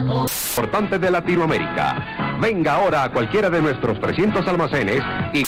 Importante 0.00 0.98
de 0.98 1.10
Latinoamérica. 1.10 2.38
Venga 2.40 2.74
ahora 2.74 3.04
a 3.04 3.10
cualquiera 3.10 3.50
de 3.50 3.60
nuestros 3.60 4.00
300 4.00 4.46
almacenes 4.46 5.02
y... 5.32 5.44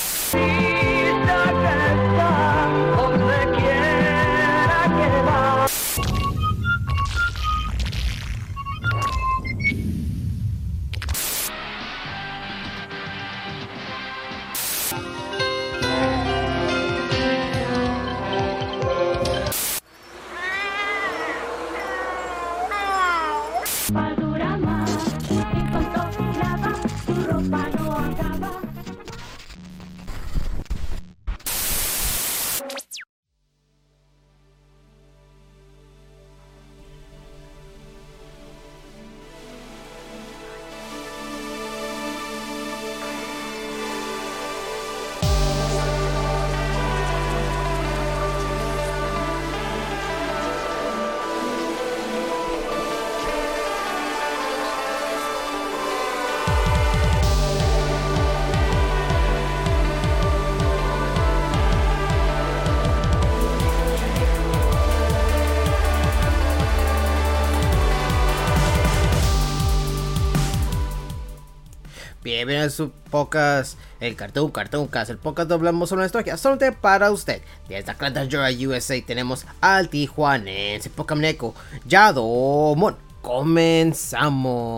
A 72.47 72.70
su 72.70 72.92
podcast, 73.11 73.77
el 73.98 74.14
Cartoon 74.14 74.52
Cartoon 74.52 74.86
Cast, 74.86 75.11
el 75.11 75.19
podcast 75.19 75.48
donde 75.48 75.66
hablamos 75.69 75.89
sobre 75.89 76.06
historia 76.06 76.36
solamente 76.36 76.70
para 76.70 77.11
usted. 77.11 77.42
Desde 77.69 77.91
Atlanta, 77.91 78.25
Georgia, 78.25 78.69
USA, 78.69 78.94
tenemos 79.05 79.44
al 79.61 79.89
tijuanense 79.89 80.89
Pokémon 80.91 81.52
Yadomon. 81.86 82.97
Comenzamos. 83.20 84.77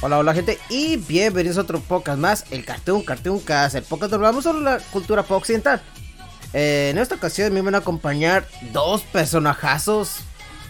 Hola, 0.00 0.18
hola 0.18 0.32
gente 0.32 0.60
y 0.68 0.96
bienvenidos 0.96 1.58
a 1.58 1.62
otro 1.62 1.80
podcast 1.80 2.20
más, 2.20 2.44
el 2.52 2.64
Cartoon 2.64 3.02
Cartoon 3.02 3.40
Cast, 3.40 3.74
el 3.74 3.82
podcast 3.82 4.12
donde 4.12 4.42
sobre 4.42 4.60
la 4.60 4.78
cultura 4.78 5.24
pop 5.24 5.38
occidental. 5.38 5.82
Eh, 6.52 6.90
en 6.92 6.98
esta 6.98 7.16
ocasión 7.16 7.52
me 7.52 7.62
van 7.62 7.74
a 7.74 7.78
acompañar 7.78 8.46
dos 8.72 9.02
personajazos, 9.02 10.18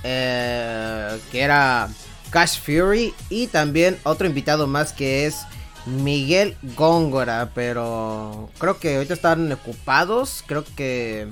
eh, 0.03 1.21
que 1.31 1.43
era 1.43 1.91
Cash 2.31 2.59
Fury 2.63 3.13
y 3.29 3.49
también 3.49 3.99
otro 4.05 4.27
invitado 4.27 4.67
más 4.67 4.95
que 4.95 5.27
es 5.27 5.43
Miguel 5.85 6.57
Góngora, 6.75 7.51
pero 7.55 8.49
creo 8.59 8.79
que 8.79 8.97
ahorita 8.97 9.13
están 9.13 9.53
ocupados, 9.53 10.43
creo 10.47 10.65
que 10.75 11.29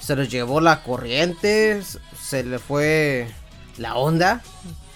se 0.00 0.16
los 0.16 0.28
llevó 0.28 0.60
la 0.60 0.82
corriente, 0.82 1.82
se 2.20 2.42
le 2.42 2.58
fue 2.58 3.28
la 3.78 3.94
onda, 3.94 4.42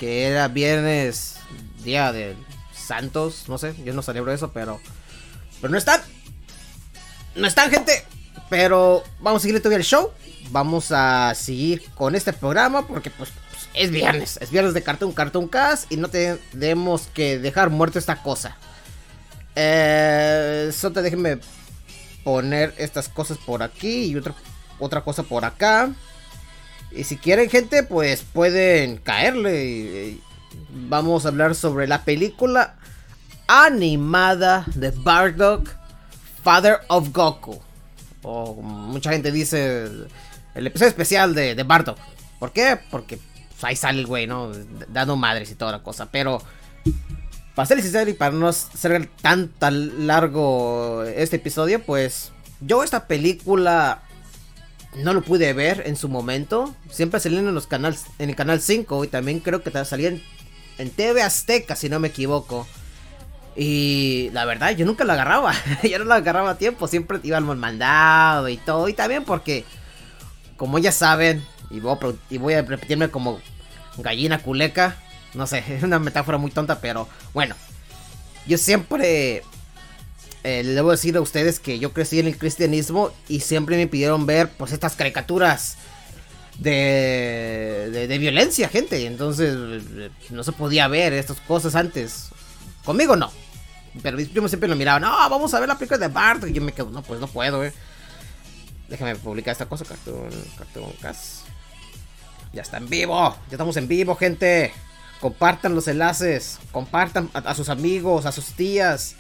que 0.00 0.24
era 0.24 0.48
viernes 0.48 1.35
día 1.84 2.12
de 2.12 2.34
Santos, 2.74 3.44
no 3.48 3.58
sé, 3.58 3.74
yo 3.84 3.92
no 3.94 4.02
celebro 4.02 4.32
eso, 4.32 4.52
pero 4.52 4.80
pero 5.60 5.70
no 5.72 5.78
están. 5.78 6.00
No 7.34 7.46
están, 7.46 7.70
gente. 7.70 8.04
Pero 8.48 9.02
vamos 9.20 9.40
a 9.40 9.42
seguir 9.42 9.58
todavía 9.60 9.78
el 9.78 9.84
show. 9.84 10.10
Vamos 10.50 10.92
a 10.92 11.34
seguir 11.34 11.82
con 11.94 12.14
este 12.14 12.32
programa 12.32 12.86
porque 12.86 13.10
pues, 13.10 13.30
es 13.74 13.90
viernes, 13.90 14.38
es 14.40 14.50
viernes 14.50 14.74
de 14.74 14.82
Cartoon 14.82 15.12
Cartoon 15.12 15.48
Cast 15.48 15.90
y 15.90 15.96
no 15.96 16.08
tenemos 16.08 17.08
que 17.12 17.38
dejar 17.38 17.70
muerto 17.70 17.98
esta 17.98 18.22
cosa. 18.22 18.56
Eh, 19.56 20.70
solo 20.72 21.02
déjenme 21.02 21.38
poner 22.22 22.74
estas 22.78 23.08
cosas 23.08 23.38
por 23.38 23.62
aquí 23.62 24.04
y 24.06 24.16
otra 24.16 24.34
otra 24.78 25.00
cosa 25.02 25.22
por 25.22 25.44
acá. 25.44 25.90
Y 26.92 27.04
si 27.04 27.16
quieren, 27.16 27.50
gente, 27.50 27.82
pues 27.82 28.22
pueden 28.32 28.98
caerle. 28.98 29.64
y- 29.64 30.22
vamos 30.70 31.24
a 31.24 31.28
hablar 31.28 31.54
sobre 31.54 31.86
la 31.86 32.04
película 32.04 32.76
animada 33.46 34.64
de 34.74 34.90
Bardock, 34.90 35.68
Father 36.42 36.80
of 36.88 37.12
Goku. 37.12 37.60
O 38.22 38.54
mucha 38.62 39.12
gente 39.12 39.30
dice, 39.30 39.88
el 40.54 40.66
episodio 40.66 40.88
especial 40.88 41.34
de, 41.34 41.54
de 41.54 41.62
Bardock. 41.62 41.98
¿Por 42.38 42.52
qué? 42.52 42.78
Porque 42.90 43.18
pues, 43.48 43.64
ahí 43.64 43.76
sale 43.76 44.00
el 44.00 44.06
güey, 44.06 44.26
¿no? 44.26 44.52
Dando 44.88 45.16
madres 45.16 45.50
y 45.50 45.54
toda 45.54 45.72
la 45.72 45.82
cosa. 45.82 46.10
Pero, 46.10 46.42
para 47.54 47.66
ser 47.66 47.80
sincero 47.82 48.10
y 48.10 48.14
para 48.14 48.32
no 48.32 48.52
ser 48.52 49.08
tan, 49.22 49.48
tan 49.48 50.06
largo 50.06 51.04
este 51.04 51.36
episodio, 51.36 51.82
pues 51.82 52.32
yo 52.60 52.82
esta 52.82 53.06
película 53.06 54.02
no 54.96 55.12
lo 55.12 55.22
pude 55.22 55.52
ver 55.52 55.82
en 55.86 55.96
su 55.96 56.08
momento. 56.08 56.74
Siempre 56.90 57.20
salían 57.20 57.46
en 57.48 57.54
los 57.54 57.66
canales, 57.66 58.04
en 58.18 58.30
el 58.30 58.36
canal 58.36 58.60
5 58.60 59.04
y 59.04 59.08
también 59.08 59.40
creo 59.40 59.62
que 59.62 59.84
salían 59.84 60.22
en, 60.78 60.90
TV 60.90 61.22
Azteca, 61.22 61.76
si 61.76 61.88
no 61.88 62.00
me 62.00 62.08
equivoco. 62.08 62.66
Y 63.54 64.30
la 64.32 64.44
verdad, 64.44 64.70
yo 64.70 64.84
nunca 64.84 65.04
la 65.04 65.14
agarraba. 65.14 65.54
yo 65.82 65.98
no 65.98 66.04
la 66.04 66.16
agarraba 66.16 66.50
a 66.50 66.58
tiempo. 66.58 66.88
Siempre 66.88 67.20
iba 67.22 67.38
al 67.38 67.44
mandado 67.44 68.48
y 68.48 68.56
todo. 68.56 68.88
Y 68.88 68.92
también 68.92 69.24
porque, 69.24 69.64
como 70.56 70.78
ya 70.78 70.92
saben, 70.92 71.44
y 71.70 71.80
voy 72.38 72.54
a 72.54 72.62
repetirme 72.62 73.10
como 73.10 73.40
gallina 73.98 74.38
culeca. 74.38 74.96
No 75.34 75.46
sé, 75.46 75.64
es 75.68 75.82
una 75.82 75.98
metáfora 75.98 76.38
muy 76.38 76.50
tonta, 76.50 76.80
pero 76.80 77.08
bueno. 77.32 77.54
Yo 78.46 78.58
siempre 78.58 79.42
eh, 80.44 80.62
le 80.62 80.74
debo 80.74 80.92
decir 80.92 81.16
a 81.16 81.20
ustedes 81.20 81.58
que 81.58 81.80
yo 81.80 81.92
crecí 81.92 82.20
en 82.20 82.28
el 82.28 82.38
cristianismo 82.38 83.10
y 83.28 83.40
siempre 83.40 83.76
me 83.76 83.88
pidieron 83.88 84.26
ver 84.26 84.48
pues 84.50 84.70
estas 84.70 84.94
caricaturas 84.94 85.76
de, 86.58 88.06
de, 88.08 88.18
violencia, 88.18 88.68
gente. 88.68 89.06
Entonces 89.06 89.56
no 90.30 90.44
se 90.44 90.52
podía 90.52 90.88
ver 90.88 91.12
estas 91.12 91.40
cosas 91.40 91.74
antes. 91.74 92.28
Conmigo 92.84 93.16
no. 93.16 93.30
Pero 94.02 94.16
mis 94.16 94.28
primos 94.28 94.50
siempre 94.50 94.68
lo 94.68 94.76
miraban. 94.76 95.02
No, 95.02 95.10
vamos 95.30 95.52
a 95.54 95.60
ver 95.60 95.68
la 95.68 95.78
película 95.78 95.98
de 95.98 96.08
Bart. 96.08 96.44
Y 96.46 96.52
yo 96.52 96.62
me 96.62 96.72
quedo, 96.72 96.90
no, 96.90 97.02
pues 97.02 97.20
no 97.20 97.26
puedo, 97.26 97.64
eh. 97.64 97.72
Déjame 98.88 99.16
publicar 99.16 99.52
esta 99.52 99.66
cosa, 99.66 99.84
Cartoon, 99.84 100.30
Cartoon 100.56 100.92
Cast. 101.00 101.46
Ya 102.52 102.62
está 102.62 102.76
en 102.76 102.88
vivo. 102.88 103.36
Ya 103.48 103.52
estamos 103.52 103.76
en 103.76 103.88
vivo, 103.88 104.14
gente. 104.14 104.72
Compartan 105.20 105.74
los 105.74 105.88
enlaces. 105.88 106.58
Compartan 106.72 107.30
a, 107.34 107.38
a 107.38 107.54
sus 107.54 107.68
amigos, 107.68 108.26
a 108.26 108.32
sus 108.32 108.46
tías. 108.52 109.16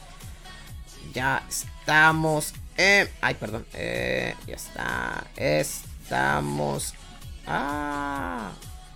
Ya 1.12 1.42
estamos 1.48 2.54
en. 2.76 3.08
Ay, 3.20 3.34
perdón. 3.34 3.66
Eh, 3.74 4.34
ya 4.46 4.54
está. 4.54 5.26
Estamos. 5.36 6.94
Ah. 7.46 8.52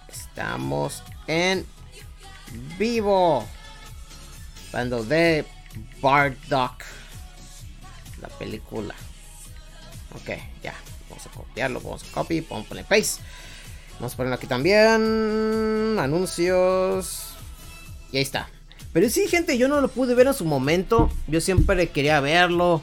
Estamos 0.08 1.02
en 1.26 1.66
vivo. 2.78 3.46
Hablando 4.72 5.04
de 5.04 5.44
Bardock. 6.00 6.84
La 8.20 8.28
película. 8.28 8.94
Ok, 10.14 10.30
ya. 10.62 10.74
Vamos 11.08 11.26
a 11.26 11.30
copiarlo. 11.30 11.80
Vamos 11.80 12.04
a 12.04 12.12
copy. 12.12 12.40
Vamos 12.40 12.66
a 12.66 12.68
poner 12.68 12.84
paste. 12.84 13.22
Vamos 13.98 14.14
a 14.14 14.16
ponerlo 14.16 14.36
aquí 14.36 14.46
también. 14.46 15.98
Anuncios. 15.98 17.34
Y 18.12 18.16
ahí 18.16 18.22
está. 18.22 18.48
Pero 18.92 19.08
sí, 19.08 19.28
gente, 19.28 19.56
yo 19.56 19.68
no 19.68 19.80
lo 19.80 19.88
pude 19.88 20.14
ver 20.14 20.26
en 20.26 20.34
su 20.34 20.44
momento. 20.44 21.10
Yo 21.28 21.40
siempre 21.40 21.88
quería 21.90 22.20
verlo. 22.20 22.82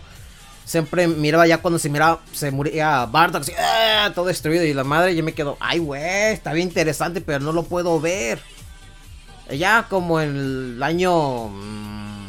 Siempre 0.68 1.08
miraba 1.08 1.48
ya 1.48 1.60
cuando 1.60 1.80
se 1.80 1.90
miraba, 1.90 2.20
se 2.34 2.52
moría 2.52 3.06
Bardock, 3.06 3.42
así, 3.44 3.54
¡ah! 3.58 4.12
todo 4.14 4.26
destruido. 4.26 4.66
Y 4.66 4.74
la 4.74 4.84
madre 4.84 5.16
yo 5.16 5.24
me 5.24 5.34
quedo, 5.34 5.56
ay, 5.62 5.80
güey, 5.80 6.34
está 6.34 6.52
bien 6.52 6.68
interesante, 6.68 7.22
pero 7.22 7.40
no 7.40 7.54
lo 7.54 7.64
puedo 7.64 8.02
ver. 8.02 8.42
Ya 9.50 9.88
como 9.90 10.20
en 10.20 10.36
el 10.36 10.84
año. 10.84 11.48
mm, 11.48 12.28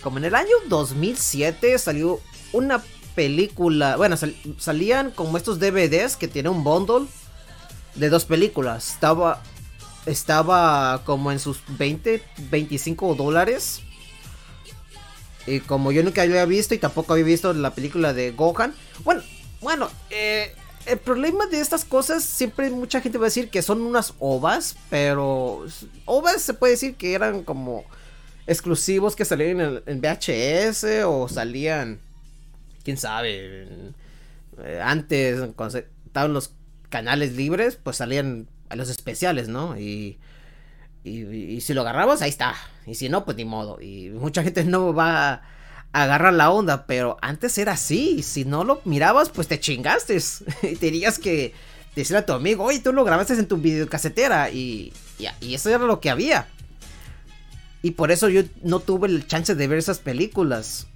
Como 0.00 0.18
en 0.18 0.26
el 0.26 0.36
año 0.36 0.54
2007 0.68 1.76
salió 1.78 2.20
una 2.52 2.80
película. 3.16 3.96
Bueno, 3.96 4.16
sal- 4.16 4.36
salían 4.58 5.10
como 5.10 5.36
estos 5.36 5.58
DVDs 5.58 6.14
que 6.16 6.28
tiene 6.28 6.48
un 6.50 6.62
bundle 6.62 7.08
de 7.96 8.08
dos 8.10 8.24
películas. 8.26 8.90
Estaba. 8.92 9.42
Estaba 10.06 11.02
como 11.04 11.32
en 11.32 11.40
sus 11.40 11.58
20, 11.66 12.22
25 12.48 13.16
dólares. 13.16 13.80
Y 15.46 15.60
como 15.60 15.92
yo 15.92 16.02
nunca 16.02 16.22
había 16.22 16.44
visto 16.44 16.74
y 16.74 16.78
tampoco 16.78 17.12
había 17.12 17.24
visto 17.24 17.52
la 17.52 17.74
película 17.74 18.12
de 18.12 18.32
Gohan. 18.32 18.74
Bueno, 19.04 19.22
bueno, 19.60 19.88
eh, 20.10 20.52
el 20.86 20.98
problema 20.98 21.46
de 21.46 21.60
estas 21.60 21.84
cosas, 21.84 22.24
siempre 22.24 22.70
mucha 22.70 23.00
gente 23.00 23.18
va 23.18 23.24
a 23.24 23.28
decir 23.28 23.50
que 23.50 23.62
son 23.62 23.80
unas 23.80 24.14
ovas, 24.18 24.76
pero 24.90 25.66
ovas 26.04 26.42
se 26.42 26.54
puede 26.54 26.72
decir 26.72 26.94
que 26.96 27.14
eran 27.14 27.42
como 27.42 27.84
exclusivos 28.46 29.16
que 29.16 29.24
salían 29.24 29.60
en, 29.60 29.82
en 29.86 30.00
VHS 30.00 31.04
o 31.04 31.28
salían, 31.28 31.98
quién 32.84 32.96
sabe, 32.96 33.68
eh, 34.62 34.80
antes 34.82 35.40
cuando 35.56 35.78
estaban 35.78 36.32
los 36.32 36.52
canales 36.88 37.32
libres, 37.34 37.78
pues 37.82 37.96
salían 37.96 38.48
a 38.68 38.76
los 38.76 38.88
especiales, 38.88 39.48
¿no? 39.48 39.78
Y, 39.78 40.18
y, 41.06 41.60
si 41.60 41.74
lo 41.74 41.82
agarrabas, 41.82 42.22
ahí 42.22 42.30
está. 42.30 42.54
Y 42.86 42.94
si 42.94 43.08
no, 43.08 43.24
pues 43.24 43.36
ni 43.36 43.44
modo. 43.44 43.80
Y 43.80 44.10
mucha 44.10 44.42
gente 44.42 44.64
no 44.64 44.92
va 44.92 45.32
a 45.32 45.42
agarrar 45.92 46.32
la 46.32 46.50
onda, 46.50 46.86
pero 46.86 47.16
antes 47.22 47.56
era 47.58 47.72
así. 47.72 48.22
Si 48.22 48.44
no 48.44 48.64
lo 48.64 48.80
mirabas, 48.84 49.28
pues 49.28 49.48
te 49.48 49.60
chingaste. 49.60 50.18
y 50.62 50.76
tenías 50.76 51.18
que 51.18 51.54
decirle 51.94 52.18
a 52.18 52.26
tu 52.26 52.32
amigo, 52.32 52.64
oye, 52.64 52.80
tú 52.80 52.92
lo 52.92 53.04
grabaste 53.04 53.34
en 53.34 53.46
tu 53.46 53.56
videocasetera. 53.58 54.50
Y, 54.50 54.92
y, 55.18 55.26
y 55.40 55.54
eso 55.54 55.70
era 55.70 55.78
lo 55.78 56.00
que 56.00 56.10
había. 56.10 56.48
Y 57.82 57.92
por 57.92 58.10
eso 58.10 58.28
yo 58.28 58.42
no 58.62 58.80
tuve 58.80 59.08
el 59.08 59.26
chance 59.26 59.54
de 59.54 59.68
ver 59.68 59.78
esas 59.78 60.00
películas. 60.00 60.88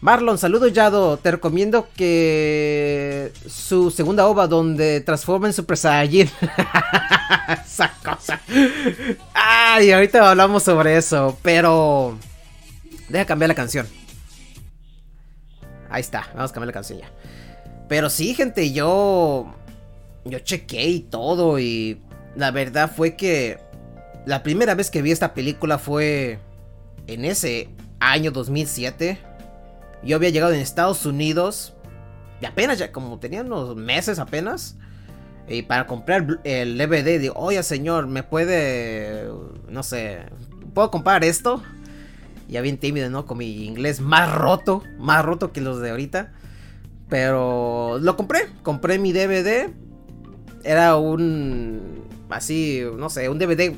Marlon, 0.00 0.38
saludos 0.38 0.72
Yado. 0.72 1.16
Te 1.16 1.30
recomiendo 1.30 1.88
que 1.96 3.32
su 3.48 3.90
segunda 3.90 4.26
ova 4.26 4.46
donde 4.46 5.00
transforma 5.00 5.46
en 5.46 5.52
Super 5.52 5.76
Saiyajin. 5.76 6.30
Esa 7.64 7.92
cosa. 8.04 8.40
Ay, 9.32 9.90
ahorita 9.92 10.30
hablamos 10.30 10.62
sobre 10.62 10.96
eso, 10.96 11.38
pero 11.42 12.18
deja 13.08 13.24
cambiar 13.24 13.48
la 13.48 13.54
canción. 13.54 13.86
Ahí 15.90 16.00
está, 16.00 16.28
vamos 16.34 16.50
a 16.50 16.54
cambiar 16.54 16.68
la 16.68 16.72
canción 16.72 16.98
ya. 16.98 17.10
Pero 17.88 18.10
sí, 18.10 18.34
gente, 18.34 18.72
yo 18.72 19.54
yo 20.24 20.38
chequé 20.40 20.88
y 20.88 21.00
todo 21.00 21.58
y 21.58 22.00
la 22.34 22.50
verdad 22.50 22.90
fue 22.94 23.16
que 23.16 23.58
la 24.26 24.42
primera 24.42 24.74
vez 24.74 24.90
que 24.90 25.02
vi 25.02 25.12
esta 25.12 25.34
película 25.34 25.78
fue 25.78 26.38
en 27.06 27.24
ese 27.24 27.68
año 28.00 28.30
2007. 28.32 29.18
Yo 30.06 30.16
había 30.16 30.30
llegado 30.30 30.52
en 30.52 30.60
Estados 30.60 31.04
Unidos. 31.04 31.74
Y 32.40 32.46
apenas, 32.46 32.78
ya 32.78 32.92
como 32.92 33.18
tenía 33.18 33.42
unos 33.42 33.76
meses 33.76 34.18
apenas. 34.18 34.76
Y 35.48 35.62
para 35.62 35.86
comprar 35.86 36.40
el 36.44 36.76
DVD, 36.76 37.20
digo, 37.20 37.34
oye 37.36 37.62
señor, 37.62 38.08
¿me 38.08 38.22
puede, 38.24 39.28
no 39.68 39.82
sé, 39.82 40.22
¿puedo 40.74 40.90
comprar 40.90 41.24
esto? 41.24 41.62
Ya 42.48 42.60
bien 42.62 42.78
tímido, 42.78 43.10
¿no? 43.10 43.26
Con 43.26 43.38
mi 43.38 43.64
inglés 43.64 44.00
más 44.00 44.32
roto, 44.32 44.82
más 44.98 45.24
roto 45.24 45.52
que 45.52 45.60
los 45.60 45.80
de 45.80 45.90
ahorita. 45.90 46.32
Pero 47.08 47.98
lo 48.00 48.16
compré, 48.16 48.48
compré 48.62 48.98
mi 48.98 49.12
DVD. 49.12 49.70
Era 50.64 50.96
un, 50.96 52.04
así, 52.28 52.82
no 52.96 53.08
sé, 53.08 53.28
un 53.28 53.38
DVD 53.38 53.76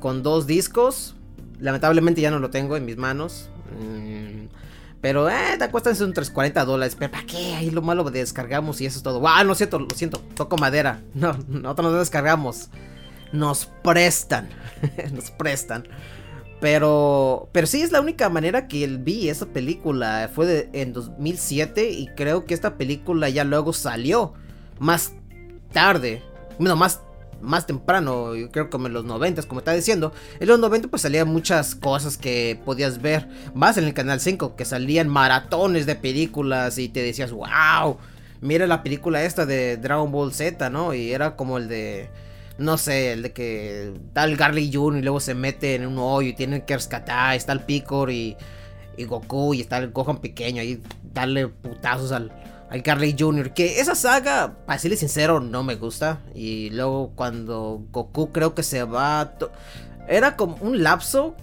con 0.00 0.22
dos 0.22 0.46
discos. 0.46 1.14
Lamentablemente 1.58 2.20
ya 2.20 2.30
no 2.30 2.38
lo 2.38 2.50
tengo 2.50 2.76
en 2.76 2.84
mis 2.84 2.98
manos. 2.98 3.50
Mm, 3.80 4.46
pero, 5.00 5.28
eh, 5.30 5.56
te 5.58 5.70
cuestan 5.70 5.94
son 5.96 6.12
340 6.12 6.64
dólares. 6.64 6.96
Pero, 6.98 7.10
¿para 7.12 7.24
qué? 7.26 7.54
Ahí 7.54 7.70
lo 7.70 7.82
malo 7.82 8.04
de 8.04 8.18
descargamos 8.20 8.80
y 8.80 8.86
eso 8.86 8.98
es 8.98 9.02
todo. 9.02 9.20
¡Wow! 9.20 9.44
No 9.46 9.54
siento, 9.54 9.78
lo 9.78 9.88
siento. 9.94 10.20
Toco 10.34 10.56
madera. 10.56 11.02
No, 11.14 11.32
nosotros 11.48 11.92
no 11.92 11.98
descargamos. 11.98 12.68
Nos 13.32 13.66
prestan. 13.82 14.48
Nos 15.12 15.30
prestan. 15.30 15.86
Pero, 16.60 17.48
pero 17.52 17.66
sí 17.68 17.82
es 17.82 17.92
la 17.92 18.00
única 18.00 18.28
manera 18.28 18.66
que 18.66 18.84
vi 18.86 19.28
esa 19.28 19.46
película. 19.46 20.28
Fue 20.34 20.46
de- 20.46 20.68
en 20.72 20.92
2007 20.92 21.90
y 21.90 22.08
creo 22.16 22.44
que 22.46 22.54
esta 22.54 22.76
película 22.76 23.28
ya 23.28 23.44
luego 23.44 23.72
salió 23.72 24.32
más 24.80 25.12
tarde. 25.72 26.22
Bueno, 26.58 26.74
más, 26.74 27.00
más 27.40 27.66
temprano. 27.66 28.34
Yo 28.34 28.50
creo 28.50 28.70
como 28.70 28.86
en 28.86 28.92
los 28.92 29.04
90, 29.04 29.42
como 29.44 29.60
estaba 29.60 29.76
diciendo. 29.76 30.12
En 30.40 30.48
los 30.48 30.58
90 30.58 30.88
pues 30.88 31.02
salían 31.02 31.28
muchas 31.28 31.74
cosas 31.74 32.16
que 32.16 32.60
podías 32.64 33.00
ver. 33.00 33.28
Más 33.54 33.76
en 33.76 33.84
el 33.84 33.94
Canal 33.94 34.20
5, 34.20 34.56
que 34.56 34.64
salían 34.64 35.08
maratones 35.08 35.86
de 35.86 35.94
películas 35.94 36.78
y 36.78 36.88
te 36.88 37.02
decías, 37.02 37.32
wow. 37.32 37.98
Mira 38.40 38.66
la 38.66 38.82
película 38.82 39.24
esta 39.24 39.46
de 39.46 39.76
Dragon 39.76 40.12
Ball 40.12 40.32
Z, 40.32 40.70
¿no? 40.70 40.94
Y 40.94 41.12
era 41.12 41.36
como 41.36 41.58
el 41.58 41.68
de... 41.68 42.10
No 42.58 42.76
sé, 42.76 43.12
el 43.12 43.22
de 43.22 43.32
que 43.32 43.92
está 44.08 44.24
el 44.24 44.36
Garly 44.36 44.72
Jr. 44.72 44.98
y 44.98 45.02
luego 45.02 45.20
se 45.20 45.34
mete 45.34 45.76
en 45.76 45.86
un 45.86 45.98
hoyo 45.98 46.30
y 46.30 46.32
tienen 46.34 46.62
que 46.62 46.74
rescatar. 46.74 47.36
Está 47.36 47.52
el 47.52 47.60
Picor 47.60 48.10
y, 48.10 48.36
y 48.96 49.04
Goku 49.04 49.54
y 49.54 49.60
está 49.60 49.78
el 49.78 49.90
Gohan 49.90 50.20
pequeño 50.20 50.60
ahí 50.60 50.82
darle 51.14 51.46
putazos 51.46 52.10
al, 52.10 52.32
al 52.70 52.82
Garly 52.82 53.14
Jr. 53.18 53.52
Que 53.54 53.80
esa 53.80 53.94
saga, 53.94 54.56
para 54.66 54.78
serle 54.78 54.96
sincero, 54.96 55.40
no 55.40 55.62
me 55.62 55.76
gusta. 55.76 56.20
Y 56.34 56.70
luego 56.70 57.12
cuando 57.14 57.82
Goku 57.90 58.32
creo 58.32 58.54
que 58.54 58.62
se 58.62 58.84
va... 58.84 59.34
Era 60.08 60.36
como 60.36 60.56
un 60.56 60.82
lapso 60.82 61.34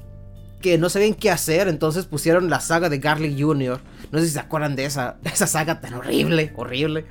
que 0.61 0.77
no 0.77 0.89
sabían 0.89 1.13
qué 1.13 1.29
hacer, 1.29 1.67
entonces 1.67 2.05
pusieron 2.05 2.49
la 2.49 2.59
saga 2.59 2.89
de 2.89 2.97
Garlic 2.97 3.39
Jr. 3.39 3.79
No 4.11 4.19
sé 4.19 4.25
si 4.25 4.31
se 4.31 4.39
acuerdan 4.39 4.75
de 4.75 4.85
esa, 4.85 5.17
esa 5.23 5.47
saga 5.47 5.81
tan 5.81 5.93
horrible, 5.93 6.53
horrible. 6.55 7.05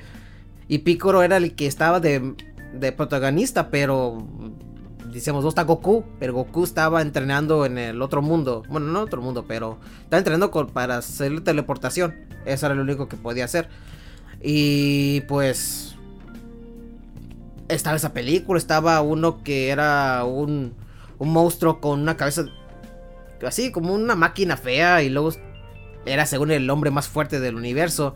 Y 0.67 0.79
Piccolo 0.79 1.23
era 1.23 1.37
el 1.37 1.55
que 1.55 1.67
estaba 1.67 2.01
de, 2.01 2.35
de 2.73 2.93
protagonista, 2.93 3.71
pero 3.71 4.27
decíamos, 5.13 5.45
no 5.45 5.49
está 5.49 5.63
Goku, 5.63 6.05
pero 6.19 6.35
Goku 6.35 6.65
estaba 6.65 7.01
entrenando 7.01 7.65
en 7.67 7.79
el 7.79 8.03
otro 8.03 8.23
mundo. 8.23 8.65
Bueno, 8.69 8.89
no 8.89 9.01
otro 9.01 9.23
mundo, 9.23 9.45
pero 9.47 9.79
estaba 10.03 10.19
entrenando 10.19 10.51
para 10.51 10.99
hacer 10.99 11.41
teleportación. 11.43 12.15
Eso 12.45 12.67
era 12.67 12.75
lo 12.75 12.83
único 12.83 13.09
que 13.09 13.17
podía 13.17 13.45
hacer. 13.45 13.69
Y 14.47 15.23
pues 15.23 15.97
estaba 17.69 17.97
esa 17.97 18.13
película, 18.13 18.59
estaba 18.59 19.01
uno 19.01 19.43
que 19.43 19.71
era 19.71 20.23
un, 20.25 20.75
un 21.19 21.33
monstruo 21.33 21.81
con 21.81 22.01
una 22.01 22.19
cabeza 22.19 22.45
así 23.47 23.73
como 23.73 23.95
una 23.95 24.15
máquina 24.15 24.59
fea 24.59 25.03
y 25.03 25.09
luego 25.09 25.31
era 26.05 26.27
según 26.27 26.51
el 26.51 26.69
hombre 26.69 26.91
más 26.91 27.09
fuerte 27.09 27.41
del 27.41 27.57
universo 27.57 28.15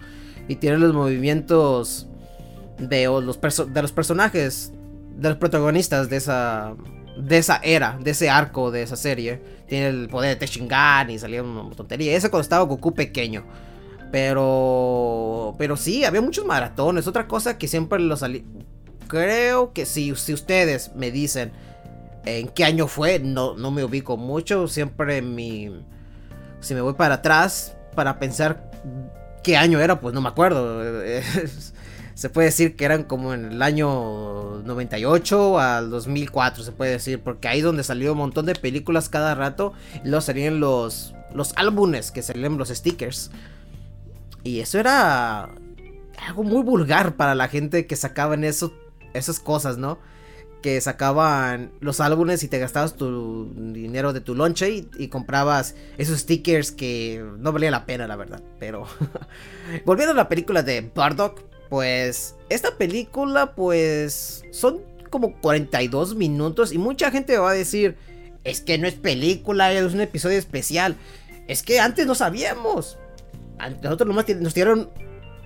y 0.48 0.56
tiene 0.56 0.76
los 0.76 0.92
movimientos 0.94 2.08
de 2.78 3.06
los, 3.06 3.40
de 3.72 3.82
los 3.82 3.92
personajes, 3.92 4.72
de 5.16 5.30
los 5.30 5.38
protagonistas 5.38 6.10
de 6.10 6.16
esa 6.18 6.74
de 7.18 7.38
esa 7.38 7.56
era, 7.64 7.98
de 8.00 8.12
ese 8.12 8.30
arco 8.30 8.70
de 8.70 8.82
esa 8.82 8.96
serie. 8.96 9.42
Tiene 9.66 9.88
el 9.88 10.08
poder 10.08 10.30
de 10.30 10.36
Teshingan 10.36 11.10
y 11.10 11.18
salía 11.18 11.42
una 11.42 11.74
tontería. 11.74 12.14
Ese 12.14 12.30
cuando 12.30 12.42
estaba 12.42 12.64
Goku 12.64 12.94
pequeño. 12.94 13.44
Pero 14.10 15.54
pero 15.58 15.76
sí, 15.76 16.04
había 16.04 16.20
muchos 16.20 16.44
maratones. 16.46 17.06
Otra 17.06 17.26
cosa 17.26 17.58
que 17.58 17.68
siempre 17.68 17.98
lo 17.98 18.16
salí 18.16 18.44
creo 19.08 19.72
que 19.72 19.86
si, 19.86 20.14
si 20.14 20.32
ustedes 20.32 20.94
me 20.94 21.10
dicen 21.10 21.50
en 22.24 22.48
qué 22.48 22.64
año 22.64 22.86
fue, 22.86 23.18
no, 23.18 23.56
no 23.56 23.70
me 23.72 23.82
ubico 23.82 24.16
mucho. 24.16 24.68
Siempre 24.68 25.22
mi. 25.22 25.82
Si 26.60 26.74
me 26.74 26.80
voy 26.80 26.94
para 26.94 27.16
atrás 27.16 27.74
para 27.96 28.18
pensar 28.20 28.70
qué 29.42 29.56
año 29.56 29.80
era, 29.80 29.98
pues 30.00 30.14
no 30.14 30.20
me 30.20 30.28
acuerdo. 30.28 30.82
Se 32.14 32.28
puede 32.28 32.46
decir 32.46 32.76
que 32.76 32.84
eran 32.84 33.04
como 33.04 33.32
en 33.32 33.52
el 33.52 33.62
año 33.62 34.60
98 34.64 35.60
al 35.60 35.88
2004, 35.88 36.64
se 36.64 36.72
puede 36.72 36.90
decir, 36.90 37.20
porque 37.20 37.46
ahí 37.46 37.60
donde 37.60 37.84
salió 37.84 38.10
un 38.10 38.18
montón 38.18 38.44
de 38.44 38.56
películas 38.56 39.08
cada 39.08 39.36
rato 39.36 39.72
y 40.02 40.08
luego 40.08 40.20
salían 40.20 40.58
los, 40.58 41.14
los 41.32 41.52
álbumes 41.54 42.10
que 42.10 42.22
salían 42.22 42.58
los 42.58 42.70
stickers. 42.70 43.30
Y 44.48 44.60
eso 44.60 44.78
era 44.78 45.50
algo 46.26 46.42
muy 46.42 46.62
vulgar 46.62 47.16
para 47.16 47.34
la 47.34 47.48
gente 47.48 47.86
que 47.86 47.96
sacaban 47.96 48.44
esas 48.44 49.40
cosas, 49.44 49.76
¿no? 49.76 49.98
que 50.62 50.80
sacaban 50.80 51.70
los 51.80 52.00
álbumes 52.00 52.42
y 52.42 52.48
te 52.48 52.58
gastabas 52.58 52.96
tu 52.96 53.52
dinero 53.54 54.12
de 54.12 54.20
tu 54.20 54.34
lonche 54.34 54.70
y, 54.70 54.90
y 54.98 55.06
comprabas 55.06 55.76
esos 55.98 56.18
stickers 56.20 56.72
que 56.72 57.24
no 57.38 57.52
valía 57.52 57.70
la 57.70 57.86
pena, 57.86 58.08
la 58.08 58.16
verdad. 58.16 58.42
Pero 58.58 58.86
volviendo 59.84 60.12
a 60.12 60.16
la 60.16 60.28
película 60.28 60.62
de 60.62 60.90
Bardock, 60.92 61.42
pues 61.68 62.34
esta 62.48 62.76
película, 62.76 63.54
pues 63.54 64.42
son 64.50 64.80
como 65.10 65.38
42 65.40 66.16
minutos 66.16 66.72
y 66.72 66.78
mucha 66.78 67.10
gente 67.10 67.38
va 67.38 67.50
a 67.50 67.54
decir, 67.54 67.96
es 68.44 68.62
que 68.62 68.78
no 68.78 68.88
es 68.88 68.94
película, 68.94 69.72
es 69.72 69.92
un 69.92 70.00
episodio 70.00 70.38
especial. 70.38 70.96
Es 71.48 71.62
que 71.62 71.80
antes 71.80 72.06
no 72.06 72.14
sabíamos. 72.14 72.98
Nosotros 73.82 74.08
nomás 74.08 74.28
nos 74.36 74.54
dieron 74.54 74.90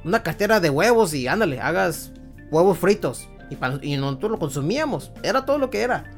una 0.04 0.22
cartera 0.22 0.60
de 0.60 0.70
huevos 0.70 1.14
y 1.14 1.26
ándale, 1.26 1.60
hagas 1.60 2.12
huevos 2.50 2.78
fritos. 2.78 3.28
Y, 3.82 3.96
nosotros 3.96 4.32
lo 4.32 4.38
consumíamos. 4.38 5.12
Era 5.22 5.44
todo 5.44 5.58
lo 5.58 5.70
que 5.70 5.82
era. 5.82 6.10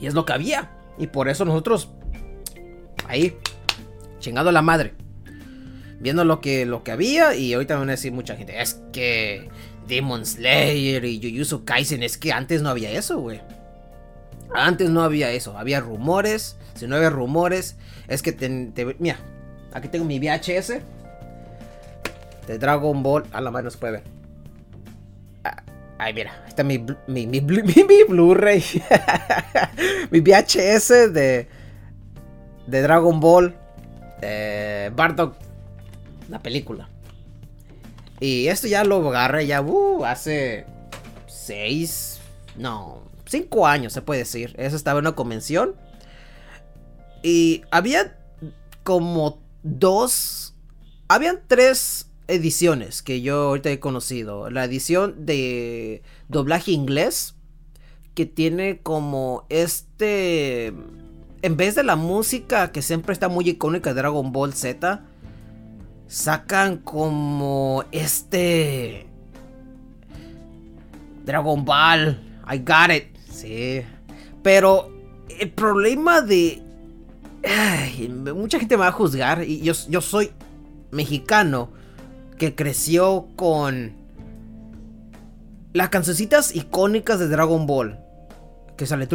Y 0.00 0.06
es 0.06 0.14
lo 0.14 0.24
que 0.24 0.32
había. 0.32 0.70
Y 0.98 1.06
por 1.06 1.28
eso 1.28 1.44
nosotros 1.44 1.90
ahí, 3.06 3.36
chingado 4.18 4.48
a 4.48 4.52
la 4.52 4.62
madre. 4.62 4.94
Viendo 6.00 6.24
lo 6.24 6.40
que, 6.40 6.66
lo 6.66 6.82
que 6.82 6.90
había. 6.90 7.34
Y 7.36 7.54
ahorita 7.54 7.78
me 7.78 7.86
decir 7.86 8.12
mucha 8.12 8.36
gente. 8.36 8.60
Es 8.60 8.80
que 8.92 9.48
Demon 9.86 10.26
Slayer 10.26 11.04
y 11.04 11.20
Jujutsu 11.20 11.64
Kaisen. 11.64 12.02
Es 12.02 12.18
que 12.18 12.32
antes 12.32 12.62
no 12.62 12.70
había 12.70 12.90
eso, 12.90 13.20
güey. 13.20 13.40
Antes 14.52 14.90
no 14.90 15.02
había 15.02 15.30
eso. 15.30 15.56
Había 15.56 15.80
rumores. 15.80 16.56
Si 16.74 16.88
no 16.88 16.96
había 16.96 17.10
rumores. 17.10 17.76
Es 18.08 18.22
que 18.22 18.32
te, 18.32 18.48
te- 18.74 18.96
mira. 18.98 19.18
Aquí 19.72 19.88
tengo 19.88 20.04
mi 20.04 20.18
VHS. 20.18 20.74
De 22.46 22.58
Dragon 22.58 23.02
Ball. 23.02 23.24
A 23.32 23.40
la 23.40 23.50
mano 23.50 23.64
no 23.64 23.70
se 23.70 23.78
puede 23.78 23.92
ver. 23.94 24.02
Ah, 25.44 25.62
Ay, 25.98 26.12
mira. 26.14 26.44
Está 26.46 26.62
mi, 26.64 26.78
mi, 27.06 27.26
mi- 27.26 27.40
mi 27.40 28.04
Blu-ray. 28.08 28.62
mi 30.10 30.20
VHS 30.20 31.12
de. 31.12 31.48
De 32.66 32.82
Dragon 32.82 33.18
Ball. 33.20 33.54
Eh, 34.20 34.90
Bardock. 34.94 35.36
La 36.28 36.38
película. 36.38 36.88
Y 38.20 38.46
esto 38.48 38.68
ya 38.68 38.84
lo 38.84 39.08
agarré 39.08 39.46
ya 39.46 39.60
uh, 39.62 40.04
hace. 40.04 40.64
Seis. 41.26 42.20
No. 42.56 43.02
Cinco 43.26 43.66
años 43.66 43.92
se 43.92 44.02
puede 44.02 44.20
decir. 44.20 44.54
Eso 44.58 44.76
estaba 44.76 44.98
en 45.00 45.06
una 45.06 45.16
convención. 45.16 45.74
Y 47.22 47.62
había 47.70 48.18
como 48.82 49.42
dos. 49.62 50.54
Habían 51.08 51.40
tres 51.46 52.08
ediciones 52.28 53.02
que 53.02 53.20
yo 53.20 53.42
ahorita 53.42 53.70
he 53.70 53.80
conocido. 53.80 54.50
La 54.50 54.64
edición 54.64 55.26
de 55.26 56.02
doblaje 56.28 56.72
inglés. 56.72 57.34
Que 58.14 58.26
tiene 58.26 58.80
como 58.82 59.46
este. 59.48 60.74
En 61.42 61.56
vez 61.56 61.74
de 61.74 61.82
la 61.82 61.96
música 61.96 62.70
que 62.70 62.82
siempre 62.82 63.12
está 63.12 63.28
muy 63.28 63.48
icónica 63.48 63.90
de 63.90 64.00
Dragon 64.00 64.32
Ball 64.32 64.52
Z. 64.52 65.04
Sacan 66.08 66.78
como 66.78 67.84
este. 67.90 69.06
Dragon 71.24 71.64
Ball. 71.64 72.20
I 72.50 72.58
got 72.58 72.90
it. 72.94 73.16
Sí. 73.30 73.82
Pero 74.42 74.90
el 75.38 75.50
problema 75.50 76.20
de. 76.20 76.62
Ay, 77.44 78.08
mucha 78.34 78.58
gente 78.58 78.76
me 78.76 78.82
va 78.82 78.88
a 78.88 78.92
juzgar. 78.92 79.42
Y 79.44 79.60
yo, 79.62 79.74
soy 80.00 80.32
mexicano 80.90 81.70
que 82.38 82.54
creció 82.54 83.28
con 83.36 83.92
las 85.72 85.88
cancioncitas 85.88 86.54
icónicas 86.54 87.18
de 87.18 87.28
Dragon 87.28 87.66
Ball. 87.66 87.98
Que 88.76 88.86
sale. 88.86 89.06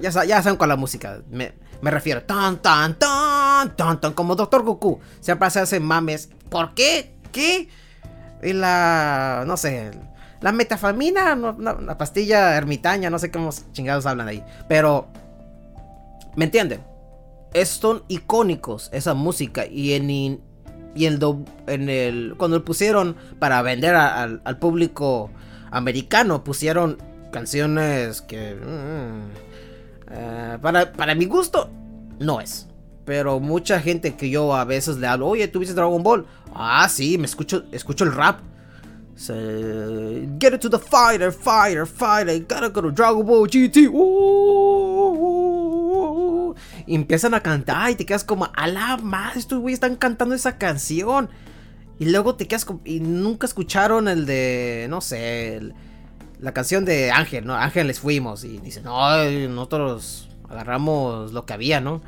Ya, 0.00 0.12
sa- 0.12 0.24
ya 0.24 0.42
saben 0.42 0.56
con 0.58 0.68
la 0.68 0.76
música. 0.76 1.20
Me, 1.30 1.52
me 1.82 1.90
refiero. 1.90 2.22
Tan, 2.22 2.58
tan, 2.98 2.98
tan, 2.98 4.00
tan. 4.00 4.12
Como 4.12 4.34
Doctor 4.36 4.62
Goku. 4.62 5.00
Siempre 5.20 5.50
se 5.50 5.60
hacen 5.60 5.82
mames. 5.84 6.28
¿Por 6.48 6.74
qué? 6.74 7.14
¿Qué? 7.32 7.68
Y 8.42 8.52
la. 8.52 9.44
No 9.46 9.56
sé. 9.56 9.90
La 10.40 10.52
metafamina. 10.52 11.34
no, 11.34 11.52
la 11.58 11.98
pastilla 11.98 12.56
ermitaña. 12.56 13.10
No 13.10 13.18
sé 13.18 13.30
cómo 13.30 13.50
chingados 13.72 14.06
hablan 14.06 14.28
ahí. 14.28 14.44
Pero. 14.68 15.08
¿Me 16.36 16.44
entienden? 16.46 16.80
Son 17.64 18.02
icónicos 18.08 18.88
esa 18.92 19.14
música. 19.14 19.66
Y 19.66 19.94
en. 19.94 20.40
Y 20.94 21.06
do- 21.08 21.44
en 21.66 21.88
el. 21.88 22.34
Cuando 22.36 22.58
lo 22.58 22.64
pusieron 22.64 23.16
para 23.38 23.62
vender 23.62 23.94
al, 23.94 24.40
público 24.58 25.30
americano. 25.70 26.44
Pusieron 26.44 26.98
canciones 27.32 28.22
que. 28.22 28.54
mm, 28.54 30.12
eh, 30.12 30.58
para, 30.60 30.92
para 30.92 31.14
mi 31.14 31.24
gusto. 31.26 31.70
No 32.18 32.40
es. 32.40 32.66
Pero 33.04 33.40
mucha 33.40 33.80
gente 33.80 34.14
que 34.14 34.30
yo 34.30 34.54
a 34.54 34.64
veces 34.64 34.98
le 34.98 35.06
hablo, 35.08 35.26
oye, 35.28 35.48
¿tú 35.48 35.58
viste 35.58 35.74
Dragon 35.74 36.02
Ball? 36.02 36.26
Ah, 36.54 36.88
sí, 36.88 37.18
me 37.18 37.24
escucho, 37.24 37.64
escucho 37.72 38.04
el 38.04 38.12
rap. 38.12 38.40
Get 40.38 40.54
it 40.54 40.60
to 40.60 40.70
the 40.70 40.78
fighter, 40.78 41.30
fighter, 41.32 41.86
fighter. 41.86 42.38
Gotta 42.40 42.68
go 42.68 42.80
to 42.82 42.90
Dragon 42.90 43.24
Ball 43.26 43.46
GT. 43.48 43.88
Empiezan 46.94 47.34
a 47.34 47.42
cantar 47.42 47.90
y 47.90 47.94
te 47.94 48.06
quedas 48.06 48.24
como, 48.24 48.48
a 48.54 48.66
la 48.66 48.96
madre, 48.96 49.38
estos 49.40 49.60
güeyes 49.60 49.76
están 49.76 49.96
cantando 49.96 50.34
esa 50.34 50.58
canción. 50.58 51.30
Y 51.98 52.06
luego 52.06 52.34
te 52.34 52.48
quedas 52.48 52.64
como, 52.64 52.80
y 52.84 53.00
nunca 53.00 53.46
escucharon 53.46 54.08
el 54.08 54.26
de, 54.26 54.86
no 54.88 55.00
sé, 55.00 55.60
la 56.38 56.52
canción 56.52 56.84
de 56.84 57.10
Ángel, 57.10 57.46
¿no? 57.46 57.54
Ángel 57.54 57.86
les 57.86 58.00
fuimos. 58.00 58.44
Y 58.44 58.58
dicen, 58.58 58.84
no, 58.84 59.24
nosotros 59.48 60.28
agarramos 60.48 61.32
lo 61.32 61.44
que 61.44 61.52
había, 61.52 61.80
¿no? 61.80 62.00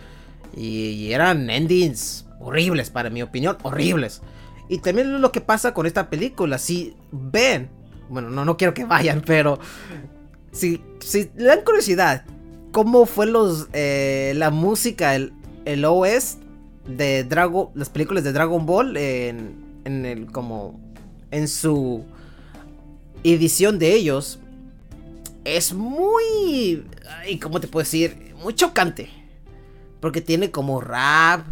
Y, 0.57 0.89
y 0.89 1.12
eran 1.12 1.51
endings 1.51 2.27
horribles, 2.41 2.91
para 2.91 3.11
mi 3.11 3.23
opinión, 3.23 3.59
horribles. 3.62 4.23
Y 4.69 4.79
también 4.79 5.21
lo 5.21 5.33
que 5.33 5.41
pasa 5.41 5.75
con 5.75 5.87
esta 5.87 6.09
película, 6.09 6.59
si 6.59 6.97
ven, 7.11 7.71
bueno, 8.09 8.31
no, 8.31 8.45
no 8.45 8.57
quiero 8.57 8.75
que 8.75 8.85
vayan, 8.85 9.23
pero 9.27 9.59
si, 10.51 10.83
si 11.01 11.31
le 11.37 11.45
dan 11.45 11.62
curiosidad, 11.62 12.25
cómo 12.73 13.07
fue 13.07 13.26
los, 13.26 13.69
eh, 13.73 14.33
la 14.37 14.50
música, 14.50 15.14
el, 15.14 15.33
el 15.64 15.85
OS 15.85 16.38
de 16.87 17.23
Dragon, 17.23 17.69
las 17.75 17.91
películas 17.91 18.25
de 18.25 18.33
Dragon 18.33 18.67
Ball 18.67 18.97
en, 18.97 19.55
en 19.85 20.05
el, 20.05 20.26
como, 20.33 20.81
en 21.31 21.47
su 21.47 22.05
edición 23.23 23.79
de 23.79 23.95
ellos, 23.95 24.41
es 25.45 25.73
muy, 25.73 26.85
ay, 27.21 27.38
¿cómo 27.38 27.61
te 27.61 27.69
puedo 27.69 27.85
decir? 27.85 28.35
Muy 28.43 28.55
chocante. 28.55 29.09
Porque 30.00 30.21
tiene 30.21 30.50
como 30.50 30.81
rap. 30.81 31.47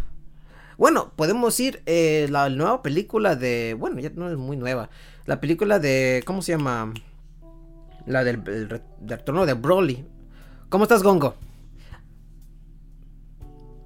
Bueno, 0.76 1.12
podemos 1.14 1.54
decir 1.54 1.82
eh, 1.86 2.26
la 2.30 2.48
nueva 2.48 2.82
película 2.82 3.36
de. 3.36 3.76
Bueno, 3.78 4.00
ya 4.00 4.10
no 4.14 4.28
es 4.30 4.36
muy 4.36 4.56
nueva. 4.56 4.90
La 5.26 5.40
película 5.40 5.78
de. 5.78 6.22
¿Cómo 6.26 6.42
se 6.42 6.52
llama? 6.52 6.92
La 8.06 8.24
del, 8.24 8.42
del 8.42 8.82
retorno 9.06 9.46
de 9.46 9.54
Broly. 9.54 10.04
¿Cómo 10.70 10.84
estás, 10.84 11.02
Gongo? 11.02 11.34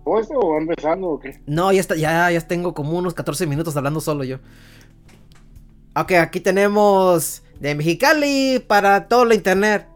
¿O 0.04 0.20
esto 0.20 0.38
va 0.38 0.58
empezando 0.58 1.08
o 1.08 1.18
qué? 1.18 1.40
No, 1.46 1.72
ya 1.72 1.80
está, 1.80 1.96
ya, 1.96 2.30
ya 2.30 2.40
tengo 2.42 2.74
como 2.74 2.98
unos 2.98 3.14
14 3.14 3.46
minutos 3.46 3.74
hablando 3.74 4.02
solo 4.02 4.22
yo. 4.22 4.36
Ok, 5.96 6.12
aquí 6.12 6.40
tenemos 6.40 7.42
de 7.58 7.74
Mexicali 7.74 8.62
para 8.66 9.08
todo 9.08 9.24
la 9.24 9.34
internet. 9.34 9.86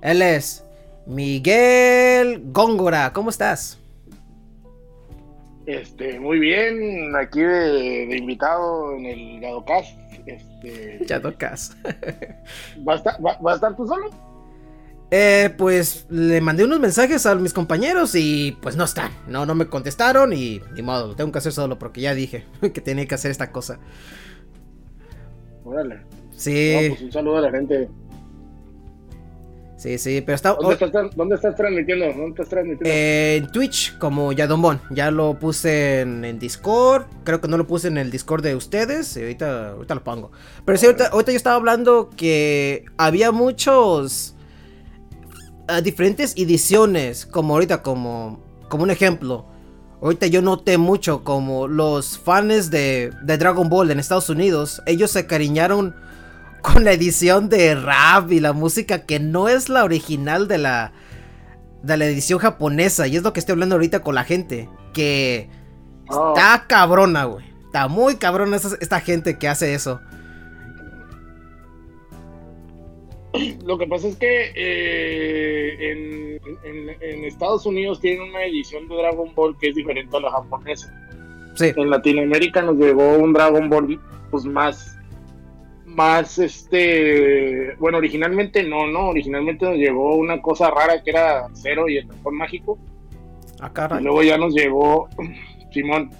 Él 0.00 0.22
es 0.22 0.64
Miguel 1.06 2.42
Góngora. 2.52 3.12
¿Cómo 3.12 3.28
estás? 3.28 3.78
Este, 5.66 6.18
muy 6.18 6.38
bien, 6.38 7.14
aquí 7.16 7.40
de, 7.40 8.06
de 8.06 8.16
invitado 8.16 8.96
en 8.96 9.04
el 9.04 9.40
Gadocast. 9.40 9.94
Este, 10.24 11.04
Ya 11.06 11.20
tocas. 11.20 11.76
¿va, 12.88 12.94
a 12.94 12.96
estar, 12.96 13.24
va, 13.24 13.36
va 13.38 13.52
a 13.52 13.54
estar 13.56 13.76
tú 13.76 13.86
solo? 13.86 14.29
Eh, 15.12 15.52
pues 15.58 16.06
le 16.08 16.40
mandé 16.40 16.62
unos 16.64 16.78
mensajes 16.78 17.26
a 17.26 17.34
mis 17.34 17.52
compañeros 17.52 18.14
y 18.14 18.56
pues 18.62 18.76
no 18.76 18.84
están. 18.84 19.10
No, 19.26 19.44
no 19.44 19.54
me 19.56 19.66
contestaron 19.66 20.32
y 20.32 20.60
ni 20.74 20.82
modo, 20.82 21.08
lo 21.08 21.16
tengo 21.16 21.32
que 21.32 21.38
hacer 21.38 21.52
solo 21.52 21.78
porque 21.78 22.00
ya 22.00 22.14
dije 22.14 22.44
que 22.60 22.80
tenía 22.80 23.06
que 23.06 23.14
hacer 23.16 23.30
esta 23.32 23.50
cosa. 23.50 23.80
Órale. 25.64 26.00
Sí, 26.36 26.72
No, 26.74 26.88
pues 26.88 27.02
un 27.02 27.12
saludo 27.12 27.38
a 27.38 27.40
la 27.42 27.50
gente. 27.50 27.88
sí, 29.76 29.98
sí, 29.98 30.20
pero 30.24 30.36
está... 30.36 30.54
¿Dónde, 30.54 30.84
estás, 30.84 31.16
¿Dónde 31.16 31.34
estás 31.34 31.56
transmitiendo? 31.56 32.06
¿Dónde 32.06 32.28
estás 32.30 32.48
transmitiendo? 32.48 32.84
Eh, 32.88 33.36
en 33.36 33.50
Twitch 33.52 33.98
como 33.98 34.32
Yadombón. 34.32 34.80
Ya 34.90 35.10
lo 35.10 35.38
puse 35.38 36.00
en, 36.02 36.24
en 36.24 36.38
Discord. 36.38 37.06
Creo 37.24 37.40
que 37.40 37.48
no 37.48 37.56
lo 37.58 37.66
puse 37.66 37.88
en 37.88 37.98
el 37.98 38.10
Discord 38.10 38.42
de 38.42 38.54
ustedes. 38.54 39.16
y 39.16 39.20
ahorita, 39.22 39.70
ahorita 39.72 39.94
lo 39.96 40.04
pongo. 40.04 40.30
Pero 40.64 40.78
sí, 40.78 40.86
ahorita, 40.86 41.08
ahorita 41.08 41.32
yo 41.32 41.36
estaba 41.36 41.56
hablando 41.56 42.10
que 42.16 42.84
había 42.96 43.32
muchos 43.32 44.34
diferentes 45.82 46.34
ediciones. 46.36 47.26
Como 47.26 47.54
ahorita, 47.54 47.82
como, 47.82 48.40
como 48.68 48.84
un 48.84 48.90
ejemplo. 48.90 49.46
Ahorita 50.02 50.26
yo 50.26 50.40
noté 50.42 50.78
mucho 50.78 51.24
como 51.24 51.68
los 51.68 52.18
fans 52.18 52.70
de, 52.70 53.12
de 53.22 53.38
Dragon 53.38 53.68
Ball 53.68 53.90
en 53.90 54.00
Estados 54.00 54.30
Unidos. 54.30 54.82
Ellos 54.86 55.10
se 55.10 55.26
cariñaron 55.26 55.94
con 56.62 56.84
la 56.84 56.92
edición 56.92 57.48
de 57.48 57.74
rap 57.74 58.32
y 58.32 58.40
la 58.40 58.52
música 58.52 59.04
que 59.06 59.20
no 59.20 59.48
es 59.48 59.68
la 59.68 59.84
original 59.84 60.48
de 60.48 60.58
la 60.58 60.92
de 61.82 61.96
la 61.96 62.04
edición 62.04 62.38
japonesa 62.38 63.06
y 63.06 63.16
es 63.16 63.22
lo 63.22 63.32
que 63.32 63.40
estoy 63.40 63.54
hablando 63.54 63.76
ahorita 63.76 64.00
con 64.00 64.14
la 64.14 64.24
gente 64.24 64.68
que 64.92 65.48
Oh. 66.10 66.34
está 66.34 66.64
cabrona, 66.66 67.24
güey. 67.24 67.44
Está 67.66 67.88
muy 67.88 68.16
cabrona 68.16 68.56
esta 68.56 69.00
gente 69.00 69.38
que 69.38 69.48
hace 69.48 69.74
eso. 69.74 70.00
Lo 73.64 73.78
que 73.78 73.86
pasa 73.86 74.08
es 74.08 74.16
que 74.16 74.52
eh, 74.54 75.90
en, 75.92 76.40
en- 76.64 76.96
en 77.00 77.24
Estados 77.24 77.64
Unidos 77.66 78.00
tienen 78.00 78.22
una 78.28 78.44
edición 78.44 78.88
de 78.88 78.96
Dragon 78.96 79.32
Ball 79.34 79.56
que 79.58 79.68
es 79.68 79.74
diferente 79.74 80.16
a 80.16 80.20
la 80.20 80.30
japonesa. 80.30 80.92
Sí. 81.54 81.72
En 81.76 81.90
Latinoamérica 81.90 82.62
nos 82.62 82.76
llegó 82.76 83.16
un 83.18 83.32
Dragon 83.32 83.68
Ball 83.68 84.00
pues 84.30 84.44
más 84.44 84.96
más 85.84 86.38
este 86.38 87.74
bueno 87.80 87.98
originalmente 87.98 88.62
no 88.62 88.86
no 88.86 89.08
originalmente 89.08 89.64
nos 89.66 89.74
llegó 89.76 90.14
una 90.16 90.40
cosa 90.40 90.70
rara 90.70 91.02
que 91.02 91.10
era 91.10 91.48
Cero 91.52 91.88
y 91.88 91.96
el 91.96 92.06
dragón 92.06 92.36
mágico 92.36 92.78
Ah, 93.58 93.66
y 93.68 93.74
caray. 93.74 94.02
luego 94.04 94.22
ya 94.22 94.38
nos 94.38 94.54
llegó 94.54 95.08
Simón 95.72 96.10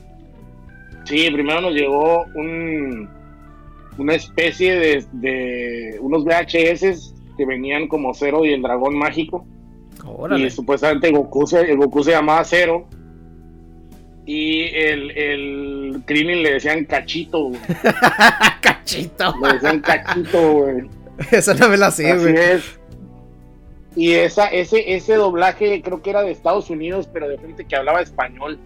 sí 1.04 1.30
primero 1.30 1.60
nos 1.60 1.72
llegó 1.72 2.24
un 2.34 3.08
una 3.98 4.14
especie 4.14 4.74
de, 4.74 5.04
de 5.12 5.98
unos 6.00 6.24
VHS 6.24 7.14
que 7.36 7.44
venían 7.46 7.88
como 7.88 8.14
Cero 8.14 8.44
y 8.44 8.52
el 8.52 8.62
dragón 8.62 8.96
mágico 8.98 9.46
Órale. 10.04 10.46
y 10.46 10.50
supuestamente 10.50 11.10
Goku 11.10 11.46
se, 11.46 11.74
Goku 11.74 12.02
se 12.04 12.12
llamaba 12.12 12.44
Cero 12.44 12.86
y 14.26 14.62
el, 14.74 15.10
el 15.12 16.02
Krillin 16.06 16.42
le 16.42 16.52
decían 16.52 16.84
cachito, 16.84 17.44
güey. 17.48 17.60
Cachito. 18.60 19.34
le 19.42 19.52
decían 19.54 19.80
cachito, 19.80 20.52
güey. 20.52 20.88
Eso 21.32 21.52
no 21.54 21.68
me 21.68 21.76
la 21.76 21.90
sé, 21.90 22.10
Así 22.10 22.22
güey. 22.30 22.36
es. 22.36 22.78
Y 23.96 24.12
esa, 24.12 24.46
ese, 24.46 24.94
ese 24.94 25.14
doblaje 25.14 25.82
creo 25.82 26.00
que 26.00 26.10
era 26.10 26.22
de 26.22 26.30
Estados 26.30 26.70
Unidos, 26.70 27.08
pero 27.12 27.28
de 27.28 27.38
gente 27.38 27.64
que 27.64 27.74
hablaba 27.74 28.00
español. 28.02 28.58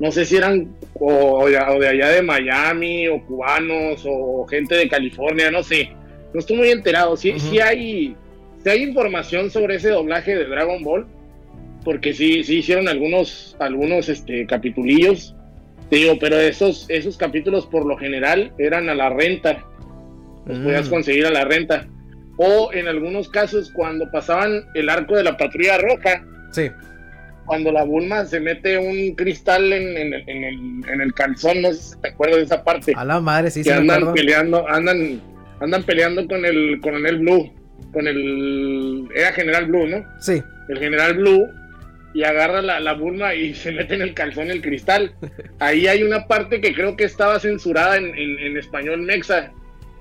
No 0.00 0.10
sé 0.10 0.24
si 0.24 0.36
eran 0.36 0.74
o, 0.94 1.40
o 1.44 1.48
de, 1.48 1.56
allá 1.58 2.08
de 2.08 2.22
Miami, 2.22 3.06
o 3.08 3.24
cubanos, 3.24 4.02
o 4.06 4.46
gente 4.46 4.74
de 4.74 4.88
California, 4.88 5.50
no 5.50 5.62
sé. 5.62 5.90
No 6.34 6.40
estoy 6.40 6.56
muy 6.56 6.70
enterado. 6.70 7.16
Sí, 7.16 7.30
Ujú. 7.30 7.38
sí 7.38 7.60
hay, 7.60 8.16
sí 8.64 8.68
hay 8.70 8.82
información 8.82 9.50
sobre 9.50 9.76
ese 9.76 9.90
doblaje 9.90 10.34
de 10.36 10.46
Dragon 10.46 10.82
Ball, 10.82 11.06
porque 11.84 12.12
sí, 12.14 12.42
sí 12.44 12.58
hicieron 12.58 12.88
algunos, 12.88 13.56
algunos 13.60 14.08
este, 14.08 14.46
capitulillos. 14.46 15.34
Te 15.90 15.96
digo, 15.96 16.14
pero 16.20 16.38
esos, 16.38 16.86
esos 16.88 17.16
capítulos 17.16 17.66
por 17.66 17.84
lo 17.84 17.96
general 17.96 18.52
eran 18.58 18.88
a 18.88 18.94
la 18.94 19.10
renta 19.10 19.64
los 20.46 20.58
podías 20.60 20.86
Mm. 20.88 20.90
conseguir 20.90 21.26
a 21.26 21.30
la 21.30 21.44
renta. 21.44 21.86
O 22.38 22.70
en 22.72 22.88
algunos 22.88 23.28
casos, 23.28 23.70
cuando 23.74 24.10
pasaban 24.10 24.64
el 24.74 24.88
arco 24.88 25.14
de 25.16 25.24
la 25.24 25.36
patrulla 25.36 25.76
roja, 25.78 26.24
Sí. 26.52 26.70
Cuando 27.50 27.72
la 27.72 27.82
Bulma 27.82 28.24
se 28.26 28.38
mete 28.38 28.78
un 28.78 29.16
cristal 29.16 29.72
en, 29.72 29.96
en 29.96 30.14
el- 30.14 30.24
en 30.28 30.44
el, 30.44 30.88
en 30.88 31.00
el 31.00 31.12
calzón, 31.12 31.62
no 31.62 31.72
sé 31.72 31.82
si 31.94 32.00
te 32.00 32.08
acuerdas 32.10 32.36
de 32.38 32.44
esa 32.44 32.62
parte, 32.62 32.92
A 32.96 33.04
la 33.04 33.18
madre, 33.20 33.50
sí, 33.50 33.64
sí 33.64 33.70
que 33.70 33.80
me 33.80 33.92
andan 33.92 34.14
peleando, 34.14 34.68
andan, 34.68 35.20
andan 35.60 35.82
peleando 35.82 36.28
con 36.28 36.44
el 36.44 36.78
coronel 36.80 37.18
Blue, 37.18 37.52
con 37.92 38.06
el, 38.06 39.08
era 39.16 39.32
General 39.32 39.66
Blue, 39.66 39.88
¿no? 39.88 40.04
Sí. 40.20 40.40
el 40.68 40.78
general 40.78 41.14
Blue 41.14 41.48
y 42.14 42.22
agarra 42.22 42.62
la, 42.62 42.78
la 42.78 42.92
Bulma 42.94 43.34
y 43.34 43.52
se 43.62 43.72
mete 43.72 43.96
en 43.96 44.02
el 44.02 44.14
calzón 44.14 44.48
el 44.52 44.62
cristal. 44.62 45.12
Ahí 45.58 45.88
hay 45.88 46.04
una 46.04 46.28
parte 46.28 46.60
que 46.60 46.72
creo 46.72 46.94
que 46.96 47.02
estaba 47.02 47.40
censurada 47.40 47.96
en, 47.96 48.04
en- 48.16 48.38
en 48.38 48.56
español 48.58 49.02
mexa. 49.02 49.50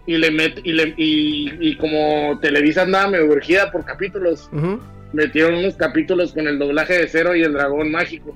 Y 0.05 0.17
le 0.17 0.29
met, 0.31 0.59
y, 0.63 0.71
le, 0.73 0.93
y, 0.97 1.51
y 1.59 1.75
como 1.77 2.39
Televisa 2.41 2.81
andaba 2.83 3.09
medio 3.09 3.25
urgida 3.25 3.71
por 3.71 3.85
capítulos, 3.85 4.49
Ujú. 4.53 4.79
Metieron 5.13 5.55
unos 5.55 5.75
capítulos 5.75 6.33
con 6.33 6.47
el 6.47 6.59
doblaje 6.59 6.93
de 6.99 7.07
Cero 7.07 7.35
y 7.35 7.41
el 7.43 7.53
dragón 7.53 7.91
mágico. 7.91 8.35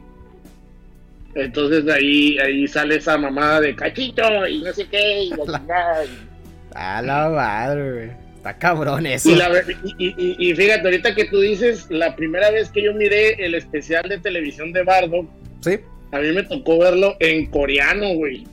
Entonces 1.36 1.88
ahí, 1.92 2.38
ahí 2.40 2.68
sale 2.68 2.98
esa 2.98 3.18
mamada 3.18 3.60
de 3.62 3.76
cachito 3.76 4.48
y 4.48 4.62
no 4.62 4.72
sé 4.74 4.86
qué. 4.88 5.24
Y, 5.24 5.30
la 5.48 6.04
A 6.76 7.02
la 7.02 7.30
madre, 7.30 7.92
güey. 7.92 8.10
Está 8.38 8.58
cabrón 8.58 9.06
eso. 9.06 9.30
Y, 9.30 9.36
la 9.36 9.50
y- 9.98 10.06
y- 10.08 10.16
y- 10.18 10.50
y 10.52 10.56
fíjate, 10.56 10.82
ahorita 10.84 11.16
que 11.16 11.26
tú 11.26 11.40
dices, 11.40 11.88
la 11.90 12.16
primera 12.16 12.52
vez 12.52 12.70
que 12.70 12.84
yo 12.84 12.94
miré 12.94 13.34
el 13.44 13.56
especial 13.56 14.08
de 14.10 14.18
televisión 14.20 14.74
de 14.74 14.84
Bardo, 14.84 15.26
Sí. 15.62 15.80
a 16.12 16.20
mí 16.20 16.32
me 16.34 16.44
tocó 16.44 16.78
verlo 16.80 17.16
en 17.20 17.46
coreano, 17.48 18.14
güey. 18.16 18.46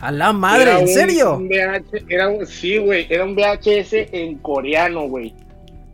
A 0.00 0.10
la 0.12 0.32
madre, 0.32 0.62
Era 0.62 0.76
¿en 0.78 0.82
un- 0.82 0.88
serio? 0.88 1.36
un 1.36 1.48
VH 1.48 2.04
era 2.08 2.28
un- 2.28 2.46
sí, 2.46 2.78
güey, 2.78 3.06
era 3.08 3.24
un 3.24 3.34
VHS 3.36 4.08
en 4.12 4.38
coreano, 4.38 5.02
güey. 5.08 5.32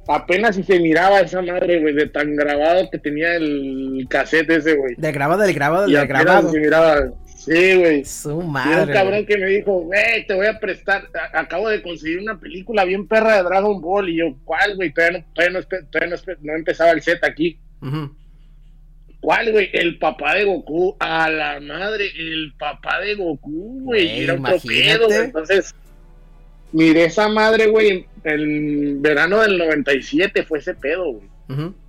Apenas 0.06 0.56
si 0.56 0.62
se 0.62 0.78
miraba 0.80 1.20
esa 1.20 1.40
madre, 1.40 1.80
güey, 1.80 1.94
de 1.94 2.06
tan 2.08 2.36
grabado 2.36 2.90
que 2.90 2.98
tenía 2.98 3.36
el 3.36 4.06
cassette 4.08 4.50
ese, 4.50 4.74
güey. 4.74 4.94
Del 4.96 5.12
grabado, 5.12 5.40
del 5.42 5.54
grabado, 5.54 5.88
Y 5.88 5.92
del 5.94 6.06
grabado. 6.06 6.50
se 6.50 6.60
miraba. 6.60 6.96
Sí, 7.36 7.74
güey. 7.76 8.04
Su 8.04 8.28
Y 8.28 8.32
era 8.32 8.44
un 8.46 8.52
madre. 8.52 8.92
cabrón 8.92 9.26
que 9.26 9.36
me 9.38 9.46
dijo, 9.46 9.80
güey, 9.80 10.26
te 10.26 10.34
voy 10.34 10.46
a 10.46 10.58
prestar, 10.60 11.08
acabo 11.32 11.68
de 11.68 11.82
conseguir 11.82 12.20
una 12.20 12.38
película 12.38 12.84
bien 12.84 13.06
perra 13.06 13.36
de 13.36 13.42
Dragon 13.44 13.80
Ball. 13.80 14.08
Y 14.10 14.16
yo, 14.18 14.34
¿cuál, 14.44 14.76
güey? 14.76 14.92
Todavía 14.92 15.18
no, 15.20 15.24
todavía 15.34 15.58
no, 15.60 15.84
todavía 15.90 16.16
no 16.42 16.54
empezaba 16.54 16.90
el 16.92 17.02
set 17.02 17.22
aquí. 17.24 17.58
¿Cuál, 19.20 19.52
güey? 19.52 19.70
El 19.72 19.98
papá 19.98 20.34
de 20.34 20.44
Goku. 20.44 20.96
A 21.00 21.30
la 21.30 21.60
madre, 21.60 22.10
el 22.18 22.52
papá 22.58 23.00
de 23.00 23.14
Goku, 23.14 23.80
güey. 23.84 24.22
Era 24.24 24.34
imagínate. 24.34 24.68
pedo, 24.98 25.06
güey. 25.06 25.18
Entonces, 25.20 25.74
miré 26.72 27.04
esa 27.04 27.28
madre, 27.28 27.66
güey, 27.68 28.06
en 28.24 28.40
el 28.40 28.96
verano 29.00 29.40
del 29.40 29.58
97 29.58 30.42
fue 30.44 30.58
ese 30.58 30.74
pedo, 30.74 31.04
güey. 31.12 31.28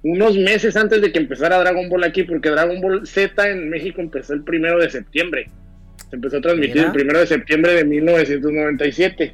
Unos 0.04 0.38
meses 0.38 0.76
antes 0.76 1.02
de 1.02 1.12
que 1.13 1.19
empezara 1.19 1.58
Dragon 1.60 1.88
Ball 1.89 2.04
aquí, 2.04 2.24
porque 2.24 2.50
Dragon 2.50 2.82
Ball 2.82 3.08
Z 3.08 3.50
en 3.50 3.69
México 3.69 4.02
empezó 4.02 4.34
el 4.34 4.43
primero 4.43 4.78
de 4.80 4.89
septiembre. 4.89 5.50
Se 6.10 6.17
empezó 6.17 6.38
a 6.38 6.41
transmitir 6.41 6.76
Mira. 6.76 6.88
el 6.88 6.91
primero 6.93 7.19
de 7.19 7.28
septiembre 7.28 7.74
de 7.74 7.86
1997. 7.86 9.34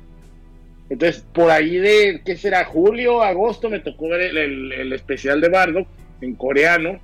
Entonces, 0.90 1.26
por 1.34 1.50
ahí 1.50 1.78
de, 1.78 2.22
¿qué 2.26 2.36
será? 2.36 2.66
Julio, 2.66 3.24
agosto, 3.24 3.70
me 3.70 3.80
tocó 3.80 4.10
ver 4.10 4.22
el, 4.22 4.38
el- 4.38 4.72
el 4.74 4.94
especial 4.94 5.40
de 5.42 5.50
Bardock 5.50 5.88
en 6.22 6.36
coreano. 6.36 7.00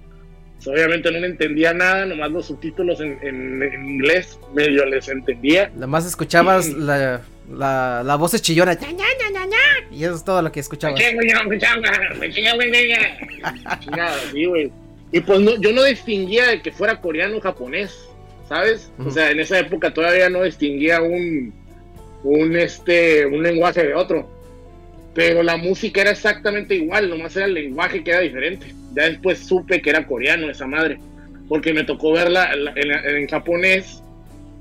Pues, 0.56 0.68
obviamente 0.68 1.12
no 1.12 1.20
le 1.20 1.28
entendía 1.28 1.74
nada, 1.74 2.06
nomás 2.06 2.32
los 2.32 2.48
subtítulos 2.48 3.00
en, 3.00 3.18
en- 3.22 3.64
en 3.64 3.90
inglés 3.90 4.38
medio 4.54 4.86
les 4.86 5.08
entendía. 5.08 5.70
Nada 5.74 5.88
más 5.88 6.06
escuchabas 6.06 6.68
la, 6.70 7.22
la, 7.50 8.04
la 8.06 8.16
voz 8.16 8.40
chillona. 8.42 8.76
Y 9.92 10.04
eso 10.04 10.16
es 10.16 10.24
todo 10.24 10.42
lo 10.42 10.52
que 10.52 10.60
güey. 14.46 14.72
Y 15.12 15.20
pues 15.22 15.40
no, 15.40 15.56
yo 15.62 15.72
no 15.72 15.84
distinguía 15.84 16.48
de 16.48 16.62
que 16.62 16.72
fuera 16.72 17.00
coreano 17.00 17.38
o 17.38 17.42
japonés, 17.42 17.98
¿sabes? 18.50 18.92
O 19.00 19.10
sea, 19.12 19.32
en 19.32 19.40
esa 19.40 19.58
época 19.60 19.94
todavía 19.94 20.30
no 20.30 20.44
distinguía 20.44 21.02
un, 21.02 21.54
un, 22.24 22.56
este, 22.58 23.26
un 23.26 23.42
lenguaje 23.44 23.84
de 23.86 23.94
otro. 23.94 24.30
Pero 25.14 25.42
la 25.44 25.58
música 25.58 26.02
era 26.02 26.12
exactamente 26.12 26.76
igual, 26.76 27.10
nomás 27.10 27.36
era 27.36 27.46
el 27.46 27.54
lenguaje 27.54 28.04
que 28.04 28.12
era 28.12 28.20
diferente. 28.20 28.68
Ya 28.94 29.10
después 29.10 29.40
supe 29.40 29.82
que 29.82 29.90
era 29.90 30.06
coreano 30.06 30.50
esa 30.50 30.68
madre, 30.68 30.98
porque 31.48 31.74
me 31.74 31.84
tocó 31.84 32.12
verla 32.14 32.52
en, 32.54 32.68
en- 32.78 33.16
en 33.18 33.28
japonés 33.28 34.02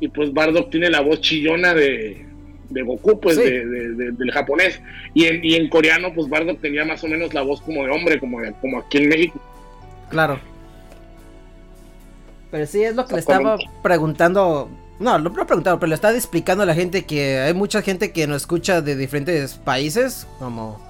y 0.00 0.08
pues 0.08 0.32
Bardock 0.32 0.70
tiene 0.70 0.90
la 0.90 1.00
voz 1.00 1.20
chillona 1.22 1.72
de, 1.74 2.24
de 2.70 2.82
Goku, 2.82 3.20
pues 3.20 3.36
Sí. 3.36 3.42
de- 3.42 3.66
de- 3.66 3.88
de- 3.94 4.12
del 4.12 4.30
japonés. 4.32 4.80
Y 5.14 5.26
en, 5.26 5.44
y 5.44 5.54
en 5.54 5.68
coreano, 5.68 6.12
pues 6.14 6.28
Bardock 6.28 6.60
tenía 6.60 6.84
más 6.84 7.02
o 7.04 7.08
menos 7.08 7.32
la 7.34 7.42
voz 7.42 7.60
como 7.62 7.84
de 7.84 7.90
hombre, 7.90 8.18
como, 8.20 8.38
como 8.60 8.78
aquí 8.78 8.98
en 8.98 9.08
México. 9.08 9.40
Claro. 10.10 10.38
Pero 12.50 12.66
sí, 12.66 12.82
es 12.82 12.94
lo 12.94 13.06
que 13.06 13.14
le 13.14 13.20
estaba 13.20 13.56
preguntando. 13.82 14.68
No, 14.98 15.18
lo 15.18 15.30
he 15.30 15.44
preguntado, 15.44 15.78
pero 15.78 15.88
le 15.88 15.94
estaba 15.94 16.14
explicando 16.14 16.62
a 16.62 16.66
la 16.66 16.74
gente 16.74 17.04
que 17.04 17.38
hay 17.40 17.52
mucha 17.54 17.82
gente 17.82 18.12
que 18.12 18.26
nos 18.26 18.42
escucha 18.42 18.80
de 18.80 18.96
diferentes 18.96 19.54
países, 19.54 20.26
como 20.38 20.80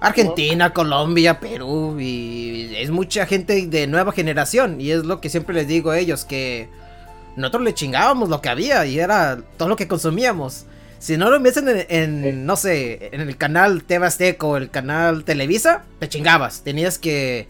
Argentina, 0.00 0.72
Colombia, 0.72 1.40
Perú, 1.40 1.96
y 1.98 2.72
es 2.76 2.90
mucha 2.90 3.26
gente 3.26 3.66
de 3.66 3.86
nueva 3.88 4.12
generación. 4.12 4.80
Y 4.80 4.90
es 4.92 5.04
lo 5.04 5.20
que 5.20 5.28
siempre 5.28 5.54
les 5.56 5.66
digo 5.66 5.90
a 5.90 5.98
ellos, 5.98 6.24
que 6.24 6.68
nosotros 7.36 7.64
le 7.64 7.74
chingábamos 7.74 8.28
lo 8.28 8.40
que 8.40 8.48
había 8.48 8.86
y 8.86 9.00
era 9.00 9.38
todo 9.56 9.68
lo 9.68 9.76
que 9.76 9.88
consumíamos. 9.88 10.66
Si 10.98 11.16
no 11.16 11.30
lo 11.30 11.38
viesen 11.40 11.68
en, 11.68 11.86
en, 11.88 12.46
no 12.46 12.56
sé, 12.56 13.10
en 13.12 13.20
el 13.20 13.36
canal 13.36 13.84
TV 13.84 14.06
Azteca 14.06 14.46
o 14.46 14.56
el 14.56 14.70
canal 14.70 15.24
Televisa, 15.24 15.84
te 16.00 16.08
chingabas. 16.08 16.62
Tenías 16.64 16.98
que 16.98 17.46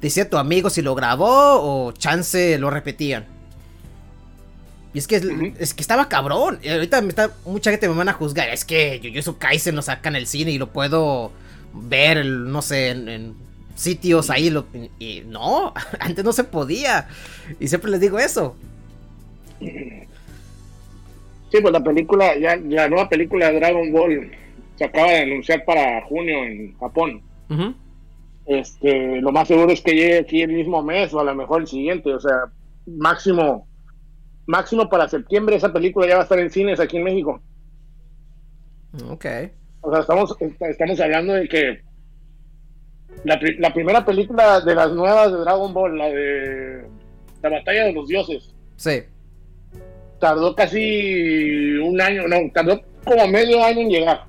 decir 0.00 0.24
a 0.24 0.30
tu 0.30 0.38
amigo 0.38 0.70
si 0.70 0.82
lo 0.82 0.94
grabó 0.94 1.26
o 1.88 1.92
chance 1.92 2.58
lo 2.58 2.70
repetían. 2.70 3.26
Y 4.94 4.98
es 4.98 5.06
que, 5.06 5.52
es 5.58 5.74
que 5.74 5.82
estaba 5.82 6.08
cabrón. 6.08 6.58
Y 6.62 6.70
ahorita 6.70 7.02
me 7.02 7.08
está, 7.08 7.30
mucha 7.44 7.70
gente 7.70 7.88
me 7.88 7.94
van 7.94 8.08
a 8.08 8.14
juzgar. 8.14 8.48
Es 8.48 8.64
que 8.64 9.00
Jujutsu 9.02 9.36
Kaisen 9.36 9.76
lo 9.76 9.82
saca 9.82 10.08
en 10.08 10.16
el 10.16 10.26
cine 10.26 10.52
y 10.52 10.58
lo 10.58 10.72
puedo 10.72 11.32
ver, 11.74 12.16
el- 12.16 12.50
no 12.50 12.62
sé, 12.62 12.88
en, 12.90 13.08
en 13.08 13.34
sitios 13.74 14.30
ahí. 14.30 14.48
Lo, 14.48 14.66
y 14.98 15.22
no, 15.26 15.74
antes 16.00 16.24
no 16.24 16.32
se 16.32 16.44
podía. 16.44 17.08
Y 17.60 17.68
siempre 17.68 17.90
les 17.90 18.00
digo 18.00 18.18
eso. 18.18 18.56
Sí, 21.50 21.58
pues 21.60 21.72
la 21.72 21.82
película, 21.82 22.36
ya 22.38 22.56
la 22.56 22.88
nueva 22.88 23.08
película 23.08 23.50
de 23.50 23.58
Dragon 23.60 23.92
Ball 23.92 24.30
se 24.74 24.84
acaba 24.84 25.08
de 25.10 25.20
anunciar 25.22 25.64
para 25.64 26.02
junio 26.06 26.44
en 26.44 26.76
Japón. 26.78 27.22
Este, 28.46 29.20
lo 29.20 29.32
más 29.32 29.48
seguro 29.48 29.72
es 29.72 29.80
que 29.80 29.92
llegue 29.94 30.18
aquí 30.18 30.42
el 30.42 30.52
mismo 30.52 30.82
mes 30.82 31.12
o 31.14 31.20
a 31.20 31.24
lo 31.24 31.34
mejor 31.34 31.62
el 31.62 31.66
siguiente, 31.66 32.12
o 32.14 32.20
sea, 32.20 32.44
máximo, 32.86 33.66
máximo 34.46 34.88
para 34.88 35.08
septiembre 35.08 35.56
esa 35.56 35.72
película 35.72 36.06
ya 36.06 36.14
va 36.14 36.20
a 36.20 36.22
estar 36.24 36.38
en 36.38 36.50
cines 36.50 36.78
aquí 36.78 36.96
en 36.98 37.04
México. 37.04 37.40
Ok. 39.08 39.26
O 39.80 39.90
sea, 39.90 40.00
estamos, 40.00 40.36
est- 40.40 40.62
estamos 40.62 41.00
hablando 41.00 41.32
de 41.34 41.48
que 41.48 41.80
la, 43.24 43.38
la 43.58 43.72
primera 43.74 44.04
película 44.04 44.60
de 44.60 44.74
las 44.74 44.92
nuevas 44.92 45.32
de 45.32 45.38
Dragon 45.38 45.72
Ball, 45.74 45.98
la 45.98 46.06
de 46.08 46.84
la 47.42 47.48
batalla 47.50 47.84
de 47.84 47.92
los 47.92 48.08
dioses, 48.08 48.52
Sí. 48.76 49.02
Tardó 50.26 50.56
casi 50.56 51.78
un 51.78 52.00
año, 52.00 52.26
no, 52.26 52.36
tardó 52.52 52.82
como 53.04 53.28
medio 53.28 53.62
año 53.62 53.82
en 53.82 53.88
llegar, 53.90 54.24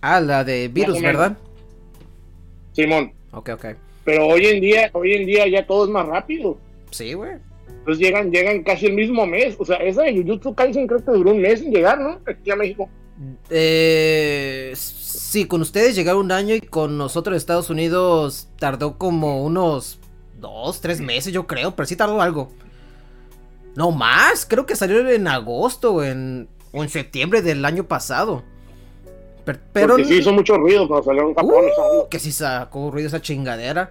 Ah, 0.00 0.20
la 0.20 0.42
de 0.42 0.66
virus. 0.66 1.00
¿verdad? 1.00 1.36
Simón. 2.72 3.12
Ok, 3.30 3.50
ok. 3.54 3.66
Pero 4.04 4.26
hoy 4.26 4.46
en 4.46 4.60
día, 4.60 4.90
hoy 4.92 5.12
en 5.12 5.26
día 5.26 5.46
ya 5.48 5.64
todo 5.64 5.84
es 5.84 5.90
más 5.90 6.06
rápido. 6.06 6.58
Sí, 6.90 7.14
güey. 7.14 7.34
Entonces 7.68 8.04
llegan, 8.04 8.32
llegan 8.32 8.64
casi 8.64 8.86
el 8.86 8.94
mismo 8.94 9.24
mes. 9.26 9.54
O 9.60 9.64
sea, 9.64 9.76
esa 9.76 10.02
de 10.02 10.14
Jujutsu 10.16 10.54
Kaisen 10.54 10.88
creo 10.88 11.04
que 11.04 11.12
duró 11.12 11.30
un 11.30 11.40
mes 11.40 11.62
en 11.62 11.70
llegar, 11.72 12.00
¿no? 12.00 12.18
Aquí 12.26 12.50
a 12.50 12.56
México. 12.56 12.88
Eh, 13.48 14.72
sí, 14.74 15.46
con 15.46 15.60
ustedes 15.60 15.94
llegaron 15.94 16.22
un 16.26 16.32
año 16.32 16.54
y 16.54 16.60
con 16.60 16.98
nosotros 16.98 17.36
Estados 17.36 17.70
Unidos 17.70 18.48
tardó 18.58 18.98
como 18.98 19.44
unos 19.44 20.00
dos, 20.40 20.80
tres 20.80 21.00
meses, 21.00 21.32
yo 21.32 21.46
creo, 21.46 21.76
pero 21.76 21.86
sí 21.86 21.94
tardó 21.96 22.20
algo. 22.20 22.50
No 23.76 23.90
más, 23.92 24.46
creo 24.46 24.66
que 24.66 24.74
salió 24.74 25.08
en 25.08 25.28
agosto 25.28 25.94
o 25.94 26.02
en, 26.02 26.48
o 26.72 26.82
en 26.82 26.88
septiembre 26.88 27.42
del 27.42 27.64
año 27.64 27.84
pasado. 27.84 28.42
Per- 29.44 29.60
Pero, 29.72 29.88
Porque 29.94 30.04
sí 30.06 30.14
hizo 30.18 30.32
mucho 30.32 30.56
ruido 30.56 30.88
cuando 30.88 31.04
salió 31.04 31.28
en 31.28 31.34
Japón. 31.34 31.64
Uh, 31.66 32.08
que 32.08 32.18
sí 32.18 32.32
sacó 32.32 32.90
ruido 32.90 33.08
esa 33.08 33.20
chingadera. 33.20 33.90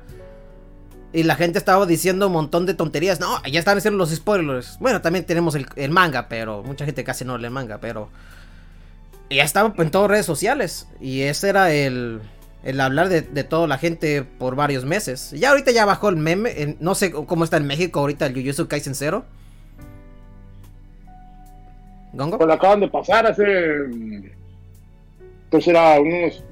Y 1.13 1.23
la 1.23 1.35
gente 1.35 1.57
estaba 1.59 1.85
diciendo 1.85 2.27
un 2.27 2.33
montón 2.33 2.65
de 2.65 2.73
tonterías. 2.73 3.21
No, 3.21 3.41
ya 3.49 3.59
están 3.59 3.77
haciendo 3.77 3.97
los 3.97 4.09
spoilers. 4.09 4.77
Bueno, 4.79 5.01
también 5.01 5.23
tenemos 5.25 5.55
el, 5.55 5.65
el 5.77 5.91
manga, 5.91 6.27
pero 6.27 6.61
mucha 6.63 6.83
gente 6.83 7.03
casi 7.05 7.23
no 7.23 7.37
lee 7.37 7.49
manga, 7.49 7.77
pero... 7.79 8.09
Ya 9.29 9.43
estaba 9.43 9.73
en 9.77 9.91
todas 9.91 10.09
redes 10.11 10.25
sociales. 10.25 10.87
Y 10.99 11.21
ese 11.21 11.47
era 11.49 11.71
el, 11.71 12.19
el 12.63 12.81
hablar 12.81 13.07
de, 13.07 13.21
de 13.21 13.43
toda 13.45 13.65
la 13.67 13.77
gente 13.77 14.23
por 14.23 14.55
varios 14.55 14.83
meses. 14.83 15.31
Ya 15.31 15.51
ahorita 15.51 15.71
ya 15.71 15.85
bajó 15.85 16.09
el 16.09 16.17
meme. 16.17 16.61
en- 16.61 16.77
no 16.81 16.95
sé 16.95 17.11
cómo 17.11 17.43
está 17.45 17.57
en 17.57 17.65
México 17.65 18.01
ahorita 18.01 18.25
el 18.25 18.33
Jujutsu 18.33 18.67
Kaisen 18.67 18.93
Zero. 18.95 19.23
¿Gongo? 22.15 22.37
Pues 22.37 22.47
lo 22.47 22.53
acaban 22.53 22.79
de 22.79 22.87
pasar 22.87 23.27
hace. 23.27 23.43
Entonces 25.43 25.67
era 25.67 25.99
unos. 25.99 26.43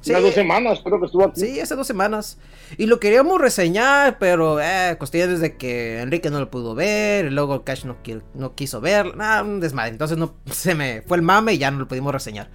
Sí. 0.00 0.10
Unas 0.10 0.22
dos 0.22 0.34
semanas, 0.34 0.80
creo 0.84 1.00
que 1.00 1.06
estuvo 1.06 1.24
aquí. 1.24 1.40
Sí, 1.40 1.60
hace 1.60 1.74
dos 1.74 1.86
semanas. 1.86 2.38
Y 2.76 2.86
lo 2.86 3.00
queríamos 3.00 3.40
reseñar, 3.40 4.18
pero 4.18 4.60
eh, 4.60 4.94
cuestiones 4.98 5.40
de 5.40 5.56
que 5.56 6.00
Enrique 6.00 6.30
no 6.30 6.38
lo 6.38 6.50
pudo 6.50 6.74
ver, 6.74 7.26
y 7.26 7.30
luego 7.30 7.64
Cash 7.64 7.84
no, 7.84 7.96
qui- 8.04 8.22
no 8.34 8.54
quiso 8.54 8.80
ver, 8.80 9.16
nada, 9.16 9.42
un 9.42 9.58
desmadre. 9.60 9.90
Entonces 9.90 10.16
no 10.16 10.34
se 10.46 10.74
me 10.74 11.02
fue 11.02 11.16
el 11.16 11.22
mame 11.22 11.54
y 11.54 11.58
ya 11.58 11.70
no 11.70 11.80
lo 11.80 11.88
pudimos 11.88 12.12
reseñar. 12.12 12.48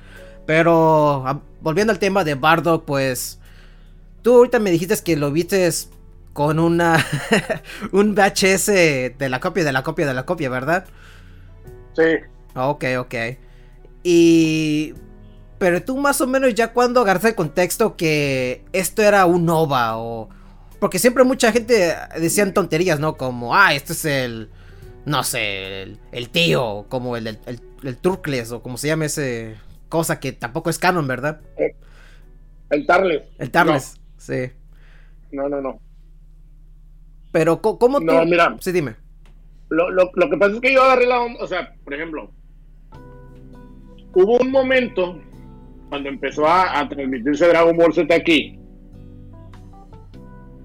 Pero 0.45 1.23
ah, 1.27 1.41
volviendo 1.61 1.91
al 1.91 1.99
tema 1.99 2.23
de 2.23 2.35
Bardock, 2.35 2.85
pues 2.85 3.39
tú 4.21 4.37
ahorita 4.37 4.59
me 4.59 4.71
dijiste 4.71 4.95
que 5.03 5.15
lo 5.17 5.31
viste 5.31 5.69
con 6.33 6.59
una 6.59 7.03
un 7.91 8.15
VHS 8.15 8.65
de 8.65 9.27
la 9.29 9.39
copia 9.39 9.63
de 9.63 9.71
la 9.71 9.83
copia 9.83 10.05
de 10.05 10.13
la 10.13 10.25
copia, 10.25 10.49
¿verdad? 10.49 10.85
Sí. 11.95 12.17
Ok, 12.55 12.85
ok. 12.99 13.15
Y... 14.03 14.93
Pero 15.59 15.81
tú 15.83 15.97
más 15.97 16.19
o 16.19 16.27
menos 16.27 16.53
ya 16.55 16.73
cuando 16.73 17.01
agarraste 17.01 17.29
el 17.29 17.35
contexto 17.35 17.95
que 17.95 18.65
esto 18.73 19.01
era 19.01 19.25
un 19.25 19.47
OVA 19.47 19.97
o... 19.97 20.29
Porque 20.79 20.99
siempre 20.99 21.23
mucha 21.23 21.53
gente 21.53 21.95
decían 22.19 22.53
tonterías, 22.53 22.99
¿no? 22.99 23.15
Como, 23.15 23.55
ah, 23.55 23.73
este 23.73 23.93
es 23.93 24.05
el... 24.05 24.49
No 25.05 25.23
sé, 25.23 25.83
el, 25.83 25.99
el 26.11 26.29
tío, 26.29 26.85
como 26.89 27.15
el, 27.15 27.27
el, 27.27 27.39
el, 27.45 27.61
el 27.83 27.97
Turkles 27.97 28.51
o 28.51 28.61
como 28.61 28.77
se 28.77 28.87
llama 28.87 29.05
ese 29.05 29.55
cosa 29.93 30.19
que 30.19 30.31
tampoco 30.31 30.71
es 30.71 30.79
canon, 30.79 31.07
¿verdad? 31.07 31.39
El 32.71 32.87
Tarles. 32.87 33.21
El 33.37 33.51
Tarles, 33.51 34.01
sí. 34.17 34.51
No, 35.31 35.47
no, 35.47 35.61
no. 35.61 35.79
Pero, 37.33 37.61
¿cómo 37.61 37.99
tú...? 37.99 38.05
No, 38.05 38.25
mira. 38.25 38.55
Sí, 38.61 38.71
dime. 38.71 38.95
Lo, 39.69 39.89
lo, 39.89 40.09
lo 40.13 40.29
que 40.29 40.37
pasa 40.37 40.53
es 40.53 40.61
que 40.61 40.73
yo 40.73 40.81
agarré 40.83 41.05
la 41.07 41.19
onda. 41.19 41.43
O 41.43 41.47
sea, 41.47 41.73
por 41.83 41.93
ejemplo, 41.93 42.31
hubo 44.13 44.37
un 44.37 44.51
momento 44.51 45.19
cuando 45.89 46.07
empezó 46.09 46.47
a, 46.47 46.79
a 46.79 46.87
transmitirse 46.87 47.47
Dragon 47.47 47.75
Ball 47.75 47.93
Z 47.93 48.13
aquí 48.15 48.57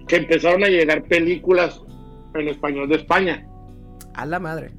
que 0.07 0.17
empezaron 0.17 0.63
a 0.65 0.69
llegar 0.69 1.03
películas 1.05 1.83
en 2.35 2.49
español 2.49 2.89
de 2.89 2.97
España. 2.97 3.47
A 4.15 4.25
la 4.25 4.39
madre. 4.39 4.71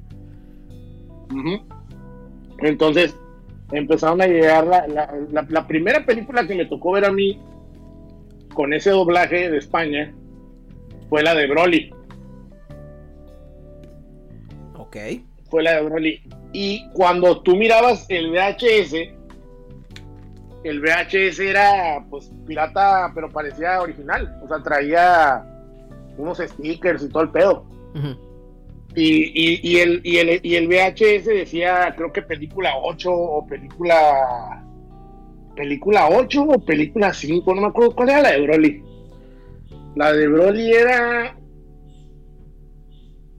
Entonces, 2.58 3.16
empezaron 3.72 4.20
a 4.22 4.26
llegar 4.26 4.66
la, 4.66 4.86
la- 4.88 5.12
la- 5.30 5.46
la 5.48 5.66
primera 5.66 6.04
película 6.04 6.46
que 6.46 6.54
me 6.56 6.66
tocó 6.66 6.92
ver 6.92 7.04
a 7.04 7.12
mí 7.12 7.40
con 8.54 8.72
ese 8.72 8.90
doblaje 8.90 9.50
de 9.50 9.58
España 9.58 10.12
fue 11.10 11.22
la 11.24 11.34
de 11.34 11.46
Broly. 11.48 11.92
Ok. 14.78 14.96
Fue 15.50 15.62
la 15.64 15.74
de 15.74 15.82
Broly. 15.82 16.22
Y 16.52 16.88
cuando 16.92 17.42
tú 17.42 17.56
mirabas 17.56 18.06
el 18.08 18.30
VHS, 18.30 18.94
el 20.62 20.80
VHS 20.80 21.40
era 21.40 22.04
pues 22.08 22.30
pirata, 22.46 23.10
pero 23.14 23.28
parecía 23.28 23.80
original. 23.80 24.40
O 24.42 24.48
sea, 24.48 24.62
traía 24.62 25.44
unos 26.16 26.38
stickers 26.38 27.02
y 27.02 27.08
todo 27.08 27.24
el 27.24 27.30
pedo. 27.30 27.66
Y, 28.94 29.32
y, 29.34 29.60
y 29.62 29.78
el, 29.78 30.00
y, 30.04 30.18
el, 30.18 30.40
y 30.44 30.54
el 30.54 30.68
VHS 30.68 31.26
decía, 31.26 31.92
creo 31.96 32.12
que 32.12 32.22
película 32.22 32.72
8 32.80 33.10
o 33.12 33.46
película. 33.46 34.64
Película 35.56 36.08
8 36.08 36.42
o 36.42 36.64
película 36.64 37.12
5, 37.12 37.54
no 37.54 37.62
me 37.62 37.66
acuerdo 37.66 37.94
cuál 37.94 38.10
era 38.10 38.22
la 38.22 38.30
de 38.30 38.40
Broly. 38.42 38.89
La 39.96 40.12
de 40.12 40.26
Broly 40.28 40.72
era. 40.72 41.36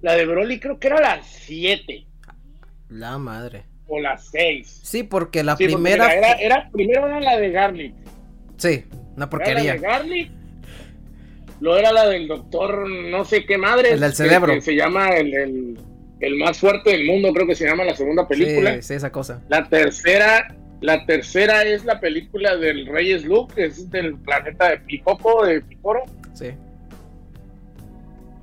La 0.01 0.13
de 0.15 0.25
Broly 0.25 0.59
creo 0.59 0.79
que 0.79 0.87
era 0.87 0.99
la 0.99 1.21
7 1.23 2.07
La 2.89 3.17
madre. 3.17 3.65
o 3.87 3.99
la 3.99 4.17
6. 4.17 4.81
Sí, 4.83 5.03
porque 5.03 5.43
la 5.43 5.55
Sí, 5.55 5.65
primera... 5.65 6.11
era, 6.13 6.33
era- 6.33 6.69
primero 6.71 7.05
era 7.07 7.19
la 7.19 7.37
de 7.37 7.51
Garlic. 7.51 7.93
Sí, 8.57 8.85
una 9.15 9.25
Era 9.25 9.29
porquería. 9.29 9.63
la 9.63 9.73
de 9.73 9.79
Garlic. 9.79 10.31
Luego 11.59 11.77
era 11.77 11.91
la 11.91 12.07
del 12.09 12.27
doctor 12.27 12.89
no 12.89 13.23
sé 13.25 13.45
qué 13.45 13.57
madre. 13.57 13.91
El 13.91 13.99
del 13.99 14.13
cerebro. 14.13 14.53
Que 14.53 14.61
se 14.61 14.75
llama 14.75 15.09
el, 15.09 15.33
el, 15.35 15.77
el 16.19 16.35
más 16.37 16.57
fuerte 16.59 16.89
del 16.91 17.05
mundo, 17.05 17.31
creo 17.33 17.45
que 17.45 17.53
se 17.55 17.65
llama 17.67 17.83
la 17.85 17.95
segunda 17.95 18.27
película. 18.27 18.73
Sí, 18.75 18.81
sí, 18.81 18.93
esa 18.95 19.11
cosa. 19.11 19.43
La 19.49 19.69
tercera, 19.69 20.55
la 20.81 21.05
tercera 21.05 21.61
es 21.63 21.85
la 21.85 21.99
película 21.99 22.57
del 22.57 22.87
Rey 22.87 23.17
Slug, 23.19 23.53
que 23.53 23.65
es 23.65 23.87
del 23.91 24.17
planeta 24.17 24.69
de 24.71 24.77
Picoco, 24.79 25.45
de 25.45 25.61
Picoro. 25.61 26.01
Sí. 26.33 26.51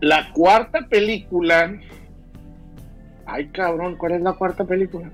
La 0.01 0.33
cuarta 0.33 0.87
película. 0.89 1.73
Ay, 3.27 3.49
cabrón, 3.49 3.97
¿cuál 3.97 4.13
es 4.13 4.21
la 4.23 4.33
cuarta 4.35 4.65
película? 4.65 5.11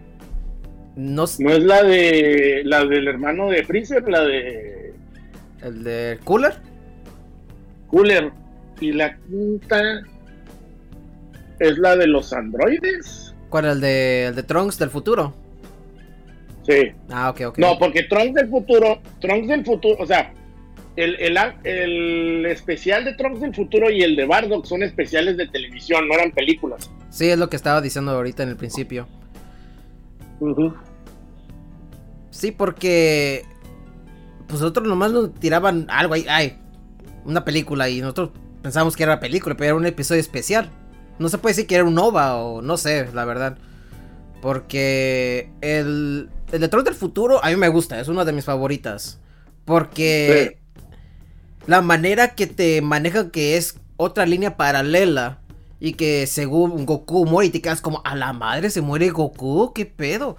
No 0.97 1.25
s- 1.25 1.43
No 1.43 1.51
es 1.51 1.63
la 1.65 1.83
de 1.83 2.63
la 2.65 2.85
del 2.85 3.09
hermano 3.09 3.49
de 3.49 3.65
Freezer, 3.65 4.09
la 4.09 4.23
de 4.23 4.95
el 5.63 5.83
de 5.83 6.19
Cooler. 6.25 6.55
Cooler. 7.89 8.31
Y 8.81 8.93
la 8.93 9.17
quinta 9.17 9.81
es 11.59 11.79
la 11.79 11.97
de 11.97 12.07
los 12.07 12.33
androides. 12.33 13.35
¿Cuál? 13.49 13.65
El 13.67 13.81
de, 13.81 14.27
el 14.27 14.35
de 14.35 14.43
Trunks 14.43 14.79
del 14.79 14.91
futuro. 14.91 15.33
Sí. 16.67 16.93
Ah, 17.11 17.31
ok, 17.31 17.41
ok. 17.47 17.59
No, 17.59 17.79
porque 17.79 18.03
Trunks 18.05 18.35
del 18.35 18.49
futuro, 18.49 19.01
Trunks 19.21 19.49
del 19.49 19.65
futuro, 19.65 19.97
o 20.01 20.07
sea, 20.07 20.33
el, 20.97 21.17
el, 21.17 21.37
el 21.65 22.47
especial 22.47 23.05
de 23.05 23.15
Trunks 23.15 23.41
del 23.41 23.55
futuro 23.55 23.91
y 23.91 24.03
el 24.03 24.17
de 24.17 24.27
Bardock 24.27 24.65
son 24.65 24.83
especiales 24.83 25.37
de 25.37 25.49
televisión, 25.49 26.07
no 26.09 26.15
eran 26.15 26.31
películas. 26.31 26.91
Sí, 27.11 27.29
es 27.29 27.39
lo 27.39 27.49
que 27.49 27.57
estaba 27.57 27.81
diciendo 27.81 28.13
ahorita 28.13 28.43
en 28.43 28.51
el 28.51 28.57
principio. 28.57 29.07
Sí, 32.31 32.51
porque. 32.51 33.45
Pues 34.47 34.61
nosotros 34.61 34.87
nomás 34.87 35.13
nos 35.13 35.35
tiraban 35.35 35.87
algo 35.89 36.15
ahí. 36.15 36.27
Ay, 36.29 36.59
una 37.25 37.45
película. 37.45 37.89
Y 37.89 38.01
nosotros 38.01 38.31
pensábamos 38.63 38.97
que 38.97 39.05
era 39.05 39.21
película, 39.21 39.57
pero 39.57 39.67
era 39.67 39.75
un 39.77 39.87
episodio 39.87 40.21
especial. 40.21 40.71
No 41.19 41.29
se 41.29 41.39
puede 41.39 41.53
decir 41.55 41.67
que 41.67 41.77
era 41.77 41.85
un 41.85 41.99
OVA 41.99 42.37
o 42.37 42.63
no 42.63 42.77
sé, 42.77 43.09
la 43.15 43.25
verdad. 43.25 43.59
Porque 44.43 45.51
el, 45.61 46.29
el 46.53 46.61
de 46.61 46.69
Trunks 46.69 46.85
del 46.85 46.95
futuro 46.95 47.43
a 47.43 47.49
mí 47.49 47.57
me 47.57 47.69
gusta, 47.69 48.01
es 48.01 48.09
una 48.09 48.25
de 48.25 48.33
mis 48.33 48.45
favoritas. 48.45 49.21
Porque 49.65 50.59
la 51.66 51.83
manera 51.83 52.35
que 52.35 52.46
te 52.46 52.83
manejan 52.83 53.31
que 53.31 53.57
es 53.57 53.77
otra 53.96 54.27
línea 54.27 54.57
paralela 54.57 55.38
y 55.81 55.94
que 55.94 56.27
según 56.27 56.87
Goku 56.87 57.27
muere 57.27 57.48
y 57.48 57.50
te 57.50 57.61
quedas 57.61 57.81
como 57.81 58.00
a 58.05 58.14
la 58.14 58.33
madre 58.33 58.70
se 58.70 58.81
muere 58.81 59.11
Goku, 59.11 59.72
qué 59.74 59.87
pedo. 59.87 60.37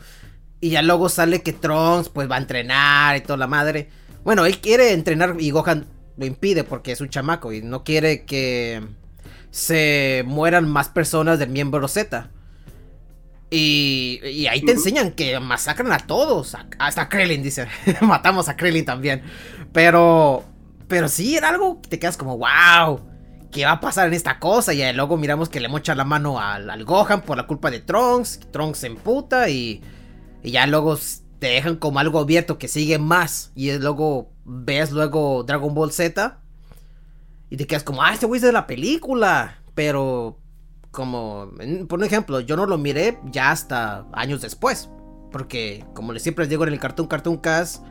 Y 0.62 0.72
ya 0.72 0.82
luego 0.82 1.10
sale 1.10 1.42
que 1.42 1.54
Trunks 1.54 2.10
pues 2.10 2.30
va 2.30 2.36
a 2.36 2.40
entrenar 2.40 3.18
y 3.18 3.22
toda 3.22 3.38
la 3.38 3.48
madre. 3.48 3.90
Bueno, 4.24 4.46
él 4.46 4.60
quiere 4.60 4.94
entrenar 4.94 5.36
y 5.40 5.52
Gohan 5.52 5.86
lo 6.18 6.26
impide 6.26 6.64
porque 6.64 6.92
es 6.92 7.02
un 7.02 7.10
chamaco 7.10 7.52
y 7.52 7.62
no 7.62 7.84
quiere 7.84 8.26
que 8.26 8.82
se 9.52 10.24
mueran 10.26 10.70
más 10.70 10.90
personas 10.90 11.40
del 11.40 11.50
miembro 11.50 11.88
Z. 11.88 12.30
Y, 13.52 14.20
y 14.24 14.48
ahí 14.48 14.62
te 14.62 14.72
enseñan 14.72 15.12
que 15.12 15.40
masacran 15.40 15.92
a 15.92 16.00
todos. 16.00 16.58
Hasta 16.80 17.08
Krillin, 17.08 17.44
dice. 17.44 17.68
Matamos 18.02 18.50
a 18.50 18.56
Krillin 18.58 18.86
también. 18.86 19.22
Pero. 19.72 20.44
Pero 20.88 21.08
sí, 21.08 21.36
era 21.36 21.50
algo 21.50 21.82
que 21.82 21.90
te 21.90 22.00
quedas 22.00 22.18
como, 22.18 22.38
wow. 22.38 23.02
¿Qué 23.52 23.64
va 23.66 23.72
a 23.72 23.80
pasar 23.80 24.08
en 24.08 24.14
esta 24.14 24.40
cosa? 24.40 24.74
Y 24.74 24.94
luego 24.94 25.16
miramos 25.18 25.48
que 25.48 25.62
le 25.62 25.70
mocha 25.70 25.96
la 25.96 26.04
mano 26.04 26.40
al, 26.40 26.70
al 26.70 26.84
Gohan 26.84 27.22
por 27.22 27.38
la 27.38 27.48
culpa 27.48 27.72
de 27.72 27.80
Trunks. 27.80 28.42
Trunks 28.52 28.80
se 28.80 28.88
emputa 28.88 29.50
y. 29.50 29.82
Y 30.44 30.52
ya 30.52 30.68
luego 30.68 30.98
te 31.40 31.48
dejan 31.48 31.78
como 31.78 32.00
algo 32.00 32.20
abierto 32.20 32.58
que 32.58 32.68
sigue 32.68 33.00
más. 33.00 33.52
Y 33.56 33.72
luego 33.78 34.32
ves 34.44 34.92
luego 34.92 35.44
Dragon 35.44 35.74
Ball 35.74 35.92
Z. 35.92 36.42
Y 37.50 37.58
te 37.58 37.68
quedas 37.68 37.84
como, 37.84 38.04
ah, 38.04 38.14
este 38.14 38.26
güey 38.26 38.40
es 38.40 38.44
de 38.44 38.52
la 38.52 38.68
película. 38.68 39.62
Pero, 39.74 40.40
como, 40.92 41.52
por 41.88 42.00
un 42.00 42.06
ejemplo, 42.06 42.40
yo 42.42 42.56
no 42.56 42.66
lo 42.66 42.78
miré 42.78 43.20
ya 43.32 43.52
hasta 43.52 44.06
años 44.14 44.42
después. 44.42 44.90
Porque, 45.32 45.86
como 45.94 46.14
siempre 46.20 46.44
les 46.44 46.50
digo 46.50 46.66
en 46.66 46.74
el 46.74 46.80
Cartoon 46.80 47.08
Cartoon 47.08 47.38
Cast, 47.38 47.86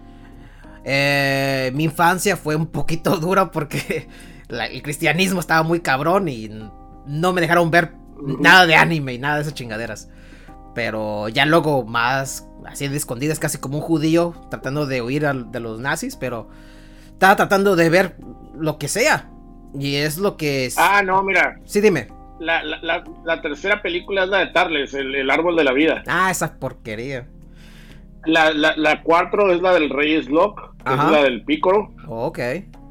eh, 0.85 1.71
mi 1.75 1.85
infancia 1.85 2.37
fue 2.37 2.57
un 2.57 2.67
poquito 2.67 3.17
dura 3.19 3.51
porque 3.51 4.09
la- 4.49 4.67
el 4.67 4.83
cristianismo 4.83 5.41
estaba 5.41 5.63
muy 5.63 5.81
cabrón 5.81 6.29
y 6.29 6.49
no 7.07 7.33
me 7.33 7.41
dejaron 7.41 7.71
ver 7.71 7.93
nada 8.41 8.67
de 8.67 8.75
anime 8.77 9.15
y 9.15 9.19
nada 9.19 9.37
de 9.37 9.43
esas 9.43 9.55
chingaderas. 9.55 10.09
Pero 10.75 11.29
ya 11.29 11.47
luego 11.47 11.85
más 11.85 12.49
así 12.67 12.89
de 12.89 12.97
escondidas, 12.97 13.39
casi 13.39 13.59
como 13.59 13.77
un 13.79 13.83
judío 13.83 14.35
tratando 14.51 14.87
de 14.87 15.03
huir 15.03 15.23
de 15.27 15.61
los 15.61 15.79
nazis, 15.81 16.17
pero 16.17 16.49
estaba 17.13 17.37
tratando 17.37 17.77
de 17.77 17.89
ver 17.91 18.17
lo 18.59 18.79
que 18.79 18.89
sea. 18.89 19.31
Y 19.79 19.97
es 19.97 20.19
lo 20.19 20.37
que 20.37 20.67
es... 20.67 20.77
Ah, 20.79 21.03
no, 21.03 21.23
mira, 21.23 21.59
Sí, 21.65 21.81
dime. 21.81 22.09
la, 22.41 22.63
la, 22.65 22.79
la, 22.83 23.05
la 23.25 23.41
tercera 23.43 23.83
película 23.83 24.25
es 24.25 24.29
la 24.31 24.39
de 24.39 24.47
Tarles, 24.49 24.95
el, 24.95 25.15
el 25.15 25.31
árbol 25.31 25.57
de 25.57 25.65
la 25.65 25.73
vida. 25.73 26.03
Ah, 26.07 26.31
esa 26.31 26.59
porquería. 26.59 27.29
La, 28.27 28.53
la, 28.53 28.75
la 28.77 29.03
cuatro 29.03 29.53
es 29.53 29.61
la 29.61 29.75
del 29.75 29.91
Rey 29.91 30.23
Slok, 30.23 30.77
que 30.85 30.93
es 30.93 30.99
la 30.99 31.23
del 31.23 31.45
Pícoro. 31.45 31.91
Ok. 32.09 32.39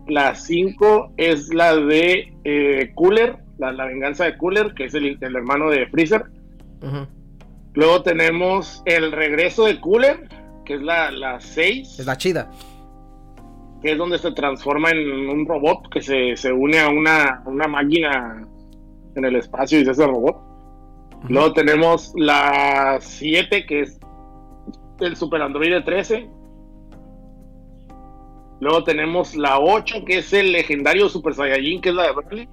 La 0.07 0.35
5 0.35 1.13
es 1.17 1.53
la 1.53 1.75
de 1.77 2.33
eh, 2.43 2.91
Cooler, 2.95 3.37
la, 3.57 3.71
la 3.71 3.85
venganza 3.85 4.25
de 4.25 4.37
Cooler, 4.37 4.73
que 4.73 4.85
es 4.85 4.93
el, 4.93 5.17
el 5.21 5.35
hermano 5.35 5.69
de 5.69 5.87
Freezer. 5.87 6.25
Luego 7.73 8.03
tenemos 8.03 8.81
el 8.85 9.11
regreso 9.11 9.65
de 9.65 9.79
Cooler, 9.79 10.27
que 10.65 10.75
es 10.75 10.81
la 10.81 11.37
6, 11.39 11.99
Es 11.99 12.05
la 12.05 12.17
chida. 12.17 12.51
que 13.81 13.93
es 13.93 13.97
donde 13.97 14.17
se 14.19 14.31
transforma 14.33 14.91
en 14.91 15.29
un 15.29 15.45
robot 15.47 15.89
que 15.89 16.01
se, 16.01 16.35
se 16.35 16.51
une 16.51 16.79
a 16.79 16.89
una, 16.89 17.41
una 17.45 17.67
máquina 17.67 18.45
en 19.15 19.25
el 19.25 19.35
espacio 19.37 19.79
y 19.79 19.85
se 19.85 19.91
hace 19.91 20.05
robot. 20.05 20.37
Luego 21.29 21.53
tenemos 21.53 22.11
la 22.17 22.97
7, 22.99 23.65
que 23.65 23.81
es 23.81 23.97
el 24.99 25.15
Super 25.15 25.41
Android 25.41 25.83
13. 25.83 26.29
Luego 28.59 28.83
tenemos 28.83 29.35
la 29.35 29.59
8, 29.59 30.05
que 30.05 30.19
es 30.19 30.31
el 30.33 30.51
legendario 30.51 31.09
Super 31.09 31.33
Saiyajin, 31.33 31.81
que 31.81 31.89
es 31.89 31.95
la 31.95 32.03
de 32.03 32.11
Broly. 32.13 32.49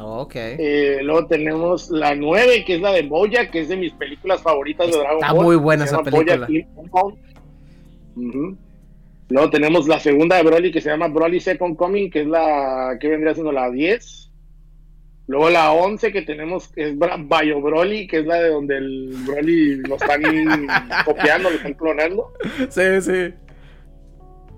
Ok. 0.00 0.34
Eh, 0.34 1.00
luego 1.02 1.26
tenemos 1.26 1.90
la 1.90 2.14
9, 2.14 2.64
que 2.64 2.76
es 2.76 2.80
la 2.80 2.92
de 2.92 3.02
Boya, 3.02 3.50
que 3.50 3.60
es 3.60 3.68
de 3.68 3.76
mis 3.76 3.92
películas 3.92 4.42
favoritas 4.42 4.86
de 4.86 4.96
Dragon 4.96 5.18
Está 5.20 5.32
Ball. 5.32 5.44
muy 5.44 5.56
buena 5.56 5.84
esa 5.84 6.02
película. 6.02 6.48
Luego 9.28 9.50
tenemos 9.50 9.88
la 9.88 9.98
segunda 9.98 10.36
de 10.36 10.42
Broly, 10.42 10.72
que 10.72 10.80
se 10.80 10.90
llama 10.90 11.08
Broly 11.08 11.40
Second 11.40 11.76
Coming, 11.76 12.10
que 12.10 12.22
es 12.22 12.26
la 12.26 12.96
que 13.00 13.08
vendría 13.08 13.34
siendo 13.34 13.52
la 13.52 13.70
10. 13.70 14.31
Luego 15.28 15.50
la 15.50 15.72
11 15.72 16.12
que 16.12 16.22
tenemos 16.22 16.70
es 16.76 16.94
Bio 16.98 17.60
Broly, 17.60 18.06
que 18.06 18.18
es 18.18 18.26
la 18.26 18.36
de 18.36 18.50
donde 18.50 18.76
el 18.76 19.14
Broly 19.26 19.76
lo 19.76 19.96
están 19.96 20.22
copiando, 21.04 21.50
lo 21.50 21.56
están 21.56 21.74
clonando. 21.74 22.32
Sí, 22.68 23.00
sí. 23.00 23.32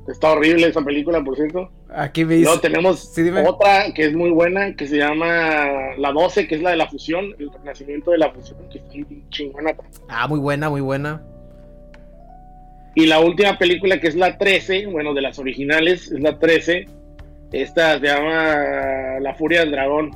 Está 0.09 0.33
horrible 0.33 0.67
esa 0.67 0.83
película, 0.83 1.23
por 1.23 1.37
cierto. 1.37 1.71
Aquí 1.89 2.25
me 2.25 2.35
dice. 2.35 2.45
Luego 2.45 2.61
tenemos 2.61 3.15
Sí, 3.15 3.31
otra 3.31 3.93
que 3.95 4.07
es 4.07 4.15
muy 4.15 4.31
buena, 4.31 4.75
que 4.75 4.87
se 4.87 4.99
llama 4.99 5.95
la 5.97 6.13
12, 6.13 6.47
que 6.47 6.57
es 6.57 6.63
la 6.63 6.71
de 6.71 6.77
la 6.77 6.89
fusión, 6.89 7.35
el 7.39 7.51
renacimiento 7.51 8.11
de 8.11 8.19
la 8.19 8.31
fusión, 8.31 8.59
que 8.71 8.79
está 8.79 8.93
chingona. 9.31 9.75
Ah, 10.09 10.29
muy 10.29 10.39
buena, 10.41 10.69
muy 10.69 10.81
buena. 10.81 11.23
Y 12.95 13.07
la 13.07 13.21
última 13.21 13.59
película, 13.59 13.99
que 14.01 14.09
es 14.09 14.15
la 14.15 14.37
13, 14.37 14.87
bueno, 14.87 15.15
de 15.15 15.23
las 15.23 15.39
originales, 15.39 16.13
es 16.13 16.21
la 16.21 16.39
13. 16.39 16.87
Esta 17.53 17.99
se 17.99 18.07
llama 18.07 19.21
La 19.21 19.35
Furia 19.35 19.61
del 19.61 19.71
Dragón. 19.71 20.11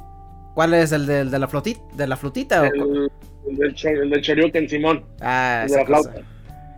¿Cuál 0.58 0.74
es 0.74 0.90
el 0.90 1.06
de, 1.06 1.20
el 1.20 1.30
de 1.30 1.38
la 1.38 1.46
flotita? 1.46 1.80
¿De 1.94 2.04
la 2.08 2.16
flotita? 2.16 2.66
El, 2.66 3.08
el 3.48 3.56
del, 3.58 4.10
del 4.10 4.20
Shoryuken 4.20 4.68
Simón. 4.68 5.04
Ah, 5.20 5.60
el 5.62 5.68
de 5.68 5.74
esa 5.74 5.80
la 5.82 5.86
flauta. 5.86 6.10
cosa. 6.14 6.24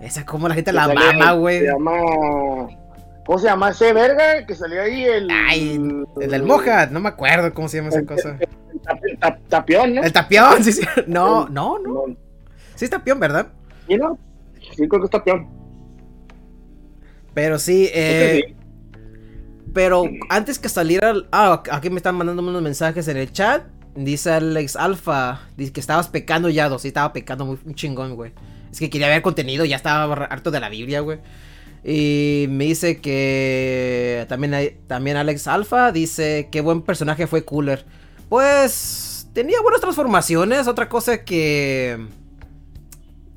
Esa 0.02 0.26
como 0.26 0.48
la 0.48 0.54
gente 0.54 0.70
Que 0.70 0.76
la 0.76 0.88
mama, 0.92 1.32
güey. 1.32 1.60
Se 1.60 1.64
llama. 1.64 1.92
¿Cómo 3.24 3.38
se 3.38 3.46
llama 3.46 3.70
ese 3.70 3.94
verga? 3.94 4.44
Que 4.46 4.54
salió 4.54 4.82
ahí 4.82 5.04
el. 5.04 5.30
Ay, 5.30 5.80
el 6.20 6.30
del 6.30 6.42
moja, 6.42 6.88
no 6.88 7.00
me 7.00 7.08
acuerdo 7.08 7.54
cómo 7.54 7.68
se 7.70 7.78
llama 7.78 7.88
esa 7.88 8.00
el- 8.00 8.06
cosa. 8.06 8.36
el 8.38 8.80
tap- 8.82 9.00
el 9.02 9.18
tap- 9.18 9.38
tapión, 9.48 9.94
¿no? 9.94 10.02
El 10.02 10.12
tapión, 10.12 10.62
sí, 10.62 10.72
sí. 10.72 10.82
No, 11.06 11.48
no, 11.48 11.78
no. 11.78 12.06
No, 12.06 12.16
Sí 12.74 12.84
es 12.84 12.90
tapión, 12.90 13.18
¿verdad? 13.18 13.46
¿sí, 13.88 13.96
no? 13.96 14.18
Sí, 14.76 14.86
creo 14.88 15.00
que 15.00 15.04
es 15.06 15.10
tapión. 15.10 15.48
Pero 17.32 17.58
sí, 17.58 17.88
eh, 17.94 18.42
sí. 18.46 18.54
Pero 19.72 20.04
antes 20.28 20.58
que 20.58 20.68
saliera... 20.68 21.14
Ah, 21.32 21.62
aquí 21.70 21.90
me 21.90 21.96
están 21.96 22.14
mandando 22.16 22.42
unos 22.42 22.62
mensajes 22.62 23.08
en 23.08 23.16
el 23.16 23.32
chat. 23.32 23.64
Dice 23.94 24.30
Alex 24.30 24.76
Alfa, 24.76 25.40
dice 25.56 25.72
que 25.72 25.80
estabas 25.80 26.08
pecando 26.08 26.48
ya, 26.48 26.70
sí, 26.78 26.88
estaba 26.88 27.12
pecando 27.12 27.44
muy 27.44 27.58
chingón, 27.74 28.14
güey. 28.14 28.32
Es 28.70 28.78
que 28.78 28.88
quería 28.88 29.08
ver 29.08 29.20
contenido, 29.20 29.64
ya 29.64 29.74
estaba 29.76 30.12
harto 30.26 30.50
de 30.52 30.60
la 30.60 30.68
Biblia, 30.68 31.00
güey. 31.00 31.18
Y 31.84 32.46
me 32.50 32.66
dice 32.66 33.00
que 33.00 34.26
también, 34.28 34.54
hay- 34.54 34.76
también 34.86 35.16
Alex 35.16 35.48
Alfa 35.48 35.90
dice 35.92 36.48
que 36.52 36.60
buen 36.60 36.82
personaje 36.82 37.26
fue 37.26 37.44
Cooler. 37.44 37.84
Pues 38.28 39.28
tenía 39.32 39.60
buenas 39.60 39.80
transformaciones, 39.80 40.68
otra 40.68 40.88
cosa 40.88 41.24
que 41.24 42.06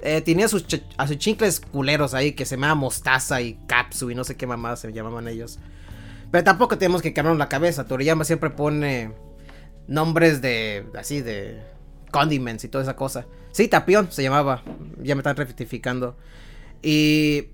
eh, 0.02 0.22
tenía 0.22 0.48
sus, 0.48 0.66
a 0.98 1.08
sus 1.08 1.18
chincles 1.18 1.60
culeros 1.62 2.14
ahí 2.14 2.34
que 2.34 2.46
se 2.46 2.56
llama 2.58 2.76
Mostaza 2.76 3.42
y 3.42 3.58
Capsu 3.66 4.12
y 4.12 4.16
no 4.16 4.24
sé 4.24 4.36
qué 4.36 4.46
mamadas 4.46 4.82
se 4.82 4.94
llamaban 4.94 5.28
ellos. 5.28 5.58
Pero 6.34 6.44
tampoco 6.44 6.80
tenemos 6.80 7.04
que 7.04 7.14
quedarnos 7.14 7.38
la 7.38 7.48
cabeza. 7.48 7.86
Toriyama 7.86 8.24
siempre 8.24 8.50
pone 8.50 9.12
nombres 9.88 10.42
de 10.42 10.84
así 10.98 11.22
de 11.22 11.62
condiments 12.10 12.64
y 12.64 12.70
toda 12.70 12.84
esa 12.84 12.96
cosa. 12.96 13.28
Sí, 13.52 13.68
Tapión 13.68 14.12
se 14.12 14.24
llamaba. 14.24 14.64
Ya 15.00 15.14
me 15.14 15.20
están 15.20 15.36
rectificando. 15.36 16.18
Y 16.82 17.50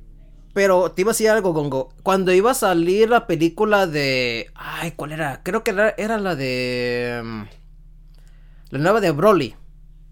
pero 0.54 0.94
te 0.94 1.02
iba 1.02 1.12
a 1.12 1.13
decir 1.13 1.30
algo, 1.30 1.52
Gongo. 1.52 1.89
Cuando 2.04 2.32
iba 2.32 2.52
a 2.52 2.54
salir 2.54 3.10
la 3.10 3.28
película 3.28 3.86
de. 3.86 4.50
Ay, 4.56 4.94
¿cuál 4.94 5.12
era? 5.12 5.42
Creo 5.44 5.62
que 5.62 5.72
era, 5.72 5.94
era 5.98 6.18
la 6.18 6.38
de. 6.38 7.20
mm, 7.22 7.42
La 8.70 8.80
nueva 8.80 9.02
de 9.02 9.12
Broly. 9.12 9.56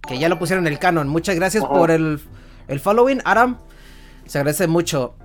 Que 0.06 0.20
ya 0.20 0.28
lo 0.28 0.40
pusieron 0.40 0.68
en 0.68 0.74
el 0.74 0.80
canon. 0.80 1.08
Muchas 1.08 1.38
gracias 1.38 1.64
por 1.64 1.90
el, 1.90 2.20
el 2.68 2.80
following, 2.82 3.22
Aram. 3.24 3.60
Se 4.26 4.40
agradece 4.40 4.68
mucho. 4.68 5.16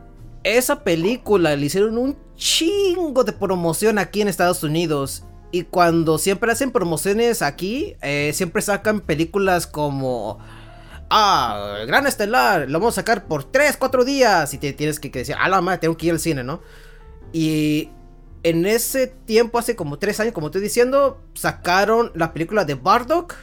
Esa 0.44 0.84
película 0.84 1.56
le 1.56 1.66
hicieron 1.66 1.98
un 1.98 2.16
chingo 2.42 3.22
de 3.22 3.32
promoción 3.32 3.98
aquí 3.98 4.20
en 4.20 4.26
Estados 4.26 4.64
Unidos. 4.64 5.24
Y 5.52 5.62
cuando 5.62 6.18
siempre 6.18 6.50
hacen 6.50 6.72
promociones 6.72 7.40
aquí, 7.40 7.94
eh, 8.02 8.32
siempre 8.34 8.62
sacan 8.62 9.00
películas 9.00 9.66
como. 9.66 10.38
Ah, 11.08 11.84
Gran 11.86 12.06
Estelar, 12.06 12.68
lo 12.68 12.80
vamos 12.80 12.94
a 12.94 13.02
sacar 13.02 13.26
por 13.26 13.44
3, 13.44 13.76
4 13.76 14.04
días. 14.04 14.54
Y 14.54 14.58
te 14.58 14.72
tienes 14.72 14.98
que, 14.98 15.08
decir, 15.10 15.36
ah, 15.38 15.48
la 15.48 15.60
madre, 15.60 15.78
tengo 15.78 15.96
que 15.96 16.06
ir 16.06 16.12
al 16.12 16.18
cine, 16.18 16.42
¿no? 16.42 16.62
Y 17.32 17.90
en 18.42 18.66
ese 18.66 19.06
tiempo, 19.06 19.58
hace 19.58 19.76
como 19.76 19.98
3 19.98 20.18
años, 20.20 20.32
como 20.32 20.46
estoy 20.46 20.62
diciendo, 20.62 21.20
sacaron 21.34 22.10
la 22.14 22.32
película 22.32 22.64
de 22.64 22.74
Bardock. 22.74 23.34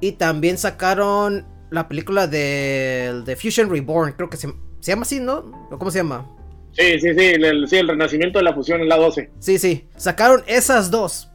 Y 0.00 0.12
también 0.12 0.56
sacaron 0.56 1.44
la 1.70 1.88
película 1.88 2.28
de, 2.28 3.22
de 3.26 3.36
Fusion 3.36 3.68
Reborn. 3.68 4.12
Creo 4.12 4.30
que 4.30 4.38
se, 4.38 4.48
se 4.80 4.92
llama 4.92 5.02
así, 5.02 5.20
¿no? 5.20 5.66
¿O 5.70 5.78
¿Cómo 5.78 5.90
se 5.90 5.98
llama? 5.98 6.37
Sí, 6.78 7.00
sí, 7.00 7.12
sí, 7.12 7.24
el, 7.24 7.68
sí, 7.68 7.76
el 7.76 7.88
renacimiento 7.88 8.38
de 8.38 8.44
la 8.44 8.54
fusión 8.54 8.80
en 8.80 8.88
la 8.88 8.96
12. 8.96 9.30
Sí, 9.40 9.58
sí. 9.58 9.88
Sacaron 9.96 10.44
esas 10.46 10.92
dos. 10.92 11.28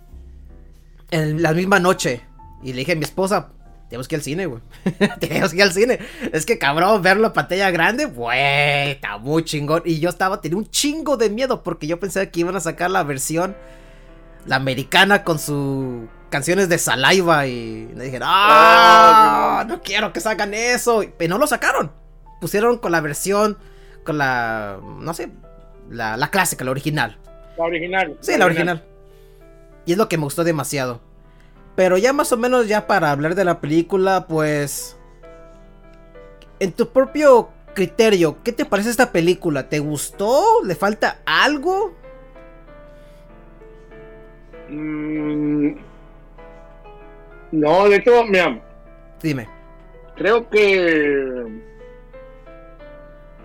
En 1.12 1.42
la 1.42 1.54
misma 1.54 1.80
noche. 1.80 2.22
Y 2.64 2.72
le 2.72 2.80
dije 2.80 2.94
a 2.94 2.96
mi 2.96 3.04
esposa, 3.04 3.50
tenemos 3.90 4.08
que 4.08 4.16
ir 4.16 4.20
al 4.20 4.24
cine, 4.24 4.46
güey. 4.46 4.62
tenemos 5.20 5.52
que 5.52 5.58
ir 5.58 5.64
al 5.64 5.74
cine. 5.74 6.00
Es 6.32 6.46
que 6.46 6.58
cabrón, 6.58 7.02
verlo 7.02 7.28
en 7.28 7.34
pantalla 7.34 7.70
grande, 7.72 8.06
güey, 8.06 8.92
está 8.92 9.18
muy 9.18 9.44
chingón. 9.44 9.84
Y 9.86 10.00
yo 10.00 10.10
estaba, 10.10 10.40
tenía 10.40 10.58
un 10.58 10.70
chingo 10.70 11.18
de 11.18 11.30
miedo 11.30 11.62
porque 11.62 11.88
yo 11.88 12.00
pensaba 12.00 12.26
que 12.28 12.40
iban 12.40 12.56
a 12.56 12.62
sacar 12.62 12.90
la 12.90 13.04
versión, 13.04 13.56
la 14.46 14.56
americana 14.56 15.26
con 15.26 15.40
sus 15.40 16.08
canciones 16.30 16.70
de 16.70 16.78
saliva. 16.78 17.48
Y 17.48 17.90
le 17.94 18.06
dije, 18.06 18.20
ah, 18.24 19.66
no 19.68 19.82
quiero 19.82 20.14
que 20.14 20.22
sacan 20.22 20.54
eso. 20.54 21.04
Pero 21.18 21.34
no 21.34 21.38
lo 21.38 21.48
sacaron. 21.48 21.92
pusieron 22.40 22.78
con 22.78 22.94
la 22.94 23.02
versión, 23.02 23.58
con 24.04 24.18
la, 24.18 24.80
no 24.82 25.14
sé, 25.14 25.30
la, 25.90 26.18
la 26.18 26.30
clásica, 26.30 26.64
la 26.64 26.72
original. 26.72 27.18
La 27.58 27.66
original. 27.66 28.18
Sí, 28.22 28.38
la 28.38 28.46
original. 28.46 28.84
Y 29.86 29.92
es 29.94 29.98
lo 29.98 30.08
que 30.10 30.18
me 30.18 30.24
gustó 30.24 30.44
demasiado. 30.44 31.02
Pero 31.76 31.98
ya 31.98 32.14
más 32.14 32.32
o 32.32 32.38
menos 32.38 32.68
ya 32.68 32.88
para 32.88 33.12
hablar 33.12 33.36
de 33.36 33.46
la 33.46 33.60
película, 33.60 34.28
pues... 34.28 34.98
En 36.60 36.72
tu 36.72 36.90
propio 36.90 37.50
criterio, 37.74 38.38
¿qué 38.44 38.52
te 38.52 38.64
parece 38.66 38.90
esta 38.90 39.12
película? 39.12 39.68
¿Te 39.70 39.80
gustó? 39.80 40.64
¿Le 40.64 40.76
falta 40.76 41.20
algo? 41.26 41.94
Mm, 44.70 45.76
no, 47.52 47.90
de 47.90 47.96
hecho, 47.98 48.24
mira, 48.26 48.62
Dime. 49.22 49.48
creo 50.16 50.50
que 50.50 51.46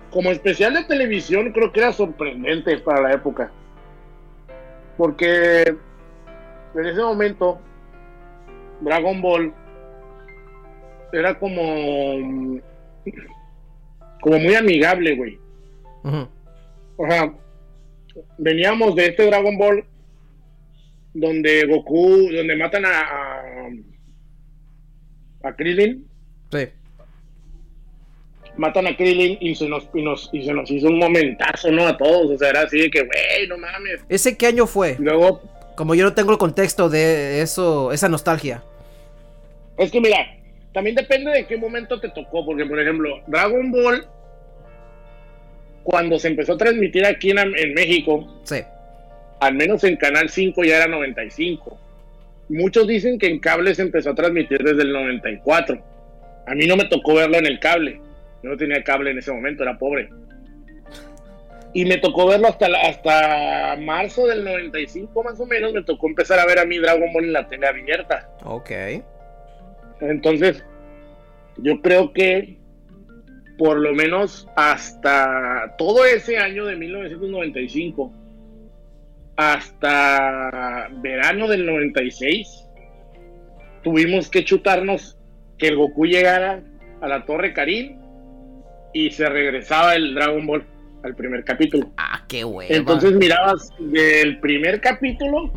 como 0.09 0.31
especial 0.31 0.73
de 0.73 0.83
televisión 0.83 1.51
creo 1.51 1.71
que 1.71 1.79
era 1.79 1.93
sorprendente 1.93 2.77
para 2.79 3.01
la 3.01 3.13
época. 3.13 3.51
Porque 4.97 5.61
en 6.75 6.85
ese 6.85 7.01
momento 7.01 7.59
Dragon 8.81 9.21
Ball 9.21 9.53
era 11.11 11.37
como 11.37 12.59
como 14.21 14.39
muy 14.39 14.55
amigable, 14.55 15.15
güey. 15.15 15.39
O 16.97 17.07
sea, 17.07 17.33
veníamos 18.37 18.95
de 18.95 19.07
este 19.07 19.25
Dragon 19.27 19.57
Ball 19.57 19.85
donde 21.13 21.65
Goku, 21.65 22.29
donde 22.31 22.55
matan 22.55 22.85
a 22.85 23.01
a, 23.01 23.69
a 25.43 25.55
Krillin, 25.55 26.05
Sí. 26.51 26.67
Matan 28.59 28.85
a 28.87 28.95
Krillin 28.95 29.37
y 29.41 29.55
se 29.55 29.67
nos 29.67 29.87
y 29.93 30.01
nos 30.01 30.29
y 30.33 30.43
se 30.43 30.53
nos 30.53 30.69
hizo 30.69 30.87
un 30.87 30.99
momentazo, 30.99 31.71
¿no? 31.71 31.87
A 31.87 31.97
todos, 31.97 32.29
o 32.31 32.37
sea, 32.37 32.49
era 32.49 32.61
así 32.61 32.79
de 32.79 32.89
que, 32.91 32.99
güey, 33.01 33.47
no 33.47 33.57
mames. 33.57 34.01
¿Ese 34.09 34.37
qué 34.37 34.47
año 34.47 34.67
fue? 34.67 34.95
Luego, 34.99 35.41
Como 35.75 35.95
yo 35.95 36.03
no 36.03 36.13
tengo 36.13 36.31
el 36.33 36.37
contexto 36.37 36.89
de 36.89 37.41
eso, 37.41 37.91
esa 37.93 38.09
nostalgia. 38.09 38.61
es 39.77 39.89
que 39.91 40.01
mira, 40.01 40.17
también 40.73 40.95
depende 40.95 41.31
de 41.31 41.47
qué 41.47 41.55
momento 41.57 41.99
te 41.99 42.09
tocó, 42.09 42.45
porque 42.45 42.65
por 42.65 42.79
ejemplo, 42.79 43.21
Dragon 43.27 43.71
Ball 43.71 44.05
cuando 45.83 46.19
se 46.19 46.27
empezó 46.27 46.53
a 46.53 46.57
transmitir 46.57 47.05
aquí 47.05 47.31
en, 47.31 47.39
en 47.39 47.73
México, 47.73 48.27
Sí. 48.43 48.57
al 49.39 49.55
menos 49.55 49.83
en 49.85 49.95
Canal 49.95 50.29
5 50.29 50.63
ya 50.63 50.77
era 50.77 50.87
95. 50.87 51.77
Muchos 52.49 52.87
dicen 52.87 53.17
que 53.17 53.27
en 53.27 53.39
cable 53.39 53.73
se 53.73 53.83
empezó 53.83 54.09
a 54.11 54.15
transmitir 54.15 54.59
desde 54.63 54.81
el 54.81 54.91
94. 54.91 55.81
A 56.45 56.55
mí 56.55 56.65
no 56.67 56.75
me 56.75 56.85
tocó 56.85 57.13
verlo 57.15 57.37
en 57.37 57.45
el 57.47 57.59
cable. 57.59 58.01
Yo 58.43 58.49
no 58.49 58.57
tenía 58.57 58.83
cable 58.83 59.11
en 59.11 59.17
ese 59.17 59.31
momento, 59.31 59.63
era 59.63 59.77
pobre. 59.77 60.09
Y 61.73 61.85
me 61.85 61.97
tocó 61.97 62.27
verlo 62.27 62.47
hasta, 62.47 62.67
hasta 62.83 63.75
marzo 63.79 64.25
del 64.25 64.43
95 64.43 65.23
más 65.23 65.39
o 65.39 65.45
menos. 65.45 65.73
Me 65.73 65.83
tocó 65.83 66.07
empezar 66.07 66.39
a 66.39 66.45
ver 66.45 66.59
a 66.59 66.65
mi 66.65 66.79
Dragon 66.79 67.13
Ball 67.13 67.25
en 67.25 67.33
la 67.33 67.47
tele 67.47 67.67
abierta. 67.67 68.29
Ok. 68.43 68.71
Entonces, 70.01 70.63
yo 71.57 71.81
creo 71.81 72.11
que 72.13 72.57
por 73.59 73.77
lo 73.77 73.93
menos 73.93 74.47
hasta 74.55 75.75
todo 75.77 76.05
ese 76.05 76.37
año 76.37 76.65
de 76.65 76.77
1995, 76.77 78.13
hasta 79.35 80.89
verano 81.01 81.47
del 81.47 81.65
96, 81.65 82.65
tuvimos 83.83 84.29
que 84.29 84.45
chutarnos 84.45 85.17
que 85.57 85.67
el 85.67 85.75
Goku 85.75 86.05
llegara 86.05 86.63
a 87.01 87.07
la 87.09 87.25
Torre 87.25 87.53
Karin 87.53 87.98
y 88.93 89.11
se 89.11 89.27
regresaba 89.29 89.95
el 89.95 90.15
Dragon 90.15 90.45
Ball 90.45 90.65
al 91.03 91.15
primer 91.15 91.43
capítulo. 91.43 91.89
Ah, 91.97 92.23
qué 92.27 92.43
hueva. 92.43 92.73
Entonces 92.73 93.13
mirabas 93.13 93.71
del 93.79 94.39
primer 94.39 94.81
capítulo 94.81 95.51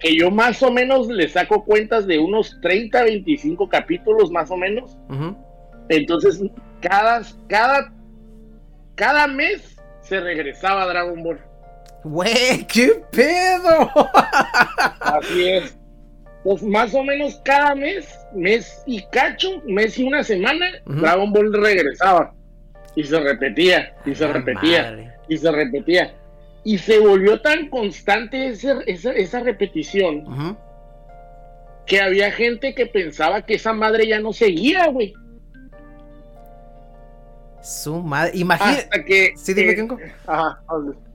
que 0.00 0.16
yo 0.16 0.30
más 0.30 0.62
o 0.62 0.72
menos 0.72 1.08
le 1.08 1.28
saco 1.28 1.64
cuentas 1.64 2.06
de 2.06 2.18
unos 2.18 2.58
30, 2.62 3.04
25 3.04 3.68
capítulos 3.68 4.30
más 4.30 4.50
o 4.50 4.56
menos. 4.56 4.96
Entonces, 5.88 6.40
cada, 6.80 7.22
cada, 7.48 7.92
cada 8.94 9.26
mes 9.26 9.76
se 10.00 10.20
regresaba 10.20 10.86
Dragon 10.86 11.22
Ball. 11.22 11.40
Güey, 12.02 12.66
qué 12.66 13.02
pedo. 13.12 13.90
Así 15.00 15.48
es. 15.48 15.79
Pues 16.42 16.62
más 16.62 16.94
o 16.94 17.02
menos 17.04 17.40
cada 17.44 17.74
mes, 17.74 18.08
mes 18.34 18.82
y 18.86 19.02
cacho, 19.12 19.60
mes 19.66 19.98
y 19.98 20.04
una 20.04 20.22
semana. 20.22 20.66
Dragon 20.86 21.32
Ball 21.32 21.52
regresaba. 21.52 22.32
Y 22.96 23.04
se 23.04 23.20
repetía, 23.20 23.94
y 24.06 24.14
se 24.14 24.24
Ah, 24.24 24.32
repetía, 24.32 24.82
madre. 24.84 25.12
y 25.28 25.36
se 25.36 25.52
repetía. 25.52 26.14
Y 26.64 26.78
se 26.78 26.98
volvió 26.98 27.40
tan 27.40 27.68
constante 27.68 28.48
ese- 28.48 28.82
esa, 28.86 29.12
esa 29.12 29.40
repetición 29.40 30.56
que 31.86 32.00
había 32.00 32.30
gente 32.30 32.74
que 32.74 32.86
pensaba 32.86 33.42
que 33.42 33.54
esa 33.54 33.72
madre 33.72 34.06
ya 34.06 34.20
no 34.20 34.32
seguía, 34.32 34.86
güey. 34.88 35.12
Su 37.62 37.96
madre. 38.02 38.32
Imagínate. 38.34 38.82
Hasta 38.84 39.04
que. 39.04 39.32
Sí, 39.36 39.52
dime, 39.54 39.74
Kenko. 39.74 39.98
Ajá, 40.26 40.60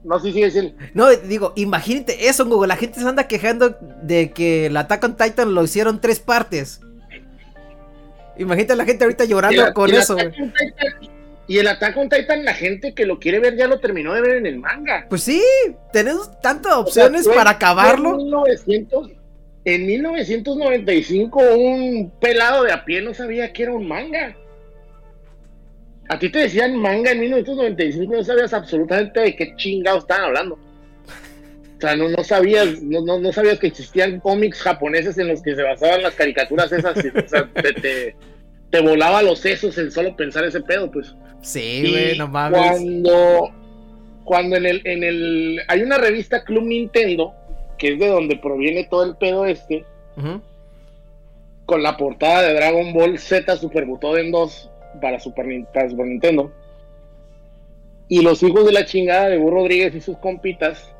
no, 0.04 0.20
sí, 0.20 0.32
sí, 0.32 0.42
el. 0.42 0.74
No, 0.94 1.10
digo, 1.10 1.52
imagínate 1.56 2.28
eso, 2.28 2.46
Google. 2.46 2.68
La 2.68 2.76
gente 2.76 3.00
se 3.00 3.08
anda 3.08 3.26
quejando 3.26 3.76
de 4.02 4.30
que 4.30 4.66
el 4.66 4.76
Attack 4.76 5.02
on 5.04 5.16
Titan 5.16 5.54
lo 5.54 5.64
hicieron 5.64 6.00
tres 6.00 6.20
partes. 6.20 6.80
Imagínate 8.38 8.74
a 8.74 8.76
la 8.76 8.84
gente 8.84 9.04
ahorita 9.04 9.24
llorando 9.24 9.66
el- 9.66 9.72
con 9.72 9.90
el 9.90 9.96
eso, 9.96 10.14
Titan- 10.16 10.32
Y 11.48 11.58
el 11.58 11.68
Attack 11.68 11.96
on 11.96 12.08
Titan, 12.08 12.44
la 12.44 12.54
gente 12.54 12.92
que 12.94 13.06
lo 13.06 13.18
quiere 13.18 13.38
ver 13.38 13.56
ya 13.56 13.66
lo 13.66 13.78
terminó 13.80 14.12
de 14.14 14.20
ver 14.20 14.36
en 14.36 14.46
el 14.46 14.58
manga. 14.58 15.06
Pues 15.08 15.22
sí, 15.22 15.42
tenemos 15.92 16.40
tantas 16.40 16.72
O 16.72 16.86
sea, 16.86 17.06
opciones 17.06 17.26
para 17.28 17.50
acabarlo. 17.50 18.10
En, 18.10 18.16
1900 18.18 19.10
en 19.64 19.86
1995, 19.86 21.40
un 21.56 22.12
pelado 22.20 22.62
de 22.64 22.72
a 22.72 22.84
pie 22.84 23.00
no 23.02 23.14
sabía 23.14 23.52
que 23.52 23.62
era 23.64 23.72
un 23.72 23.86
manga. 23.88 24.36
A 26.08 26.18
ti 26.18 26.30
te 26.30 26.40
decían 26.40 26.76
manga 26.76 27.10
en 27.10 27.20
1995 27.20 28.14
no 28.14 28.24
sabías 28.24 28.52
absolutamente 28.52 29.20
de 29.20 29.34
qué 29.34 29.56
chingados 29.56 30.04
estaban 30.04 30.26
hablando. 30.26 30.54
O 30.54 31.80
sea, 31.80 31.94
no, 31.96 32.08
no 32.08 32.24
sabías, 32.24 32.82
no, 32.82 33.02
no, 33.02 33.18
no 33.18 33.32
sabías 33.32 33.58
que 33.58 33.66
existían 33.66 34.20
cómics 34.20 34.62
japoneses 34.62 35.18
en 35.18 35.28
los 35.28 35.42
que 35.42 35.54
se 35.54 35.62
basaban 35.62 36.02
las 36.02 36.14
caricaturas 36.14 36.72
esas. 36.72 36.96
o 36.96 37.28
sea, 37.28 37.48
te, 37.52 37.72
te, 37.74 38.16
te 38.70 38.80
volaba 38.80 39.22
los 39.22 39.40
sesos 39.40 39.76
en 39.78 39.90
solo 39.90 40.16
pensar 40.16 40.44
ese 40.44 40.60
pedo, 40.60 40.90
pues. 40.90 41.14
Sí, 41.42 41.90
güey, 41.90 42.18
no 42.18 42.28
mames. 42.28 42.58
Cuando, 42.58 43.50
cuando 44.24 44.56
en 44.56 44.66
el, 44.66 44.82
en 44.84 45.04
el. 45.04 45.60
Hay 45.68 45.82
una 45.82 45.98
revista 45.98 46.44
Club 46.44 46.64
Nintendo, 46.64 47.34
que 47.76 47.94
es 47.94 47.98
de 47.98 48.08
donde 48.08 48.36
proviene 48.36 48.84
todo 48.84 49.04
el 49.04 49.16
pedo 49.16 49.44
este, 49.44 49.84
con 51.66 51.82
la 51.82 51.96
portada 51.96 52.42
de 52.42 52.54
Dragon 52.54 52.92
Ball 52.94 53.18
Z 53.18 53.54
Super 53.56 53.84
Butoden 53.84 54.30
2 54.30 54.70
para 55.00 55.18
Super, 55.20 55.46
para 55.72 55.88
Super 55.90 56.06
Nintendo. 56.06 56.52
Y 58.08 58.22
los 58.22 58.42
hijos 58.42 58.64
de 58.64 58.72
la 58.72 58.84
chingada 58.84 59.28
de 59.28 59.38
Burro 59.38 59.56
Rodríguez 59.56 59.94
y 59.94 60.00
sus 60.00 60.16
compitas 60.18 60.92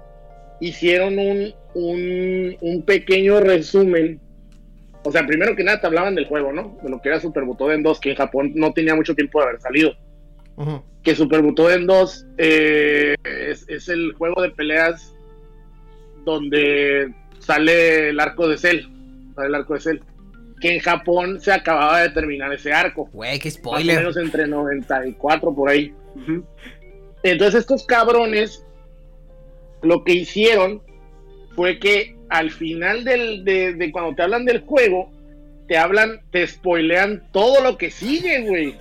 hicieron 0.61 1.19
un, 1.19 1.55
un, 1.75 2.57
un 2.61 2.83
pequeño 2.83 3.41
resumen. 3.41 4.21
O 5.05 5.13
sea, 5.13 5.25
primero 5.27 5.55
que 5.55 5.63
nada 5.63 5.81
te 5.81 5.87
hablaban 5.87 6.17
del 6.17 6.27
juego, 6.27 6.53
¿no? 6.53 6.79
De 6.83 6.91
lo 6.91 7.01
que 7.01 7.11
era 7.11 7.21
Super 7.21 7.45
Butoden 7.45 7.83
2, 7.83 8.01
que 8.01 8.11
en 8.11 8.17
Japón 8.17 8.53
no 8.57 8.73
tenía 8.73 8.95
mucho 8.97 9.15
tiempo 9.15 9.39
de 9.41 9.49
haber 9.49 9.61
salido. 9.61 9.93
Ujú. 10.57 10.83
que 11.03 11.15
Super 11.15 11.43
Butoden 11.43 11.87
2 11.87 12.27
eh, 12.39 13.15
es, 13.25 13.69
es 13.69 13.89
el 13.89 14.15
juego 14.15 14.41
de 14.41 14.51
peleas 14.51 15.15
donde 16.25 17.13
sale 17.39 18.09
el 18.09 18.19
arco 18.19 18.49
de 18.49 18.57
Cell, 18.57 18.81
sale 19.35 19.49
el 19.49 19.55
arco 19.55 19.75
de 19.75 19.81
Cell, 19.81 20.01
que 20.61 20.75
en 20.75 20.81
Japón 20.81 21.41
se 21.41 21.53
acababa 21.53 22.01
de 22.01 22.11
terminar 22.11 22.53
ese 22.53 22.73
arco, 22.73 23.09
Güey, 23.13 23.39
qué 23.39 23.49
más 23.49 23.57
o 23.57 23.59
spoiler. 23.59 23.97
menos 23.99 24.17
entre 24.17 24.47
94 24.47 25.55
por 25.55 25.69
ahí. 25.69 25.95
Entonces 27.23 27.61
estos 27.61 27.85
cabrones 27.87 28.65
lo 29.83 30.03
que 30.05 30.13
hicieron 30.15 30.83
fue 31.55 31.79
que 31.79 32.17
al 32.29 32.51
final 32.51 33.05
del, 33.05 33.45
de, 33.45 33.75
de 33.75 33.93
cuando 33.93 34.15
te 34.15 34.23
hablan 34.23 34.45
del 34.45 34.61
juego, 34.63 35.11
te 35.69 35.77
hablan, 35.77 36.21
te 36.31 36.47
spoilean 36.47 37.23
todo 37.33 37.63
lo 37.63 37.77
que 37.77 37.91
sigue, 37.91 38.43
güey. 38.43 38.75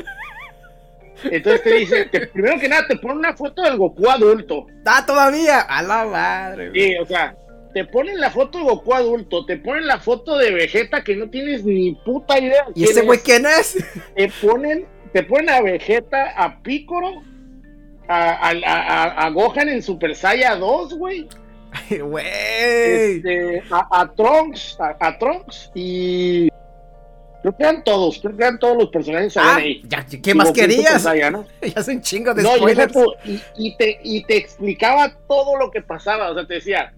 Entonces 1.26 1.64
te 1.64 1.74
dice, 1.76 2.06
te- 2.06 2.28
primero 2.28 2.60
que 2.60 2.68
nada, 2.70 2.86
te 2.88 2.98
ponen 2.98 3.18
una 3.20 3.36
foto 3.36 3.62
del 3.64 3.78
Goku 3.78 4.10
adulto. 4.10 4.68
Ah, 4.86 5.04
todavía. 5.06 5.62
A 5.62 5.82
la 5.82 6.06
madre. 6.06 6.70
güey. 6.70 6.82
Sí, 6.90 6.96
o 6.98 7.06
sea, 7.06 7.36
te 7.76 7.84
ponen 7.84 8.22
la 8.22 8.32
foto 8.32 8.58
de 8.60 8.64
Goku 8.64 8.94
adulto, 8.94 9.46
te 9.46 9.58
ponen 9.58 9.86
la 9.86 10.00
foto 10.00 10.38
de 10.38 10.50
Vegeta 10.50 11.04
que 11.04 11.14
no 11.18 11.30
tienes 11.30 11.66
ni 11.66 11.92
puta 11.94 12.40
idea. 12.40 12.66
¿Y 12.74 12.86
ese 12.86 13.02
güey 13.02 13.20
quién 13.20 13.46
es? 13.46 13.76
Te 14.16 14.32
ponen, 14.42 14.86
te 15.12 15.24
ponen 15.24 15.50
a 15.50 15.60
Vegeta, 15.62 16.32
a 16.38 16.64
Piccolo, 16.64 17.22
a, 18.08 18.48
a, 18.48 18.52
a- 18.52 19.26
a 19.26 19.30
Gohan 19.30 19.68
en 19.68 19.82
Super 19.84 20.16
Saiyan 20.16 20.62
2, 20.62 20.94
güey. 20.98 21.28
Güey. 21.90 22.26
Este, 22.26 23.62
a, 23.70 24.10
Trunks, 24.16 24.78
a, 24.80 25.18
Trunks 25.18 25.70
y 25.76 26.48
Creo 27.42 27.58
que 27.58 27.64
eran 27.64 27.84
todos, 27.84 28.20
creo 28.22 28.38
que 28.38 28.42
eran 28.44 28.58
todos 28.58 28.78
los 28.78 28.88
personajes 28.90 29.36
Ah, 29.36 29.58
ahí. 29.58 29.84
ya, 29.86 30.06
¿qué 30.24 30.34
más 30.34 30.48
Goku 30.48 30.62
querías? 30.62 31.02
Saiyan, 31.02 31.34
¿no? 31.34 31.46
ya 31.62 31.84
un 31.92 32.02
chingo 32.02 32.34
de 32.34 32.42
No, 32.42 32.56
spoilers. 32.56 32.94
y 33.58 33.76
te, 33.76 34.00
y 34.02 34.24
te 34.24 34.38
explicaba 34.38 35.14
todo 35.28 35.58
lo 35.58 35.70
que 35.72 35.82
pasaba. 35.82 36.32
O 36.32 36.34
sea, 36.34 36.48
te 36.48 36.54
decía, 36.54 36.94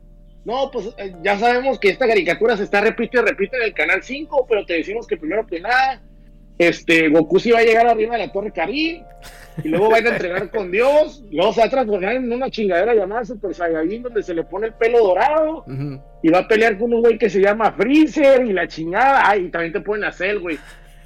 no, 0.47 0.71
pues 0.71 0.87
eh, 0.97 1.13
ya 1.21 1.37
sabemos 1.37 1.77
que 1.77 1.89
esta 1.89 2.07
caricatura 2.07 2.55
se 2.55 2.63
está 2.63 2.79
repite 2.79 3.17
y 3.17 3.21
repite 3.21 3.57
en 3.57 3.63
el 3.63 3.73
canal 3.73 4.01
5, 4.01 4.45
pero 4.47 4.65
te 4.65 4.75
decimos 4.75 5.05
que 5.05 5.17
primero 5.17 5.45
que 5.45 5.59
nada, 5.59 6.01
este, 6.57 7.09
Goku 7.09 7.37
sí 7.37 7.51
va 7.51 7.59
a 7.59 7.63
llegar 7.63 7.85
arriba 7.85 8.15
de 8.15 8.27
la 8.27 8.31
Torre 8.31 8.53
Karin, 8.53 9.03
y 9.61 9.67
luego 9.67 9.89
va 9.89 9.97
a 9.97 9.99
ir 9.99 10.07
a 10.07 10.11
entrenar 10.11 10.49
con 10.51 10.71
Dios, 10.71 11.21
luego 11.31 11.51
se 11.51 11.59
va 11.59 11.65
a 11.65 11.69
transformar 11.69 12.15
en 12.15 12.31
una 12.31 12.49
chingadera 12.49 12.95
llamada 12.95 13.25
Super 13.25 13.53
Saiyajin, 13.53 14.03
donde 14.03 14.23
se 14.23 14.33
le 14.33 14.45
pone 14.45 14.67
el 14.67 14.73
pelo 14.75 14.99
dorado, 14.99 15.65
y 16.23 16.29
va 16.29 16.39
a 16.39 16.47
pelear 16.47 16.77
con 16.77 16.93
un 16.93 17.01
güey 17.01 17.17
que 17.17 17.29
se 17.29 17.41
llama 17.41 17.73
Freezer, 17.73 18.45
y 18.45 18.53
la 18.53 18.69
chingada, 18.69 19.29
ay, 19.29 19.47
y 19.47 19.49
también 19.49 19.73
te 19.73 20.05
a 20.05 20.11
Cell, 20.13 20.39
güey. 20.39 20.57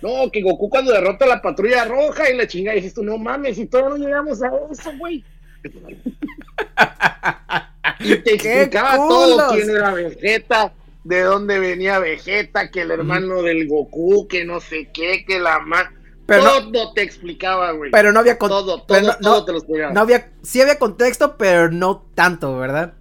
No, 0.03 0.29
que 0.31 0.43
Goku 0.43 0.69
cuando 0.69 0.91
derrota 0.91 1.25
a 1.25 1.29
la 1.29 1.41
patrulla 1.41 1.85
roja 1.85 2.29
y 2.29 2.37
la 2.37 2.45
chingada, 2.45 2.75
dices 2.75 2.93
tú, 2.93 3.03
no 3.03 3.17
mames, 3.17 3.57
y 3.57 3.65
todavía 3.65 3.97
no 3.97 4.05
llegamos 4.05 4.43
a 4.43 4.51
eso, 4.71 4.91
güey. 4.99 5.23
y 7.99 8.15
te 8.17 8.37
¡Qué 8.37 8.53
explicaba 8.63 8.95
todo 8.95 9.49
quién 9.53 9.69
era 9.69 9.93
Vegeta, 9.93 10.73
de 11.03 11.21
dónde 11.21 11.59
venía 11.59 11.99
Vegeta, 11.99 12.69
que 12.69 12.81
el 12.81 12.91
hermano 12.91 13.41
del 13.41 13.67
Goku, 13.67 14.27
que 14.27 14.45
no 14.45 14.59
sé 14.59 14.89
qué, 14.93 15.25
que 15.25 15.39
la 15.39 15.59
más. 15.59 15.85
Pero 16.27 16.43
no, 16.43 16.71
todo 16.71 16.93
te 16.93 17.01
explicaba, 17.01 17.71
güey. 17.71 17.91
pero 17.91 18.11
no 18.13 18.19
había 18.19 18.37
con- 18.37 18.49
todo, 18.49 18.83
todo, 18.83 19.01
no- 19.01 19.17
todo 19.17 19.39
no- 19.39 19.45
te 19.45 19.51
lo 19.51 19.57
explicaba. 19.57 19.91
no 19.93 20.01
había, 20.01 20.31
sí 20.43 20.61
había 20.61 20.77
contexto, 20.79 21.35
pero 21.37 21.69
no 21.71 22.05
tanto, 22.15 22.57
¿verdad? 22.57 22.93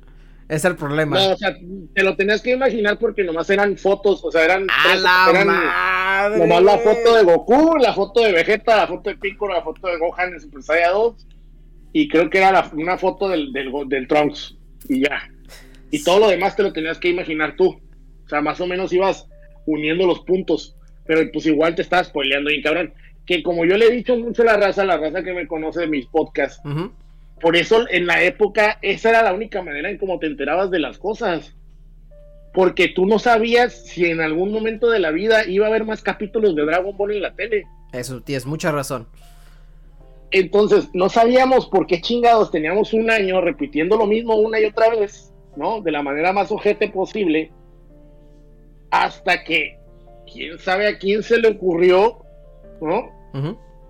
Es 0.48 0.64
el 0.64 0.74
problema. 0.74 1.16
No, 1.16 1.34
o 1.34 1.36
sea, 1.36 1.54
te 1.94 2.02
lo 2.02 2.16
tenías 2.16 2.42
que 2.42 2.50
imaginar 2.50 2.98
porque 2.98 3.22
nomás 3.22 3.48
eran 3.50 3.76
fotos, 3.76 4.24
o 4.24 4.32
sea, 4.32 4.44
eran, 4.46 4.66
¡A 4.68 4.96
la 4.96 5.26
eran 5.30 5.46
madre! 5.46 6.38
nomás 6.38 6.62
la 6.64 6.78
foto 6.78 7.14
de 7.14 7.22
Goku, 7.22 7.76
la 7.76 7.94
foto 7.94 8.20
de 8.20 8.32
Vegeta, 8.32 8.76
la 8.76 8.88
foto 8.88 9.10
de 9.10 9.16
Piccolo, 9.16 9.54
la 9.54 9.62
foto 9.62 9.86
de 9.86 9.98
Gohan 9.98 10.32
en 10.32 10.40
Super 10.40 10.62
Saiyan 10.64 10.92
2 10.94 11.26
y 11.92 12.08
creo 12.08 12.28
que 12.30 12.38
era 12.38 12.50
la- 12.50 12.70
una 12.72 12.98
foto 12.98 13.28
del, 13.28 13.52
del 13.52 14.08
Trunks 14.08 14.56
y 14.88 15.00
ya. 15.00 15.30
Y 15.90 16.04
todo 16.04 16.20
lo 16.20 16.28
demás 16.28 16.56
te 16.56 16.62
lo 16.62 16.72
tenías 16.72 16.98
que 16.98 17.08
imaginar 17.08 17.56
tú. 17.56 17.80
O 18.24 18.28
sea, 18.28 18.40
más 18.40 18.60
o 18.60 18.66
menos 18.66 18.92
ibas 18.92 19.26
uniendo 19.66 20.06
los 20.06 20.20
puntos, 20.20 20.76
pero 21.06 21.28
pues 21.32 21.46
igual 21.46 21.74
te 21.74 21.82
estabas 21.82 22.08
spoileando 22.08 22.50
y 22.50 22.62
cabrón. 22.62 22.94
Que 23.26 23.42
como 23.42 23.64
yo 23.64 23.76
le 23.76 23.86
he 23.86 23.90
dicho 23.90 24.16
mucho 24.16 24.42
a 24.42 24.46
la 24.46 24.56
raza, 24.56 24.84
la 24.84 24.96
raza 24.96 25.22
que 25.22 25.32
me 25.32 25.46
conoce 25.46 25.80
de 25.80 25.86
mis 25.88 26.06
podcasts, 26.06 26.62
por 27.40 27.56
eso 27.56 27.84
en 27.88 28.06
la 28.06 28.22
época 28.22 28.78
esa 28.82 29.10
era 29.10 29.22
la 29.22 29.32
única 29.32 29.62
manera 29.62 29.90
en 29.90 29.98
cómo 29.98 30.18
te 30.18 30.26
enterabas 30.26 30.70
de 30.70 30.78
las 30.78 30.98
cosas. 30.98 31.56
Porque 32.52 32.88
tú 32.88 33.06
no 33.06 33.20
sabías 33.20 33.86
si 33.86 34.06
en 34.06 34.20
algún 34.20 34.50
momento 34.50 34.90
de 34.90 34.98
la 34.98 35.12
vida 35.12 35.46
iba 35.46 35.66
a 35.66 35.68
haber 35.68 35.84
más 35.84 36.02
capítulos 36.02 36.56
de 36.56 36.64
Dragon 36.64 36.96
Ball 36.96 37.12
en 37.12 37.22
la 37.22 37.34
tele. 37.34 37.64
Eso 37.92 38.20
tienes 38.22 38.44
mucha 38.44 38.72
razón. 38.72 39.06
Entonces, 40.32 40.88
no 40.92 41.08
sabíamos 41.08 41.66
por 41.66 41.86
qué 41.86 42.00
chingados 42.00 42.50
teníamos 42.50 42.92
un 42.92 43.10
año 43.10 43.40
repitiendo 43.40 43.96
lo 43.96 44.06
mismo 44.06 44.36
una 44.36 44.60
y 44.60 44.64
otra 44.64 44.90
vez, 44.90 45.32
¿no? 45.56 45.80
De 45.80 45.90
la 45.90 46.02
manera 46.02 46.32
más 46.32 46.52
ojete 46.52 46.88
posible. 46.88 47.50
Hasta 48.90 49.42
que, 49.42 49.78
quién 50.32 50.58
sabe 50.58 50.86
a 50.88 50.98
quién 50.98 51.22
se 51.22 51.38
le 51.38 51.48
ocurrió, 51.48 52.24
¿no? 52.80 53.10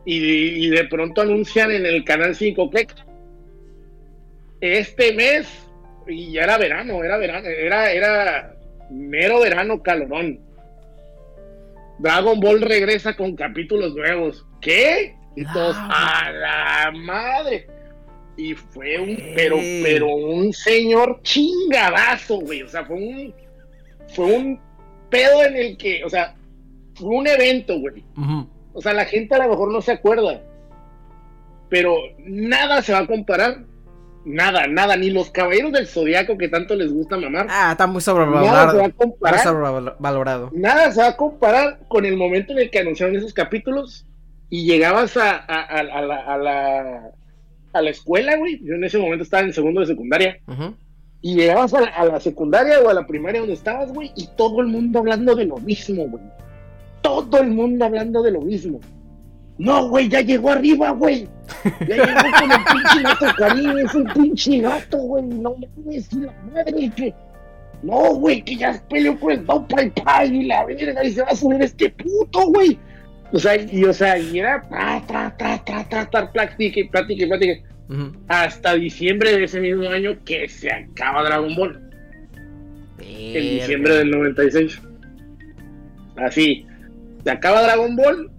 Y 0.05 0.69
de 0.71 0.85
pronto 0.85 1.21
anuncian 1.21 1.71
en 1.71 1.87
el 1.87 2.05
canal 2.05 2.35
5 2.35 2.71
que 2.71 2.87
este 4.61 5.15
mes 5.15 5.49
y 6.07 6.33
ya 6.33 6.45
era 6.45 6.59
verano, 6.59 7.03
era 7.05 7.17
verano, 7.17 7.49
era, 7.49 7.93
era 7.93 8.57
mero 8.91 9.41
verano 9.41 9.83
calorón. 9.83 10.41
Dragon 11.99 12.41
Ball 12.41 12.61
regresa 12.63 13.15
con 13.17 13.37
capítulos 13.37 13.95
nuevos. 13.95 14.47
¿Qué? 14.61 15.15
Y 15.37 15.45
todos, 15.53 15.77
a 15.79 16.31
la 16.33 16.93
madre. 16.93 17.67
Y 18.37 18.55
fue 18.55 18.99
un, 18.99 19.17
pero, 19.35 19.57
pero 19.83 20.09
un 20.09 20.53
señor 20.53 21.21
chingadazo, 21.23 22.41
güey. 22.41 22.63
O 22.63 22.69
sea, 22.69 22.85
fue 22.85 22.97
un, 22.97 23.35
fue 24.15 24.25
un 24.27 24.61
pedo 25.11 25.45
en 25.45 25.57
el 25.57 25.77
que, 25.77 26.05
o 26.05 26.09
sea, 26.09 26.35
fue 26.95 27.09
un 27.09 27.27
evento, 27.27 27.79
güey. 27.79 28.05
O 28.73 28.81
sea, 28.81 28.93
la 28.93 29.05
gente 29.05 29.35
a 29.35 29.39
lo 29.45 29.51
mejor 29.51 29.73
no 29.73 29.81
se 29.81 29.93
acuerda. 29.93 30.43
Pero 31.69 31.97
nada 32.19 32.83
se 32.83 32.93
va 32.93 33.01
a 33.01 33.07
comparar. 33.07 33.65
Nada, 34.25 34.67
nada. 34.67 34.97
Ni 34.97 35.11
los 35.11 35.31
caballeros 35.31 35.73
del 35.73 35.87
zodiaco 35.87 36.37
que 36.37 36.49
tanto 36.49 36.75
les 36.75 36.93
gusta 36.93 37.17
mamar. 37.17 37.47
Ah, 37.49 37.73
está 37.73 37.87
muy 37.87 38.03
nada 38.03 38.05
se 38.05 38.13
va 38.13 38.17
sobrevalorado. 38.27 38.79
a 38.79 38.83
Muy 38.83 38.93
comparar. 38.93 39.41
sobrevalorado. 39.43 40.51
Nada 40.53 40.93
se 40.93 41.01
va 41.01 41.09
a 41.09 41.17
comparar 41.17 41.81
con 41.89 42.05
el 42.05 42.17
momento 42.17 42.53
en 42.53 42.59
el 42.61 42.71
que 42.71 42.81
anunciaron 42.81 43.17
esos 43.17 43.33
capítulos 43.33 44.07
y 44.51 44.65
llegabas 44.67 45.17
a, 45.17 45.31
a- 45.37 45.61
a- 45.63 45.79
a 45.79 46.03
la, 46.03 46.17
a, 46.17 46.37
la, 46.39 47.11
a 47.73 47.83
la 47.83 47.91
escuela, 47.91 48.37
güey. 48.37 48.61
Yo 48.65 48.75
en 48.75 48.85
ese 48.85 48.99
momento 48.99 49.23
estaba 49.25 49.43
en 49.45 49.53
segundo 49.53 49.81
de 49.81 49.87
secundaria. 49.87 50.39
Ujú. 50.49 50.75
Y 51.23 51.35
llegabas 51.37 51.73
a 51.75 51.81
la, 51.83 51.87
a 51.89 52.05
la 52.07 52.21
secundaria 52.21 52.81
o 52.81 52.89
a 52.89 52.95
la 52.95 53.07
primaria 53.07 53.41
donde 53.41 53.55
estabas, 53.55 53.93
güey, 53.93 54.11
y 54.17 54.29
todo 54.37 54.61
el 54.61 54.67
mundo 54.69 54.99
hablando 55.01 55.35
de 55.35 55.45
lo 55.45 55.57
mismo, 55.59 56.09
güey. 56.09 56.23
Todo 57.03 57.39
el 57.41 57.51
mundo 57.51 57.85
hablando 57.85 58.23
de 58.23 58.31
lo 58.33 58.41
mismo. 58.41 58.81
No, 59.59 59.89
güey, 59.91 60.09
ya 60.09 60.23
llegó 60.23 60.51
arriba, 60.51 60.91
güey. 60.93 61.29
Ya 61.87 61.97
llegó 61.97 62.07
con 62.07 62.51
el 62.51 62.65
pinche 62.65 63.03
gato 63.03 63.27
Karim, 63.37 63.79
es 63.79 63.95
un 63.95 64.05
pinche 64.15 64.59
gato, 64.61 64.97
güey. 64.99 65.23
No 65.25 65.55
mames, 65.77 66.11
la 66.15 66.33
madre 66.53 66.91
que. 66.97 67.15
No, 67.83 68.15
güey, 68.15 68.43
que 68.43 68.57
ya 68.57 68.83
peleó 68.89 69.19
con 69.21 69.33
el 69.33 69.43
Pai 69.43 69.91
Pai 70.03 70.35
y 70.35 70.45
la 70.45 70.65
verga, 70.65 71.05
y 71.05 71.13
se 71.13 71.23
va 71.23 71.29
a 71.29 71.37
subir 71.37 71.61
este 71.63 71.91
puto, 71.91 72.47
güey. 72.49 72.79
O 73.33 73.39
sea, 73.39 73.57
y, 73.57 73.85
o 73.85 73.93
sea, 73.93 74.19
y 74.19 74.39
era 74.39 74.63
tra, 74.69 75.07
tra, 75.07 75.37
tra, 75.37 75.65
tra, 75.65 75.89
tra, 75.89 76.11
tra, 76.11 76.33
plática 76.33 76.81
y 76.81 76.89
plática 76.89 77.25
y 77.25 77.29
plática 77.29 77.53
Ujú. 77.89 78.13
hasta 78.29 78.75
diciembre 78.75 79.37
de 79.37 79.45
ese 79.45 79.61
mismo 79.61 79.89
año 79.89 80.17
que 80.25 80.49
se 80.49 80.73
acaba 80.73 81.23
Dragon 81.25 81.55
Ball, 81.55 81.91
en 82.99 83.59
diciembre 83.59 83.95
del 83.97 84.11
96. 84.11 84.81
Así, 86.17 86.67
se 87.23 87.31
acaba 87.31 87.63
Dragon 87.63 87.97
Ball, 87.97 88.31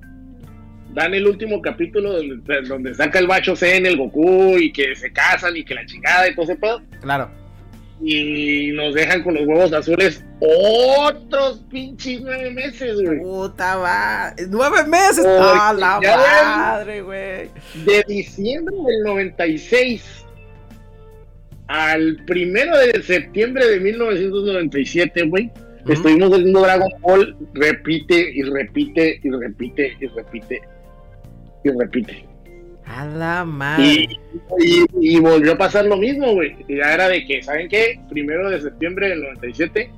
dan 0.93 1.13
el 1.13 1.25
último 1.25 1.61
capítulo 1.61 2.13
donde, 2.13 2.61
donde 2.67 2.93
saca 2.93 3.19
el 3.19 3.27
bacho 3.27 3.55
Zen, 3.55 3.85
el 3.85 3.97
Goku 3.97 4.57
y 4.57 4.71
que 4.71 4.95
se 4.95 5.11
casan 5.11 5.55
y 5.55 5.63
que 5.63 5.73
la 5.73 5.85
chingada 5.85 6.29
y 6.29 6.35
todo 6.35 6.43
ese 6.43 6.55
pedo. 6.55 6.81
Claro. 7.01 7.40
Y 8.03 8.71
nos 8.71 8.95
dejan 8.95 9.21
con 9.23 9.35
los 9.35 9.45
huevos 9.45 9.71
azules 9.73 10.23
otros 10.39 11.63
pinches 11.69 12.21
nueve 12.21 12.49
meses, 12.49 12.99
güey. 13.01 13.19
Puta 13.19 13.75
va. 13.75 14.33
Nueve 14.49 14.83
meses. 14.87 15.23
¡Ah, 15.27 15.73
la 15.77 15.99
madre, 16.01 17.01
güey! 17.01 17.49
de 17.85 18.03
diciembre 18.07 18.75
del 18.75 19.03
96 19.03 20.25
al 21.67 22.17
primero 22.25 22.77
de 22.79 23.01
septiembre 23.03 23.65
de 23.65 23.79
1997, 23.79 25.23
güey, 25.27 25.49
Ujú. 25.83 25.93
estuvimos 25.93 26.29
viendo 26.37 26.61
Dragon 26.61 26.89
Ball, 26.99 27.37
repite 27.53 28.31
y 28.33 28.41
repite 28.43 29.19
y 29.23 29.29
repite 29.29 29.95
y 30.01 30.07
repite 30.07 30.61
y 31.63 31.69
repite. 31.69 32.25
A 32.85 33.05
la 33.05 33.43
Y, 33.45 33.49
madre. 33.49 33.85
y- 34.59 34.85
y 35.01 35.19
volvió 35.19 35.53
a 35.53 35.57
pasar 35.57 35.85
lo 35.85 35.97
mismo, 35.97 36.33
güey. 36.33 36.55
Y 36.67 36.77
ya 36.77 36.93
era 36.93 37.07
de 37.07 37.25
que, 37.25 37.41
¿saben 37.43 37.69
qué? 37.69 37.99
Primero 38.09 38.49
de 38.49 38.61
septiembre 38.61 39.09
del 39.09 39.21
97, 39.21 39.89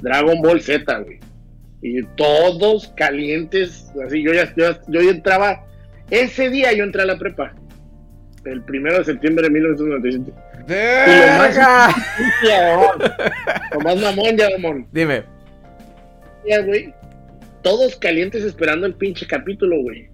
Dragon 0.00 0.40
Ball 0.42 0.60
Z, 0.60 0.98
güey. 1.00 1.18
Y 1.82 2.02
todos 2.16 2.88
calientes, 2.96 3.92
así, 4.06 4.22
yo 4.22 4.32
ya, 4.32 4.52
yo, 4.56 4.70
yo 4.88 5.02
ya 5.02 5.10
entraba, 5.10 5.64
ese 6.10 6.48
día 6.50 6.72
yo 6.72 6.82
entré 6.84 7.02
a 7.02 7.06
la 7.06 7.18
prepa, 7.18 7.52
el 8.46 8.62
primero 8.62 8.98
de 8.98 9.04
septiembre 9.04 9.44
de 9.44 9.50
1997. 9.50 10.32
¡Verga! 10.66 11.88
Ya, 12.42 12.76
mamón. 12.76 13.12
Tomás 13.72 13.96
mamón, 14.00 14.36
ya, 14.36 14.48
mamón. 14.58 14.86
Dime. 14.92 15.24
Ya, 16.48 16.60
güey. 16.62 16.92
Todos 17.62 17.96
calientes 17.96 18.44
esperando 18.44 18.86
el 18.86 18.94
pinche 18.94 19.26
capítulo, 19.26 19.80
güey. 19.82 20.08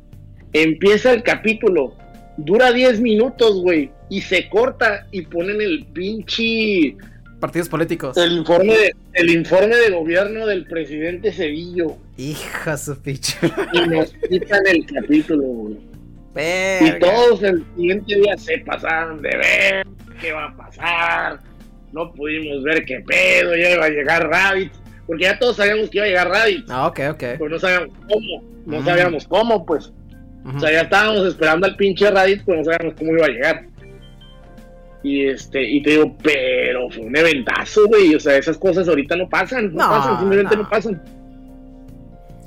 Empieza 0.53 1.12
el 1.12 1.22
capítulo, 1.22 1.94
dura 2.36 2.72
10 2.72 3.01
minutos, 3.01 3.61
güey, 3.62 3.90
y 4.09 4.20
se 4.22 4.48
corta 4.48 5.07
y 5.12 5.22
ponen 5.22 5.61
el 5.61 5.86
pinche 5.92 6.96
Partidos 7.38 7.68
políticos. 7.68 8.16
el 8.18 8.32
informe 8.32 8.74
de, 8.76 8.94
el 9.14 9.30
informe 9.30 9.76
de 9.76 9.90
gobierno 9.90 10.46
del 10.46 10.66
presidente 10.66 11.32
Cedillo 11.32 11.96
Hija 12.18 12.76
su 12.76 13.01
picha. 13.01 13.38
y 13.72 13.88
nos 13.88 14.12
quitan 14.28 14.61
el 14.66 14.84
capítulo, 14.86 15.42
güey. 15.42 15.76
Y 16.36 16.98
todos 17.01 17.42
el 17.42 17.64
siguiente 17.76 18.14
día 18.16 18.36
se 18.36 18.59
pasaron 18.59 19.20
de 19.22 19.36
ver 19.36 19.86
qué 20.20 20.32
va 20.32 20.46
a 20.46 20.57
pasar. 20.57 21.40
No 21.92 22.12
pudimos 22.12 22.62
ver 22.62 22.84
qué 22.84 23.01
pedo, 23.07 23.57
ya 23.57 23.70
iba 23.72 23.84
a 23.86 23.88
llegar 23.88 24.28
Rabbit, 24.28 24.72
porque 25.07 25.24
ya 25.24 25.38
todos 25.38 25.57
sabíamos 25.57 25.90
que 25.90 25.98
iba 25.98 26.05
a 26.07 26.09
llegar 26.09 26.28
Rabbit, 26.28 26.64
Ah, 26.68 26.86
ok, 26.86 27.01
ok. 27.12 27.18
pero 27.18 27.48
no 27.48 27.59
sabíamos 27.59 27.90
cómo, 28.09 28.44
no 28.66 28.80
Mm. 28.80 28.84
sabíamos 28.84 29.26
cómo, 29.26 29.66
pues. 29.66 29.92
O 30.45 30.59
sea, 30.59 30.72
ya 30.72 30.80
estábamos 30.82 31.26
esperando 31.26 31.66
al 31.66 31.76
pinche 31.76 32.11
Raditz, 32.11 32.43
pues 32.45 32.59
no 32.59 32.64
sabíamos 32.64 32.95
cómo 32.99 33.12
iba 33.12 33.26
a 33.26 33.28
llegar. 33.28 33.66
Y 35.03 35.26
este, 35.26 35.62
y 35.62 35.82
te 35.82 35.91
digo, 35.91 36.16
pero 36.22 36.91
fue 36.91 37.05
un 37.05 37.16
eventazo, 37.16 37.86
güey. 37.88 38.14
O 38.14 38.20
sea, 38.20 38.36
esas 38.36 38.59
cosas 38.59 38.88
ahorita 38.88 39.16
no 39.16 39.28
pasan, 39.28 39.72
no, 39.74 39.84
No, 39.84 39.91
pasan, 39.91 40.18
simplemente 40.20 40.57
no. 40.57 40.62
no. 40.62 40.68
pasan. 40.70 41.03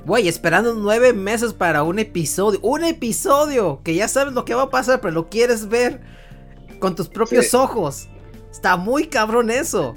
Güey, 0.05 0.27
esperando 0.27 0.73
nueve 0.75 1.13
meses 1.13 1.53
para 1.53 1.83
un 1.83 1.97
episodio. 1.99 2.59
Un 2.61 2.83
episodio 2.83 3.81
que 3.83 3.95
ya 3.95 4.07
sabes 4.07 4.33
lo 4.33 4.43
que 4.43 4.53
va 4.53 4.63
a 4.63 4.69
pasar, 4.69 4.99
pero 5.01 5.13
lo 5.13 5.29
quieres 5.29 5.69
ver 5.69 6.01
con 6.79 6.95
tus 6.95 7.07
propios 7.09 7.47
Sí. 7.47 7.55
ojos. 7.57 8.09
Está 8.51 8.75
muy 8.75 9.05
cabrón 9.05 9.49
eso. 9.49 9.95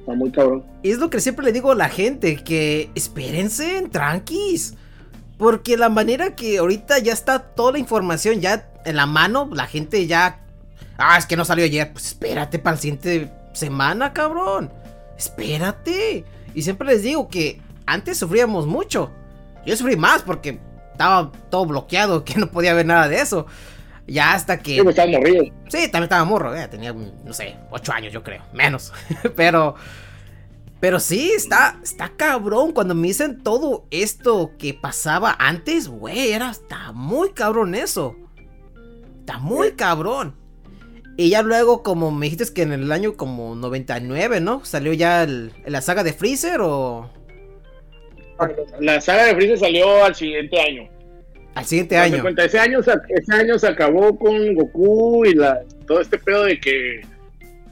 Está 0.00 0.14
muy 0.14 0.30
cabrón. 0.32 0.64
Y 0.82 0.90
es 0.90 0.98
lo 0.98 1.10
que 1.10 1.20
siempre 1.20 1.44
le 1.44 1.52
digo 1.52 1.70
a 1.70 1.74
la 1.76 1.88
gente, 1.88 2.36
que 2.36 2.90
espérense 2.94 3.76
en 3.78 3.90
tranquis. 3.90 4.74
Porque 5.42 5.76
la 5.76 5.88
manera 5.88 6.36
que 6.36 6.58
ahorita 6.58 7.00
ya 7.00 7.12
está 7.12 7.40
toda 7.40 7.72
la 7.72 7.78
información 7.80 8.40
ya 8.40 8.70
en 8.84 8.94
la 8.94 9.06
mano, 9.06 9.50
la 9.52 9.66
gente 9.66 10.06
ya... 10.06 10.38
Ah, 10.96 11.18
es 11.18 11.26
que 11.26 11.36
no 11.36 11.44
salió 11.44 11.64
ayer. 11.64 11.92
Pues 11.92 12.06
espérate 12.06 12.60
para 12.60 12.76
la 12.76 12.80
siguiente 12.80 13.28
semana, 13.52 14.12
cabrón. 14.12 14.72
Espérate. 15.18 16.24
Y 16.54 16.62
siempre 16.62 16.86
les 16.86 17.02
digo 17.02 17.28
que 17.28 17.60
antes 17.86 18.18
sufríamos 18.18 18.68
mucho. 18.68 19.10
Yo 19.66 19.76
sufrí 19.76 19.96
más 19.96 20.22
porque 20.22 20.60
estaba 20.92 21.32
todo 21.50 21.66
bloqueado, 21.66 22.24
que 22.24 22.36
no 22.36 22.46
podía 22.46 22.72
ver 22.72 22.86
nada 22.86 23.08
de 23.08 23.20
eso. 23.20 23.46
Ya 24.06 24.34
hasta 24.34 24.60
que... 24.60 24.76
Yo 24.76 24.88
estaba 24.88 25.10
morrido. 25.10 25.46
Sí, 25.66 25.88
también 25.88 26.04
estaba 26.04 26.24
morro, 26.24 26.54
eh, 26.54 26.68
tenía, 26.68 26.92
no 26.92 27.32
sé, 27.32 27.56
8 27.72 27.92
años 27.92 28.12
yo 28.12 28.22
creo, 28.22 28.42
menos. 28.52 28.92
pero, 29.34 29.74
pero 30.82 30.98
sí, 30.98 31.30
está, 31.30 31.78
está 31.80 32.08
cabrón. 32.16 32.72
Cuando 32.72 32.92
me 32.96 33.06
dicen 33.06 33.40
todo 33.44 33.86
esto 33.92 34.50
que 34.58 34.74
pasaba 34.74 35.36
antes, 35.38 35.86
güey, 35.86 36.32
era, 36.32 36.50
está 36.50 36.90
muy 36.90 37.30
cabrón 37.30 37.76
eso. 37.76 38.16
Está 39.20 39.38
muy 39.38 39.70
cabrón. 39.72 40.34
Y 41.16 41.28
ya 41.30 41.42
luego, 41.42 41.84
como 41.84 42.10
me 42.10 42.26
dijiste 42.26 42.52
que 42.52 42.62
en 42.62 42.72
el 42.72 42.90
año 42.90 43.14
como 43.16 43.54
99, 43.54 44.40
¿no? 44.40 44.64
Salió 44.64 44.92
ya 44.92 45.22
el- 45.22 45.52
la 45.66 45.80
saga 45.82 46.02
de 46.02 46.12
Freezer 46.14 46.60
o 46.60 47.08
La 48.80 49.00
saga 49.00 49.26
de 49.26 49.34
Freezer 49.36 49.58
salió 49.60 50.04
al 50.04 50.16
siguiente 50.16 50.60
año. 50.60 50.88
al 51.54 51.64
siguiente 51.64 51.96
año. 51.96 52.22
cuenta, 52.22 52.44
ese 52.44 52.58
año, 52.58 52.82
se- 52.82 52.92
ese 53.10 53.34
año 53.34 53.56
se 53.58 53.68
acabó 53.68 54.18
con 54.18 54.54
Goku 54.54 55.26
y 55.26 55.34
la, 55.34 55.60
todo 55.86 56.00
este 56.00 56.18
pedo 56.18 56.42
de 56.44 56.58
que 56.58 57.02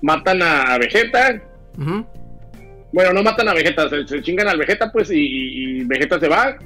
matan 0.00 0.42
a 0.42 0.78
Vegeta. 0.78 1.42
Bueno, 2.92 3.12
no 3.12 3.22
matan 3.22 3.48
a 3.48 3.54
Vegeta, 3.54 3.88
se, 3.88 4.06
se 4.06 4.20
chingan 4.22 4.48
al 4.48 4.58
Vegeta, 4.58 4.90
pues, 4.90 5.10
y, 5.12 5.84
Vegeta 5.84 6.18
se 6.18 6.28
va. 6.28 6.56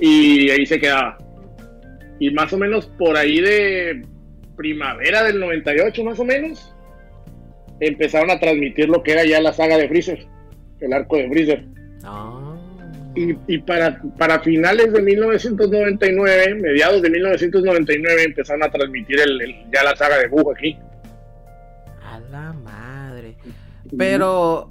Y 0.00 0.50
ahí 0.50 0.66
se 0.66 0.78
quedaba. 0.78 1.18
Y 2.18 2.30
más 2.30 2.52
o 2.52 2.58
menos 2.58 2.86
por 2.98 3.16
ahí 3.16 3.40
de 3.40 4.02
primavera 4.56 5.22
del 5.22 5.38
98, 5.38 6.02
más 6.04 6.18
o 6.18 6.24
menos, 6.24 6.74
empezaron 7.80 8.30
a 8.30 8.40
transmitir 8.40 8.88
lo 8.88 9.02
que 9.02 9.12
era 9.12 9.24
ya 9.24 9.40
la 9.40 9.52
saga 9.52 9.76
de 9.76 9.88
Freezer, 9.88 10.26
el 10.80 10.92
arco 10.92 11.16
de 11.16 11.28
Freezer. 11.28 11.64
Ah. 12.04 12.54
Y, 13.14 13.34
y 13.46 13.58
para, 13.58 14.00
para 14.18 14.40
finales 14.40 14.92
de 14.92 15.00
1999, 15.02 16.54
mediados 16.56 17.00
de 17.02 17.08
1999, 17.10 18.24
empezaron 18.24 18.62
a 18.62 18.70
transmitir 18.70 19.20
el, 19.20 19.40
el- 19.40 19.54
ya 19.72 19.82
la 19.84 19.96
saga 19.96 20.18
de 20.18 20.28
Buu 20.28 20.50
aquí. 20.50 20.76
A 22.04 22.18
la 22.30 22.52
madre. 22.52 23.36
Pero 23.96 24.70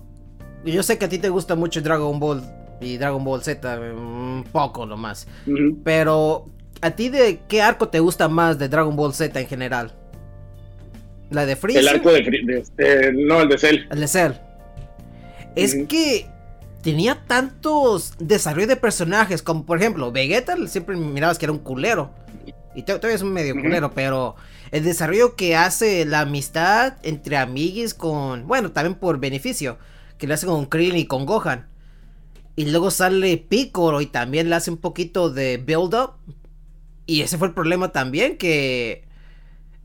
yo 0.66 0.84
sé 0.84 0.98
que 0.98 1.06
a 1.06 1.10
ti 1.10 1.18
te 1.20 1.30
gusta 1.30 1.56
mucho 1.56 1.82
Dragon 1.82 2.20
Ball 2.20 2.44
y 2.82 2.98
Dragon 2.98 3.24
Ball 3.24 3.42
Z, 3.44 3.80
un 3.80 4.44
poco 4.52 4.86
nomás. 4.86 5.28
Ujú. 5.48 5.78
Pero 5.84 6.46
¿a 6.82 6.92
ti 6.92 7.10
de 7.10 7.40
qué 7.48 7.62
arco 7.62 7.88
te 7.90 8.00
gusta 8.00 8.28
más 8.28 8.58
de 8.60 8.68
Dragon 8.70 8.96
Ball 8.96 9.14
Z 9.14 9.40
en 9.40 9.48
general? 9.48 9.94
¿La 11.30 11.46
de 11.46 11.56
Freezer? 11.56 11.82
El 11.82 11.88
arco 11.88 12.12
de, 12.12 12.22
de- 12.22 12.64
eh, 12.78 13.12
no, 13.14 13.42
el 13.42 13.50
de 13.50 13.58
Cell. 13.58 13.80
El 13.90 14.00
de 14.00 14.08
Cell. 14.08 14.32
Es 15.56 15.76
que 15.88 16.28
tenía 16.82 17.24
tantos 17.28 18.14
desarrollos 18.20 18.68
de 18.70 18.76
personajes, 18.76 19.42
como 19.42 19.66
por 19.66 19.80
ejemplo, 19.80 20.12
Vegeta 20.12 20.56
siempre 20.68 20.96
mirabas 20.98 21.40
que 21.40 21.46
era 21.46 21.54
un 21.54 21.60
culero. 21.60 22.12
Y 22.76 22.84
to- 22.84 22.98
todavía 22.98 23.16
es 23.16 23.22
un 23.22 23.32
medio 23.32 23.56
culero, 23.56 23.92
pero 23.94 24.36
el 24.72 24.84
desarrollo 24.84 25.36
que 25.36 25.56
hace 25.56 26.04
la 26.06 26.22
amistad 26.22 26.96
entre 27.04 27.38
amiguis 27.38 27.94
con. 27.94 28.46
Bueno, 28.48 28.72
también 28.72 28.96
por 28.96 29.18
beneficio. 29.20 29.78
Que 30.18 30.28
le 30.28 30.34
hace 30.34 30.46
con 30.46 30.66
Krillin 30.66 30.98
y 30.98 31.06
con 31.06 31.26
Gohan. 31.26 31.68
Y 32.56 32.66
luego 32.72 32.90
sale 32.92 33.38
Piccolo 33.38 34.00
y 34.02 34.06
también 34.06 34.50
le 34.50 34.56
hace 34.56 34.72
un 34.72 34.78
poquito 34.78 35.30
de 35.30 35.58
build-up. 35.58 36.12
Y 37.06 37.22
ese 37.22 37.38
fue 37.38 37.48
el 37.50 37.54
problema 37.54 37.92
también, 37.92 38.38
que 38.38 39.06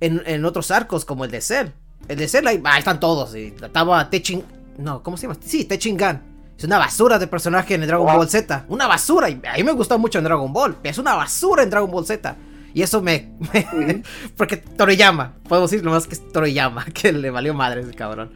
en, 0.01 0.23
en 0.25 0.45
otros 0.45 0.71
arcos 0.71 1.05
como 1.05 1.25
el 1.25 1.31
de 1.31 1.41
Cell. 1.41 1.69
El 2.09 2.17
de 2.19 2.29
Cell, 2.29 2.47
ahí, 2.47 2.61
ahí 2.65 2.79
están 2.79 3.01
todos. 3.01 3.35
Y 3.35 3.55
estaba 3.61 4.09
Techin... 4.09 4.43
No, 4.79 5.03
¿cómo 5.03 5.17
se 5.17 5.27
llama? 5.27 5.39
Sí, 5.45 5.65
Techingan. 5.65 6.23
Es 6.57 6.65
una 6.65 6.79
basura 6.79 7.19
de 7.19 7.27
personaje 7.27 7.75
en 7.75 7.83
el 7.83 7.89
Dragon. 7.89 8.07
Ball 8.07 8.29
Z. 8.29 8.65
Una 8.69 8.87
basura. 8.87 9.29
Y 9.29 9.41
a 9.47 9.55
mí 9.55 9.65
me 9.65 9.73
gustó 9.73 9.99
mucho 9.99 10.19
en 10.19 10.25
Dragon 10.25 10.53
Ball. 10.53 10.77
Es 10.83 10.97
una 10.99 11.15
basura 11.15 11.63
en 11.63 11.71
Dragon 11.71 11.91
Ball 11.91 12.07
Z. 12.07 12.37
Y 12.73 12.83
eso 12.83 13.03
me... 13.03 13.33
me- 13.53 14.03
porque 14.37 14.57
Toriyama. 14.59 15.35
Podemos 15.49 15.71
decir 15.71 15.85
nomás 15.85 16.07
que 16.07 16.15
es 16.15 16.33
Toriyama. 16.33 16.85
Que 16.95 17.13
le 17.13 17.31
valió 17.31 17.53
madre 17.53 17.81
ese 17.83 17.93
cabrón. 17.95 18.31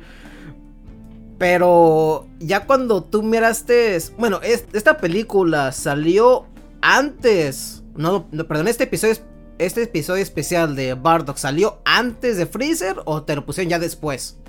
Pero 1.45 2.27
ya 2.39 2.65
cuando 2.65 3.05
tú 3.05 3.23
miraste... 3.23 3.99
Bueno, 4.17 4.41
es- 4.43 4.65
esta 4.73 4.97
película 4.97 5.73
salió 5.73 6.47
antes... 6.81 7.85
No, 7.95 8.27
no, 8.33 8.49
perdón, 8.49 8.67
este 8.69 8.85
episodio, 8.85 9.13
es- 9.13 9.25
este 9.59 9.83
episodio 9.83 10.23
especial 10.23 10.75
de 10.75 10.95
Bardock 10.95 11.37
salió 11.37 11.83
antes 11.85 12.39
de 12.39 12.47
Freezer 12.47 12.97
o 13.05 13.25
te 13.25 13.37
lo 13.37 13.45
pusieron 13.45 13.69
ya 13.69 13.79
después. 13.79 14.41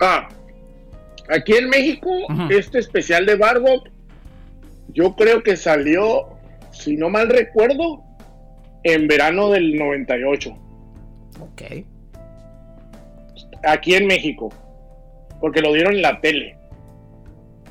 Ah, 0.00 0.28
aquí 1.32 1.52
en 1.52 1.68
México, 1.68 2.10
este 2.50 2.80
especial 2.80 3.24
de 3.24 3.36
Bardock, 3.36 3.86
yo 4.88 5.14
creo 5.14 5.40
que 5.44 5.56
salió, 5.56 6.30
si 6.72 6.96
no 6.96 7.10
mal 7.10 7.28
recuerdo, 7.28 8.02
en 8.82 9.06
verano 9.06 9.50
del 9.50 9.76
98. 9.76 10.50
Ok. 11.40 11.62
aquí 13.62 13.94
en 13.94 14.08
México, 14.08 14.52
porque 15.40 15.60
lo 15.60 15.72
dieron 15.72 15.94
en 15.94 16.02
la 16.02 16.20
tele. 16.20 16.56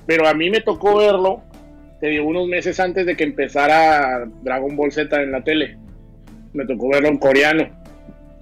Pero 0.06 0.28
a 0.28 0.34
mí 0.34 0.50
me 0.50 0.62
tocó 0.62 0.98
verlo, 0.98 1.44
te 2.02 2.08
digo, 2.08 2.28
unos 2.28 2.48
meses 2.48 2.80
antes 2.80 3.06
de 3.06 3.16
que 3.16 3.24
empezara 3.26 4.26
Dragon 4.42 4.76
Ball 4.76 4.92
Z 4.92 5.22
en 5.22 5.32
la 5.32 5.44
tele. 5.44 5.78
Me 6.54 6.66
tocó 6.66 6.90
verlo 6.90 7.10
en 7.10 7.18
coreano. 7.18 7.70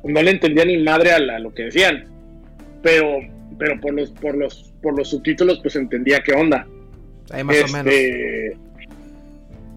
No 0.03 0.21
le 0.21 0.31
entendía 0.31 0.63
ni 0.63 0.77
madre 0.77 1.11
a, 1.11 1.19
la- 1.19 1.35
a 1.35 1.39
lo 1.39 1.53
que 1.53 1.63
decían, 1.63 2.05
pero, 2.81 3.17
pero 3.59 3.79
por 3.81 3.93
los, 3.93 4.11
por 4.11 4.35
los, 4.37 4.73
por 4.81 4.95
los 4.97 5.09
subtítulos 5.09 5.59
pues 5.61 5.75
entendía 5.75 6.21
qué 6.23 6.31
onda. 6.33 6.65
Ahí 7.31 7.43
más 7.43 7.57
o 7.63 7.67
menos. 7.73 7.93
Este, 7.93 8.57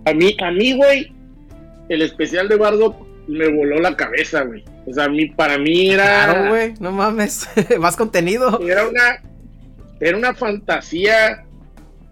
A 0.05 0.14
mí, 0.14 0.36
a 0.40 0.51
mí, 0.53 0.76
güey, 0.76 1.12
el 1.88 2.03
especial 2.03 2.48
de 2.48 2.55
Bardock 2.57 2.94
me 3.26 3.48
voló 3.48 3.80
la 3.80 3.96
cabeza, 3.96 4.42
güey. 4.42 4.62
O 4.86 4.92
sea, 4.94 5.05
a 5.05 5.09
mí, 5.09 5.26
para 5.26 5.59
mí 5.59 5.90
era 5.90 6.24
Claro, 6.26 6.48
güey. 6.51 6.74
No 6.78 6.92
mames. 6.92 7.48
más 7.80 7.96
contenido. 7.96 8.61
era 8.68 8.86
una 8.86 9.22
era 10.01 10.16
una 10.16 10.34
fantasía 10.34 11.44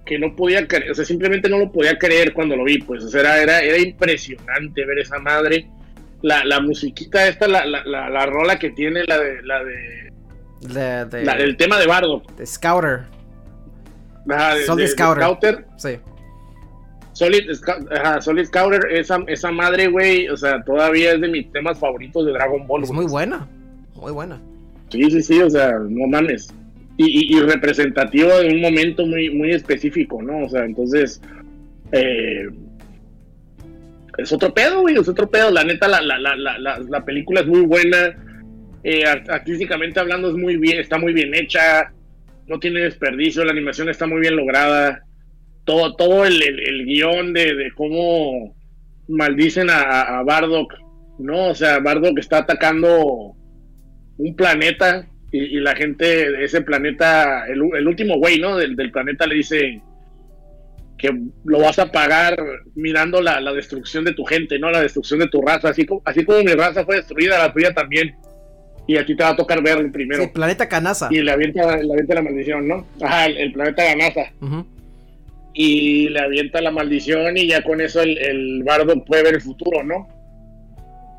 que 0.07 0.19
no 0.19 0.35
podía 0.37 0.67
creer, 0.67 0.91
o 0.91 0.95
sea, 0.95 1.05
simplemente 1.05 1.49
no 1.49 1.59
lo 1.59 1.71
podía 1.73 1.99
creer 1.99 2.33
cuando 2.33 2.57
lo 2.57 2.65
vi, 2.65 2.79
pues, 2.79 3.05
o 3.05 3.09
sea, 3.09 3.21
era, 3.21 3.43
era, 3.43 3.61
era 3.61 3.79
impresionante 3.79 4.85
ver 4.87 4.99
esa 5.01 5.19
madre. 5.19 5.69
La, 6.23 6.45
la 6.45 6.61
musiquita 6.61 7.29
esta, 7.29 7.47
la, 7.47 7.65
la, 7.65 7.85
la, 7.85 8.09
la 8.11 8.27
rola 8.27 8.59
que 8.59 8.71
tiene, 8.71 9.05
la 9.07 9.19
de, 9.19 9.43
la 9.43 9.63
de, 9.65 10.11
De, 10.63 11.05
de- 11.05 11.25
la- 11.25 11.35
el 11.35 11.57
tema 11.57 11.79
de 11.79 11.87
Bardo, 11.87 12.23
de 12.37 12.45
Scouter. 12.47 13.01
ajá, 14.29 14.55
de, 14.57 14.65
Solid 14.65 14.87
Scouter. 14.89 15.23
Scouter, 15.25 15.67
Sí. 15.77 15.99
Solid, 17.13 17.51
ajá, 17.93 18.21
Solid 18.21 18.45
Scouter, 18.47 18.81
esa, 18.93 19.19
esa 19.27 19.51
madre, 19.51 19.89
güey, 19.89 20.29
o 20.29 20.37
sea, 20.37 20.63
todavía 20.65 21.13
es 21.13 21.21
de 21.21 21.29
mis 21.29 21.51
temas 21.53 21.79
favoritos 21.79 22.25
de 22.27 22.33
Dragon 22.33 22.67
Ball. 22.67 22.85
Es 22.85 22.93
muy 22.93 23.07
buena. 23.07 23.47
Muy 23.95 24.13
buena. 24.13 24.41
Sí, 24.91 25.03
sí, 25.11 25.23
sí, 25.23 25.41
o 25.43 25.51
sea, 25.51 25.73
no 25.89 26.07
mames. 26.07 26.53
Y, 27.01 27.37
y- 27.37 27.41
representativo 27.41 28.29
de 28.41 28.49
un 28.49 28.61
momento 28.61 29.07
muy, 29.07 29.31
muy 29.31 29.53
específico, 29.53 30.21
¿no? 30.21 30.45
O 30.45 30.49
sea, 30.49 30.65
entonces, 30.65 31.23
eh, 31.93 32.49
es 34.19 34.33
otro 34.33 34.53
pedo, 34.53 34.81
güey, 34.81 34.97
es 34.97 35.09
otro 35.09 35.31
pedo. 35.31 35.51
La 35.51 35.63
neta, 35.65 35.87
la, 35.87 36.01
la, 36.03 36.19
la, 36.19 36.35
la, 36.37 36.59
la- 36.59 36.79
la 36.81 37.05
película 37.05 37.41
es 37.41 37.47
muy 37.47 37.61
buena. 37.61 38.17
Eh, 38.83 39.05
art- 39.07 39.29
artísticamente 39.31 40.01
hablando, 40.01 40.29
es 40.31 40.37
muy 40.37 40.57
bien, 40.57 40.81
está 40.81 40.99
muy 40.99 41.13
bien 41.13 41.35
hecha. 41.35 41.93
No 42.49 42.59
tiene 42.59 42.81
desperdicio, 42.81 43.45
la 43.45 43.53
animación 43.53 43.89
está 43.89 44.07
muy 44.07 44.21
bien 44.21 44.35
lograda. 44.37 45.05
Todo, 45.65 45.95
todo 45.95 46.25
el, 46.25 46.43
el, 46.43 46.59
el 46.61 46.85
guion 46.85 47.33
de, 47.33 47.55
de 47.55 47.71
cómo 47.77 48.57
maldicen 49.07 49.71
a- 49.71 50.19
a 50.19 50.23
Bardock, 50.25 50.75
¿no? 51.21 51.49
O 51.51 51.55
sea, 51.55 51.79
Bardock 51.79 52.19
está 52.19 52.39
atacando 52.39 53.37
un 54.17 54.35
planeta 54.37 55.07
y, 55.33 55.39
y 55.57 55.61
la 55.61 55.75
gente 55.77 56.31
de 56.31 56.45
ese 56.45 56.61
planeta, 56.63 57.47
el, 57.47 57.61
el 57.77 57.87
último 57.89 58.17
güey, 58.19 58.39
¿no? 58.39 58.57
Del, 58.57 58.77
del 58.77 58.91
planeta 58.91 59.27
le 59.27 59.35
dice 59.37 59.81
que 60.97 61.11
lo 61.45 61.61
vas 61.61 61.79
a 61.79 61.93
pagar 61.93 62.37
mirando 62.75 63.21
la, 63.23 63.41
la 63.41 63.53
destrucción 63.53 64.05
de 64.05 64.15
tu 64.15 64.25
gente, 64.25 64.59
¿no? 64.59 64.71
La 64.71 64.81
destrucción 64.83 65.21
de 65.21 65.29
tu 65.29 65.41
raza, 65.43 65.69
así 65.69 65.87
como, 65.87 66.03
así 66.05 66.25
como 66.25 66.43
mi 66.43 66.53
raza 66.55 66.85
fue 66.85 66.97
destruida, 66.97 67.39
la 67.39 67.53
tuya 67.53 67.73
también. 67.73 68.15
Y 68.87 68.97
a 68.97 69.05
ti 69.05 69.15
te 69.15 69.23
va 69.23 69.31
a 69.31 69.37
tocar 69.37 69.63
verlo 69.63 69.93
primero. 69.93 70.23
Sí, 70.25 70.31
Planeta 70.33 70.67
Canasa. 70.67 71.09
Y 71.11 71.21
le 71.21 71.31
avienta, 71.31 71.77
le 71.77 71.93
avienta 71.93 72.15
la 72.15 72.23
maldición, 72.23 72.67
¿no? 72.67 72.87
Ajá, 73.03 73.27
el, 73.27 73.37
el 73.37 73.53
planeta 73.53 73.83
de 73.83 73.89
la 73.91 73.97
NASA. 73.97 74.33
Ujú. 74.41 74.67
y 75.55 76.09
le 76.09 76.21
avienta 76.21 76.61
la 76.61 76.71
maldición 76.71 77.37
y 77.37 77.49
ya 77.49 77.63
con 77.63 77.81
eso 77.81 78.01
el, 78.01 78.17
el 78.19 78.63
bardo 78.63 79.05
puede 79.05 79.25
ver 79.25 79.35
el 79.35 79.41
futuro, 79.41 79.83
¿no? 79.85 80.09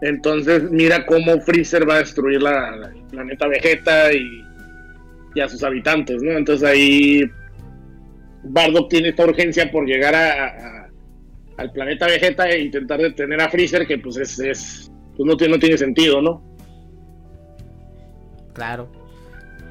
Entonces 0.01 0.63
mira 0.71 1.05
cómo 1.05 1.39
Freezer 1.41 1.87
va 1.89 1.95
a 1.95 1.99
destruir 1.99 2.41
la, 2.41 2.75
la- 2.75 2.87
el 2.89 3.03
planeta 3.11 3.47
Vegeta 3.47 4.13
y, 4.13 4.43
y 5.35 5.39
a 5.41 5.49
sus 5.49 5.61
habitantes, 5.63 6.21
¿no? 6.23 6.31
Entonces 6.37 6.67
ahí 6.67 7.21
Bardock 8.43 8.89
tiene 8.89 9.09
esta 9.09 9.25
urgencia 9.25 9.69
por 9.71 9.85
llegar 9.85 10.15
a, 10.15 10.45
a- 10.45 10.89
al 11.57 11.71
planeta 11.73 12.07
Vegeta 12.07 12.49
e 12.49 12.59
intentar 12.61 12.99
detener 12.99 13.41
a 13.41 13.49
Freezer, 13.49 13.85
que 13.85 13.97
pues 13.97 14.15
es, 14.17 14.39
es- 14.39 14.91
pues 15.17 15.27
no 15.27 15.35
tiene, 15.35 15.55
no 15.55 15.59
tiene 15.59 15.77
sentido, 15.77 16.21
¿no? 16.21 16.41
Claro. 18.53 18.89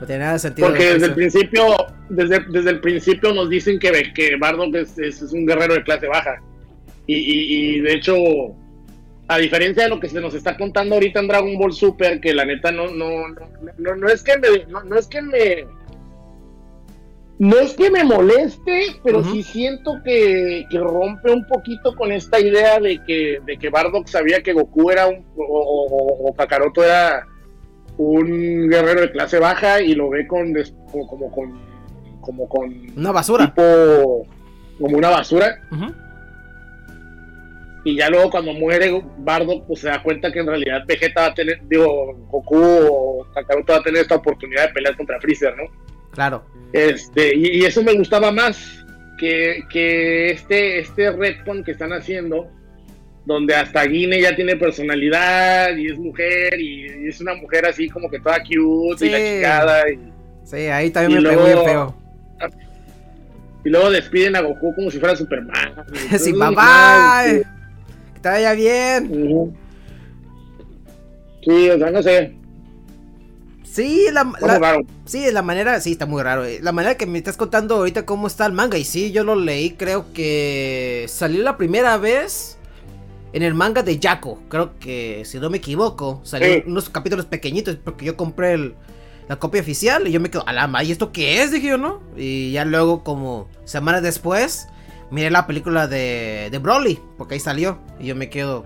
No 0.01 0.07
tiene 0.07 0.21
nada 0.21 0.35
de 0.35 0.39
sentido. 0.39 0.69
Porque 0.69 0.93
desde 0.93 1.07
el 1.07 1.15
principio, 1.15 1.63
desde, 2.11 2.41
desde 2.51 2.71
el 2.71 2.81
principio 2.81 3.33
nos 3.35 3.49
dicen 3.51 3.79
que, 3.79 4.13
que 4.15 4.37
Bardock 4.37 4.75
es, 4.77 4.99
es- 4.99 5.23
es 5.23 5.33
un 5.33 5.47
guerrero 5.47 5.75
de 5.75 5.83
clase 5.83 6.07
baja. 6.07 6.37
Y, 7.07 7.17
y- 7.17 7.77
y, 7.77 7.81
de 7.81 7.95
hecho, 7.95 8.15
a 9.29 9.37
diferencia 9.39 9.85
de 9.85 9.91
lo 9.91 10.01
que 10.01 10.09
se 10.09 10.21
nos 10.21 10.35
está 10.35 10.57
contando 10.57 10.95
ahorita 10.95 11.21
en 11.21 11.29
Dragon 11.29 11.59
Ball 11.59 11.73
Super, 11.73 12.21
que 12.21 12.33
la 12.35 12.45
neta 12.47 12.73
no, 12.73 12.87
no, 12.89 13.29
no, 13.29 13.47
no, 13.79 13.95
no 13.97 14.09
es 14.09 14.23
que 14.23 14.39
me, 14.39 14.65
no, 14.67 14.83
no 14.85 14.97
es 14.97 15.07
que 15.07 15.21
me 15.23 15.67
no 17.41 17.57
es 17.57 17.75
que 17.75 17.89
me 17.89 18.03
moleste, 18.03 18.87
pero 19.05 19.23
sí 19.23 19.45
siento 19.45 20.01
que, 20.05 20.65
que 20.71 20.79
rompe 20.79 21.31
un 21.31 21.47
poquito 21.47 21.95
con 21.95 22.11
esta 22.11 22.41
idea 22.41 22.81
de 22.81 23.01
que, 23.05 23.39
de 23.47 23.57
que 23.59 23.69
Bardock 23.71 24.09
sabía 24.09 24.43
que 24.43 24.53
Goku 24.53 24.91
era 24.91 25.07
un, 25.07 25.25
o, 25.37 25.45
o- 25.45 26.29
o 26.31 26.35
Kakaroto 26.35 26.83
era 26.83 27.25
un 27.97 28.69
guerrero 28.69 29.03
de 29.03 29.13
clase 29.13 29.39
baja 29.39 29.81
y 29.81 29.95
lo 29.95 30.11
ve 30.11 30.27
con 30.27 30.53
como, 30.91 31.07
como 31.07 31.31
con 31.31 31.61
como 32.21 32.49
con 32.49 32.75
Una 32.97 33.13
basura. 33.13 33.47
tipo 33.47 34.27
como 34.81 34.97
una 34.99 35.11
basura 35.11 35.61
Ujú. 35.71 35.95
Y 37.85 37.97
ya 37.97 38.11
luego 38.11 38.31
cuando 38.31 38.53
muere 38.53 39.03
Bardock 39.19 39.67
pues 39.67 39.81
se 39.81 39.89
da 39.89 40.03
cuenta 40.03 40.33
que 40.33 40.41
en 40.41 40.47
realidad 40.49 40.83
Vegeta 40.87 41.21
va 41.23 41.27
a 41.29 41.35
tener 41.35 41.61
digo 41.69 42.15
Goku 42.31 42.57
o 42.61 43.27
Kakaroto 43.35 43.73
va 43.73 43.79
a 43.79 43.83
tener 43.83 44.03
esta 44.03 44.17
oportunidad 44.17 44.67
de 44.69 44.73
pelear 44.75 44.97
contra 44.97 45.21
Freezer 45.21 45.57
¿no? 45.57 45.65
Claro. 46.13 46.45
Este, 46.73 47.35
y, 47.37 47.59
y 47.61 47.65
eso 47.65 47.83
me 47.83 47.95
gustaba 47.95 48.33
más 48.33 48.85
que, 49.19 49.63
que 49.71 50.31
este, 50.31 50.81
este 50.81 51.11
retcon 51.13 51.63
que 51.65 51.73
están 51.73 51.93
haciendo, 51.93 52.49
donde 53.25 53.55
hasta 53.55 53.85
Guine 53.85 54.21
ya 54.21 54.35
tiene 54.37 54.57
personalidad 54.57 55.77
y 55.77 55.87
es 55.93 55.99
mujer 55.99 56.59
y, 56.61 57.05
y 57.05 57.09
es 57.09 57.21
una 57.21 57.35
mujer 57.35 57.67
así 57.67 57.89
como 57.89 58.11
que 58.11 58.19
toda 58.21 58.39
cute 58.43 59.07
y 59.07 59.11
la 59.11 59.19
Sí. 59.19 59.25
chingada. 59.25 59.91
Y, 59.91 59.99
Sí, 60.45 60.57
ahí 60.69 60.91
también 60.91 61.23
me 61.23 61.29
pegó 61.31 61.43
luego- 61.43 61.63
bien 61.65 61.73
feo. 61.75 61.95
y 63.65 63.69
luego 63.71 63.91
despiden 63.91 64.37
a 64.37 64.41
Goku 64.41 64.75
como 64.75 64.91
si 64.91 64.99
fuera 64.99 65.15
Superman. 65.17 65.75
Sí, 66.19 66.33
bye 66.33 66.41
no, 66.41 66.51
bye. 66.53 67.45
Que 68.19 68.23
te 68.23 68.29
vaya 68.29 68.53
bien. 68.55 69.55
sí. 71.45 71.71
O 71.71 71.79
sea, 71.79 71.91
no 71.91 72.03
sé. 72.03 72.35
Sí, 73.63 74.07
la, 74.13 74.25
la- 74.41 74.59
raro. 74.59 74.81
sí, 75.05 75.25
la 75.31 75.43
manera, 75.43 75.81
sí, 75.81 75.93
está 75.93 76.05
muy 76.07 76.21
raro. 76.23 76.45
eh. 76.45 76.59
La 76.63 76.73
manera 76.73 76.97
que 76.97 77.07
me 77.07 77.19
estás 77.19 77.37
contando 77.37 77.77
ahorita 77.77 78.05
cómo 78.07 78.27
está 78.27 78.47
el 78.47 78.53
manga. 78.53 78.77
Y 78.77 78.85
sí, 78.85 79.13
yo 79.13 79.23
lo 79.25 79.37
leí, 79.37 79.71
creo 79.73 80.13
que 80.13 81.05
salió 81.09 81.43
la 81.45 81.57
primera 81.57 81.97
vez 81.97 82.59
en 83.33 83.43
el 83.45 83.55
manga 83.55 83.83
de 83.83 84.01
Jaco. 84.03 84.41
Creo 84.49 84.79
que, 84.81 85.23
si 85.25 85.39
no 85.39 85.49
me 85.49 85.59
equivoco, 85.59 86.21
salió 86.25 86.49
Sí. 86.55 86.63
unos 86.67 86.89
capítulos 86.91 87.27
pequeñitos 87.27 87.77
porque 87.77 88.05
yo 88.07 88.17
compré 88.17 88.55
el- 88.55 88.75
la 89.29 89.37
copia 89.37 89.61
oficial 89.61 90.09
y 90.09 90.13
yo 90.13 90.19
me 90.21 90.31
quedo, 90.31 90.49
alama, 90.49 90.83
¿y 90.83 90.91
esto 90.91 91.13
qué 91.13 91.43
es? 91.43 91.53
Dije 91.53 91.69
yo, 91.69 91.79
¿no? 91.79 92.01
Y 92.17 92.51
ya 92.53 92.65
luego, 92.65 93.05
como 93.05 93.47
semanas 93.65 94.03
después, 94.03 94.67
miré 95.11 95.31
la 95.31 95.47
película 95.47 95.87
de, 95.87 96.49
de 96.51 96.59
Broly, 96.59 97.01
porque 97.17 97.35
ahí 97.35 97.41
salió. 97.41 97.79
Y 97.99 98.07
yo 98.07 98.17
me 98.17 98.31
quedo, 98.31 98.65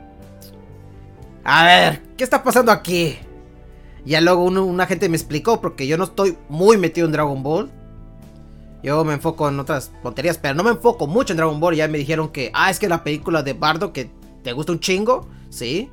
a 1.45 1.65
ver, 1.65 2.03
¿qué 2.17 2.25
está 2.25 2.43
pasando 2.43 2.71
aquí? 2.71 3.19
Ya 4.05 4.21
luego 4.21 4.45
una 4.45 4.87
gente 4.87 5.09
me 5.09 5.17
explicó, 5.17 5.61
porque 5.61 5.87
yo 5.87 5.97
no 5.97 6.05
estoy 6.05 6.37
muy 6.49 6.77
metido 6.77 7.07
en 7.07 7.13
Dragon 7.13 7.43
Ball. 7.43 7.71
Yo 8.83 9.05
me 9.05 9.15
enfoco 9.15 9.49
en 9.49 9.61
otras 9.61 9.93
tonterías, 10.03 10.39
pero 10.39 10.55
no 10.55 10.65
me 10.65 10.71
enfoco 10.71 11.07
mucho 11.07 11.33
en 11.33 11.37
Dragon 11.37 11.61
Ball. 11.61 11.77
Ya 11.77 11.87
me 11.89 11.99
dijeron 11.99 12.31
que, 12.31 12.51
ah, 12.55 12.71
es 12.71 12.79
que 12.79 12.89
la 12.89 13.05
película 13.05 13.43
de 13.43 13.53
Bardo 13.53 13.93
que 13.93 14.11
te 14.43 14.53
gusta 14.53 14.73
un 14.73 14.81
chingo, 14.81 15.29
sí. 15.51 15.91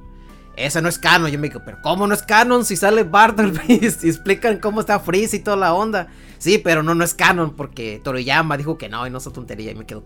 Esa 0.55 0.81
no 0.81 0.89
es 0.89 0.97
canon. 0.97 1.31
Yo 1.31 1.39
me 1.39 1.49
digo, 1.49 1.61
pero 1.63 1.77
¿cómo 1.83 2.05
no 2.07 2.13
es 2.13 2.23
canon 2.23 2.65
si 2.65 2.75
sale 2.75 3.03
Bardo 3.03 3.43
y 3.67 3.85
explican 3.85 4.57
cómo 4.57 4.81
está 4.81 4.99
Freeze 4.99 5.37
y 5.37 5.39
toda 5.39 5.57
la 5.57 5.73
onda? 5.73 6.07
Sí, 6.39 6.57
pero 6.57 6.83
no, 6.83 6.95
no 6.95 7.03
es 7.03 7.13
canon 7.13 7.55
porque 7.55 8.01
Toriyama 8.03 8.57
dijo 8.57 8.77
que 8.77 8.89
no 8.89 9.05
y 9.05 9.09
no 9.09 9.19
es 9.19 9.23
tontería 9.25 9.71
y 9.71 9.75
me 9.75 9.85
quedo. 9.85 10.03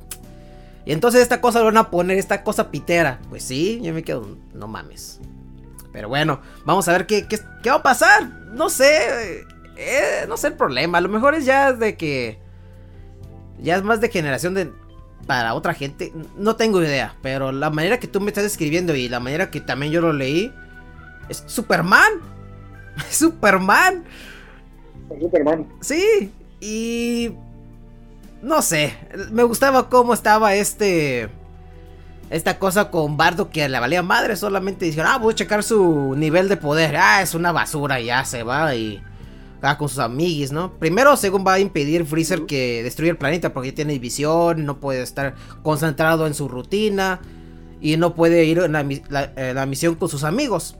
Y 0.85 0.91
entonces 0.91 1.21
esta 1.21 1.39
cosa 1.41 1.59
lo 1.59 1.65
van 1.65 1.77
a 1.77 1.89
poner, 1.89 2.17
esta 2.17 2.43
cosa 2.43 2.69
pitera. 2.69 3.19
Pues 3.29 3.43
sí, 3.43 3.79
yo 3.81 3.93
me 3.93 4.03
quedo, 4.03 4.37
no 4.53 4.67
mames. 4.67 5.19
Pero 5.91 6.09
bueno, 6.09 6.41
vamos 6.65 6.87
a 6.87 6.91
ver 6.91 7.05
qué, 7.05 7.27
qué, 7.27 7.39
qué 7.61 7.69
va 7.69 7.77
a 7.77 7.83
pasar. 7.83 8.27
No 8.51 8.69
sé, 8.69 9.45
eh, 9.77 10.25
no 10.27 10.37
sé 10.37 10.47
el 10.47 10.53
problema. 10.53 10.97
A 10.97 11.01
lo 11.01 11.09
mejor 11.09 11.35
es 11.35 11.45
ya 11.45 11.73
de 11.73 11.95
que... 11.95 12.39
Ya 13.59 13.75
es 13.77 13.83
más 13.83 14.01
de 14.01 14.09
generación 14.09 14.53
de... 14.53 14.71
Para 15.27 15.53
otra 15.53 15.73
gente, 15.73 16.11
no 16.35 16.57
tengo 16.57 16.81
idea. 16.81 17.15
Pero 17.21 17.53
la 17.53 17.69
manera 17.69 17.99
que 17.99 18.07
tú 18.07 18.19
me 18.19 18.27
estás 18.27 18.43
escribiendo 18.43 18.93
y 18.93 19.07
la 19.07 19.21
manera 19.21 19.49
que 19.51 19.61
también 19.61 19.91
yo 19.91 20.01
lo 20.01 20.11
leí... 20.11 20.53
Es 21.29 21.43
Superman. 21.45 22.11
Superman. 23.09 24.03
Superman. 25.21 25.67
Sí, 25.79 26.31
y 26.59 27.31
no 28.43 28.61
sé, 28.61 28.95
me 29.31 29.43
gustaba 29.43 29.89
cómo 29.89 30.13
estaba 30.13 30.53
este 30.55 31.29
esta 32.29 32.57
cosa 32.57 32.89
con 32.89 33.15
Bardo 33.15 33.49
que 33.49 33.67
le 33.69 33.79
valía 33.79 34.01
madre, 34.01 34.35
solamente 34.35 34.85
dijeron, 34.85 35.11
"Ah, 35.13 35.17
voy 35.19 35.33
a 35.33 35.35
checar 35.35 35.63
su 35.63 36.15
nivel 36.17 36.49
de 36.49 36.57
poder." 36.57 36.95
Ah, 36.97 37.21
es 37.21 37.35
una 37.35 37.51
basura, 37.51 37.99
ya 37.99 38.25
se 38.25 38.43
va 38.43 38.73
y 38.75 39.01
va 39.63 39.77
con 39.77 39.87
sus 39.87 39.99
amiguis, 39.99 40.51
¿no? 40.51 40.73
Primero, 40.79 41.15
según 41.15 41.45
va 41.45 41.53
a 41.53 41.59
impedir 41.59 42.05
Freezer 42.05 42.45
que 42.45 42.81
destruya 42.83 43.11
el 43.11 43.17
planeta 43.17 43.53
porque 43.53 43.69
ya 43.69 43.75
tiene 43.75 43.99
visión, 43.99 44.65
no 44.65 44.79
puede 44.79 45.03
estar 45.03 45.35
concentrado 45.61 46.25
en 46.27 46.33
su 46.33 46.47
rutina 46.47 47.21
y 47.81 47.97
no 47.97 48.15
puede 48.15 48.45
ir 48.45 48.59
en 48.59 48.71
la, 48.73 48.83
la- 49.09 49.31
eh, 49.35 49.53
la 49.53 49.65
misión 49.65 49.95
con 49.95 50.09
sus 50.09 50.23
amigos. 50.23 50.75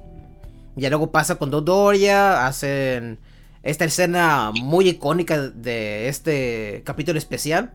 Ya 0.76 0.90
luego 0.90 1.12
pasa 1.12 1.36
con 1.36 1.52
Dodoria, 1.52 2.48
hacen 2.48 3.20
esta 3.64 3.86
escena 3.86 4.52
muy 4.62 4.88
icónica 4.90 5.40
de 5.40 6.08
este 6.10 6.84
capítulo 6.86 7.18
especial. 7.18 7.74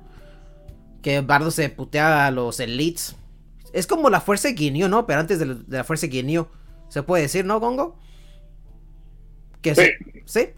Que 1.03 1.21
Bardo 1.21 1.51
se 1.51 1.69
putea 1.71 2.27
a 2.27 2.31
los 2.31 2.61
elites. 2.61 3.17
Es 3.73 3.87
como 3.87 4.11
la 4.11 4.21
fuerza 4.21 4.49
Guineo, 4.51 4.89
¿no? 4.89 5.07
Pero 5.07 5.21
antes 5.21 5.39
de, 5.39 5.57
la- 5.69 5.85
fuerza 5.85 6.07
Guineo. 6.07 6.51
Se 6.89 7.03
puede 7.03 7.23
decir, 7.25 7.45
¿no, 7.45 7.61
Gongo? 7.61 7.99
Que 9.63 9.75
Sí. 9.75 9.83
se- 9.83 10.23
¿Sí? 10.27 10.49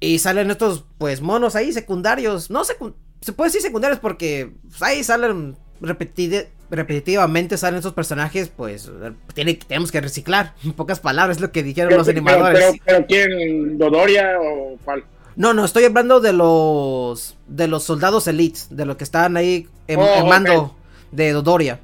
Y 0.00 0.18
salen 0.18 0.50
estos, 0.50 0.84
pues, 0.98 1.20
monos 1.20 1.56
ahí 1.56 1.72
secundarios. 1.72 2.50
No, 2.50 2.62
secu- 2.64 2.94
se 3.20 3.32
puede 3.32 3.48
decir 3.48 3.62
secundarios 3.62 4.00
porque 4.00 4.54
pues, 4.68 4.82
ahí 4.82 5.04
salen 5.04 5.56
repetide- 5.80 6.48
repetitivamente, 6.70 7.56
salen 7.56 7.78
estos 7.78 7.92
personajes, 7.92 8.50
pues, 8.54 8.90
tiene, 9.34 9.54
tenemos 9.54 9.90
que 9.90 10.00
reciclar. 10.00 10.54
En 10.64 10.72
pocas 10.72 11.00
palabras, 11.00 11.38
es 11.38 11.40
lo 11.40 11.52
que 11.52 11.62
dijeron 11.62 11.96
los 11.96 12.08
animadores. 12.08 12.60
Pero, 12.60 12.82
pero, 12.84 13.06
¿quién? 13.06 13.78
¿Dodoria 13.78 14.38
o 14.40 14.76
cuál? 14.84 15.04
No, 15.36 15.54
no, 15.54 15.64
estoy 15.64 15.84
hablando 15.84 16.20
de 16.20 16.32
los 16.32 17.36
de 17.46 17.68
los 17.68 17.84
soldados 17.84 18.26
elites, 18.26 18.68
de 18.70 18.84
los 18.84 18.96
que 18.96 19.04
estaban 19.04 19.36
ahí 19.36 19.68
en, 19.86 19.98
Oh, 20.00 20.16
en 20.16 20.28
mando 20.28 20.76
de 21.12 21.32
Dodoria. 21.32 21.80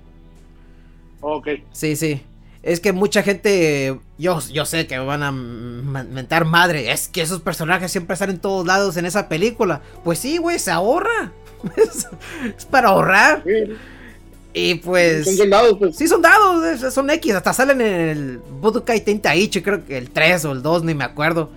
Ok. 1.20 1.48
Sí, 1.72 1.96
sí. 1.96 2.22
Es 2.62 2.80
que 2.80 2.92
mucha 2.92 3.22
gente, 3.22 3.98
yo, 4.18 4.40
yo 4.52 4.64
sé 4.66 4.86
que 4.86 4.98
me 4.98 5.04
van 5.04 5.22
a 5.22 5.30
mentar 5.30 6.44
madre. 6.44 6.90
Es 6.90 7.06
que 7.08 7.22
esos 7.22 7.40
personajes 7.40 7.92
siempre 7.92 8.14
están 8.14 8.30
en 8.30 8.40
todos 8.40 8.66
lados 8.66 8.96
en 8.96 9.06
esa 9.06 9.28
película. 9.28 9.82
Pues 10.02 10.18
sí, 10.18 10.38
güey, 10.38 10.58
se 10.58 10.72
ahorra. 10.72 11.32
es, 11.76 12.08
es 12.56 12.64
para 12.64 12.88
ahorrar. 12.88 13.42
Sí, 13.44 13.76
Y 14.58 14.76
pues... 14.76 15.26
son 15.26 15.36
soldados, 15.36 15.76
pues. 15.78 15.96
Sí, 15.96 16.08
son 16.08 16.22
dados, 16.22 16.94
son 16.94 17.10
X, 17.10 17.34
hasta 17.34 17.52
salen 17.52 17.78
en 17.82 17.92
el 18.08 18.38
Budokai 18.38 19.04
Tenkaichi, 19.04 19.60
creo 19.60 19.84
que 19.84 19.98
el 19.98 20.08
3 20.10 20.46
o 20.46 20.52
el 20.52 20.62
2, 20.62 20.82
ni 20.84 20.94
me 20.94 21.04
acuerdo. 21.04 21.50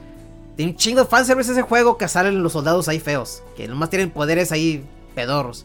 Tiene 0.58 0.74
un 0.74 0.78
chingo 0.78 1.00
de 1.00 1.08
fanservice 1.08 1.50
ese 1.54 1.62
juego 1.62 1.97
que 1.97 2.10
salen 2.10 2.43
los 2.43 2.52
soldados 2.52 2.89
ahí 2.89 3.00
feos, 3.00 3.41
que 3.56 3.70
nomás 3.70 3.89
tienen 3.89 4.10
poderes 4.12 4.52
ahí 4.52 4.84
pedorros. 5.16 5.64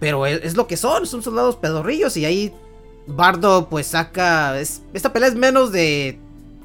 Pero 0.00 0.24
es, 0.24 0.40
es 0.42 0.56
lo 0.56 0.66
que 0.66 0.78
son, 0.78 1.06
son 1.06 1.22
soldados 1.22 1.56
pedorrillos 1.56 2.16
y 2.16 2.24
ahí 2.24 2.50
Bardo 3.06 3.68
pues 3.68 3.88
saca... 3.88 4.58
es- 4.58 4.80
esta 4.94 5.12
pelea 5.12 5.28
es 5.28 5.34
menos 5.34 5.70
de 5.70 6.18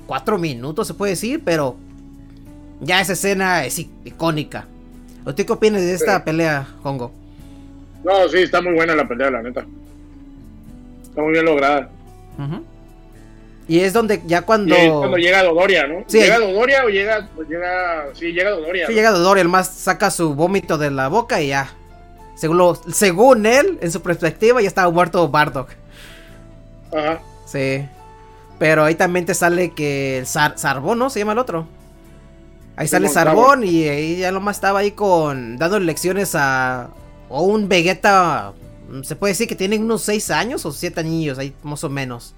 4 0.05 0.37
minutos, 0.37 0.87
se 0.87 0.93
puede 0.93 1.11
decir, 1.11 1.41
pero 1.43 1.75
ya 2.79 3.01
esa 3.01 3.11
escena 3.13 3.65
es 3.65 3.77
icónica. 3.79 4.65
¿O 5.25 5.35
tú 5.35 5.45
qué 5.45 5.51
opinas 5.51 5.81
de 5.81 5.93
esta 5.93 6.23
pelea, 6.23 6.65
Hongo? 6.83 7.11
No, 8.07 8.29
sí, 8.29 8.37
está 8.37 8.61
muy 8.61 8.73
buena 8.73 8.95
la 8.95 9.05
pelea, 9.05 9.29
la 9.29 9.41
neta. 9.41 9.65
Está 11.03 11.21
muy 11.21 11.33
bien 11.33 11.43
lograda. 11.43 11.89
Y 13.67 13.81
es 13.81 13.91
donde 13.91 14.21
ya 14.25 14.39
Y 14.39 14.41
cuando... 14.43 14.73
es 14.73 14.89
cuando 14.89 15.17
llega 15.17 15.43
Dodoria, 15.43 15.87
¿no? 15.87 16.05
Sí. 16.07 16.19
¿Llega 16.19 16.39
Dodoria 16.39 16.85
o 16.85 16.87
llega, 16.87 17.27
pues 17.35 17.49
llega, 17.49 18.05
sí, 18.13 18.31
llega 18.31 18.51
Dodoria. 18.51 18.87
Sí, 18.87 18.93
¿no? 18.93 18.95
llega 18.95 19.11
Dodoria, 19.11 19.41
el 19.41 19.49
más 19.49 19.67
saca 19.67 20.09
su 20.09 20.35
vómito 20.35 20.77
de 20.77 20.89
la 20.89 21.09
boca 21.09 21.41
y 21.41 21.49
ya. 21.49 21.69
Según, 22.35 22.59
lo, 22.59 22.75
según 22.75 23.45
él, 23.45 23.77
en 23.81 23.91
su 23.91 24.01
perspectiva, 24.01 24.61
ya 24.61 24.69
estaba 24.69 24.89
muerto 24.89 25.27
Bardock. 25.27 25.71
Ajá. 26.93 27.19
Sí. 27.45 27.85
Pero 28.57 28.85
ahí 28.85 28.95
también 28.95 29.25
te 29.25 29.33
sale 29.33 29.71
que 29.71 30.19
el 30.19 30.27
Sar 30.27 30.57
Sarbón, 30.57 30.97
¿no? 30.97 31.09
Se 31.09 31.19
llama 31.19 31.33
el 31.33 31.39
otro. 31.39 31.67
Ahí 32.77 32.87
sale 32.87 33.09
Sarbón 33.09 33.65
y 33.65 33.85
ahí 33.89 34.17
ya 34.17 34.31
nomás 34.31 34.55
estaba 34.55 34.79
ahí 34.79 34.91
con. 34.91 35.57
dando 35.57 35.77
lecciones 35.79 36.35
a. 36.35 36.89
O 37.29 37.43
un 37.43 37.67
Vegeta. 37.67 38.53
Se 39.03 39.15
puede 39.15 39.31
decir 39.31 39.47
que 39.47 39.55
tiene 39.55 39.77
unos 39.77 40.01
6 40.03 40.31
años 40.31 40.65
o 40.65 40.71
7 40.71 41.01
años, 41.01 41.37
ahí 41.37 41.53
más 41.63 41.83
o 41.83 41.89
menos. 41.89 42.33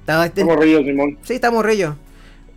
Estaba, 0.00 0.28
Como 0.30 0.56
río, 0.56 0.82
Simón. 0.84 1.18
Sí, 1.22 1.34
está 1.34 1.50
morrillo. 1.50 1.96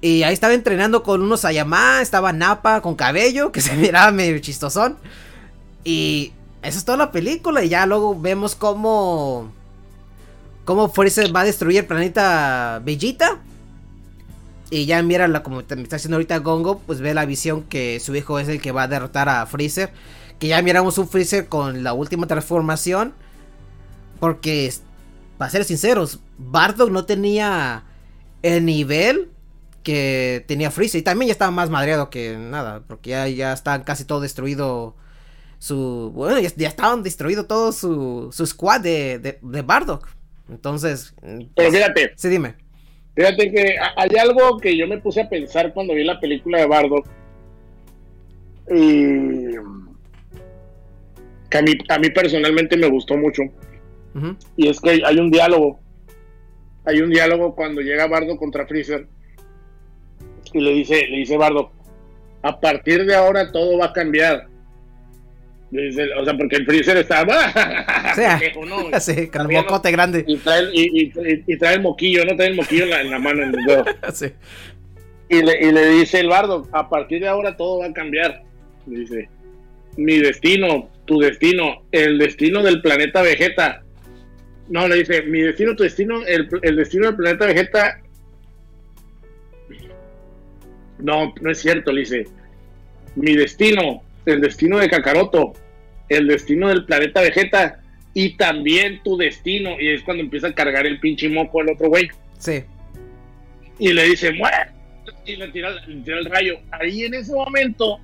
Y 0.02 0.24
ahí 0.24 0.34
estaba 0.34 0.54
entrenando 0.54 1.02
con 1.02 1.22
unos 1.22 1.46
Ayamá, 1.46 2.02
estaba 2.02 2.32
Napa 2.34 2.82
con 2.82 2.96
cabello, 2.96 3.52
que 3.52 3.62
se 3.62 3.76
miraba 3.76 4.12
medio 4.12 4.38
chistosón. 4.40 4.98
Y 5.84 6.34
eso 6.62 6.78
es 6.78 6.86
toda 6.86 6.98
la 6.98 7.12
película. 7.12 7.64
Y 7.64 7.70
ya 7.70 7.86
luego 7.86 8.20
vemos 8.20 8.56
cómo. 8.56 9.52
Cómo 10.66 10.90
Freezer 10.90 11.34
va 11.34 11.42
a 11.42 11.46
destruir 11.46 11.80
el 11.80 11.86
planeta 11.86 12.82
Bellita. 12.84 13.40
Y 14.70 14.86
ya 14.86 15.02
mira, 15.02 15.30
la, 15.30 15.44
como 15.44 15.64
me 15.66 15.82
está 15.82 15.96
haciendo 15.96 16.18
ahorita 16.18 16.40
Gongo, 16.40 16.80
pues 16.80 17.00
ve 17.00 17.14
la 17.14 17.26
visión 17.26 17.64
que 17.64 18.02
su 18.02 18.14
hijo 18.16 18.38
es 18.38 18.50
el 18.50 18.62
que 18.62 18.74
va 18.74 18.84
a 18.84 18.88
derrotar 18.90 19.30
a 19.30 19.46
Freezer. 19.46 19.92
Que 20.40 20.48
ya 20.48 20.62
miramos 20.62 20.98
un 20.98 21.08
Freezer 21.08 21.48
con 21.48 21.84
la 21.84 21.94
última 21.94 22.28
transformación. 22.28 23.14
Porque, 24.20 24.72
para 25.38 25.52
ser 25.52 25.64
sinceros, 25.64 26.20
Bardock 26.38 26.90
no 26.92 27.06
tenía 27.06 27.84
el 28.44 28.66
nivel 28.66 29.30
que 29.84 30.44
tenía 30.48 30.72
Freezer. 30.72 31.00
Y 31.00 31.04
también 31.04 31.28
ya 31.28 31.34
estaba 31.34 31.52
más 31.52 31.70
madreado 31.70 32.10
que 32.10 32.38
nada. 32.38 32.82
Porque 32.88 33.12
ya, 33.12 33.28
ya 33.28 33.54
está 33.54 33.84
casi 33.84 34.06
todo 34.06 34.20
destruido. 34.22 34.96
Su. 35.60 36.12
Bueno, 36.14 36.40
ya, 36.40 36.50
ya 36.56 36.68
estaban 36.68 37.02
destruido 37.02 37.46
todo 37.48 37.72
su, 37.72 38.30
su 38.32 38.46
squad 38.46 38.82
de, 38.82 39.18
de, 39.18 39.40
de 39.42 39.62
Bardock. 39.64 40.08
Entonces. 40.50 41.16
Pero 41.56 41.72
fíjate, 41.72 42.14
Sí, 42.16 42.30
dime. 42.30 42.56
fíjate 43.16 43.52
que 43.52 43.76
ha- 43.80 43.94
hay 43.98 44.16
algo 44.20 44.60
que 44.60 44.78
yo 44.78 44.88
me 44.88 45.00
puse 45.00 45.22
a 45.22 45.30
pensar 45.30 45.74
cuando 45.74 45.96
vi 45.96 46.04
la 46.04 46.20
película 46.20 46.60
de 46.60 46.68
Bardock. 46.68 47.08
Y 48.70 49.56
que 51.50 51.58
a 51.58 51.62
mí, 51.62 51.72
a 51.90 52.00
mí 52.00 52.10
personalmente 52.10 52.78
me 52.78 52.88
gustó 52.88 53.16
mucho. 53.18 53.44
Y 54.56 54.68
es 54.68 54.80
que 54.82 55.02
hay, 55.06 55.20
un 55.20 55.30
diálogo. 55.30 55.80
Hay 56.86 57.02
un 57.02 57.10
diálogo 57.10 57.54
cuando 57.56 57.82
llega 57.82 58.08
Bardo 58.08 58.36
contra 58.38 58.66
Freezer. 58.66 59.08
Y 60.54 60.60
le 60.62 60.72
dice, 60.72 61.06
le 61.08 61.18
dice 61.18 61.38
Bardo, 61.38 61.72
a 62.42 62.60
partir 62.60 63.06
de 63.06 63.14
ahora 63.16 63.52
todo 63.52 63.78
va 63.78 63.88
a 63.88 63.94
cambiar. 63.94 64.48
Le 65.70 65.82
dice, 65.88 66.08
o 66.14 66.24
sea, 66.24 66.36
porque 66.38 66.56
el 66.56 66.66
Freezer 66.66 67.06
¿no? 68.66 69.00
Sí, 69.00 69.28
con 69.28 69.42
el 69.42 69.48
no- 69.58 69.62
mocote 69.64 69.92
grande. 69.92 70.24
y, 70.26 70.38
trae, 70.38 70.62
el- 70.62 70.72
y, 70.74 71.12
y- 71.12 71.44
y 71.46 71.58
trae 71.58 71.76
el 71.76 71.82
moquillo, 71.82 72.24
no 72.26 72.36
trae 72.36 72.48
el 72.50 72.56
moquillo 72.56 72.86
en 72.86 72.90
la, 72.90 73.02
en 73.02 73.12
la 73.12 73.20
mano, 73.20 73.44
en 73.44 73.54
el 73.54 73.66
dedo. 73.66 73.86
Sí. 74.14 74.28
Y 75.30 75.42
le, 75.44 75.62
y 75.68 75.72
le 75.74 75.90
dice 75.90 76.22
el 76.22 76.30
bardo, 76.30 76.68
a 76.72 76.90
partir 76.90 77.20
de 77.22 77.28
ahora 77.28 77.58
todo 77.58 77.80
va 77.80 77.88
a 77.88 77.94
cambiar. 77.94 78.44
Le 78.88 79.00
dice, 79.00 79.30
mi 79.98 80.20
destino, 80.20 80.90
tu 81.06 81.20
destino, 81.20 81.84
el 81.92 82.18
destino 82.18 82.64
del 82.64 82.82
planeta 82.82 83.22
Vegeta. 83.22 83.84
No, 84.70 84.88
le 84.88 84.98
dice, 84.98 85.24
mi 85.24 85.42
destino, 85.42 85.76
tu 85.76 85.84
destino, 85.84 86.26
el, 86.26 86.48
el 86.62 86.76
destino 86.76 87.08
del 87.08 87.16
planeta 87.16 87.46
Vegeta. 87.46 88.02
No, 91.00 91.34
no 91.42 91.52
es 91.52 91.60
cierto, 91.60 91.92
le 91.92 92.02
dice, 92.02 92.28
mi 93.16 93.36
destino, 93.36 94.04
el 94.26 94.42
destino 94.42 94.78
de 94.80 94.90
Kakaroto, 94.90 95.54
el 96.10 96.28
destino 96.28 96.70
del 96.70 96.86
planeta 96.86 97.22
Vegeta 97.22 97.82
y 98.14 98.36
también 98.36 99.02
tu 99.04 99.18
destino. 99.18 99.80
Y 99.80 99.90
es 99.90 100.02
cuando 100.04 100.24
empieza 100.24 100.48
a 100.48 100.56
cargar 100.56 100.86
el 100.86 101.00
pinche 101.00 101.30
moco 101.30 101.62
al 101.62 101.70
otro 101.70 101.90
güey 101.90 102.10
Sí. 102.40 102.64
y 103.80 103.94
le 103.94 104.04
dice, 104.04 104.32
muere. 104.34 104.72
Y 105.26 105.36
le 105.36 105.48
tira, 105.50 105.72
le 105.86 105.96
tira 106.02 106.20
el 106.20 106.26
rayo. 106.26 106.60
Ahí 106.72 107.04
en 107.04 107.14
ese 107.14 107.34
momento 107.34 108.00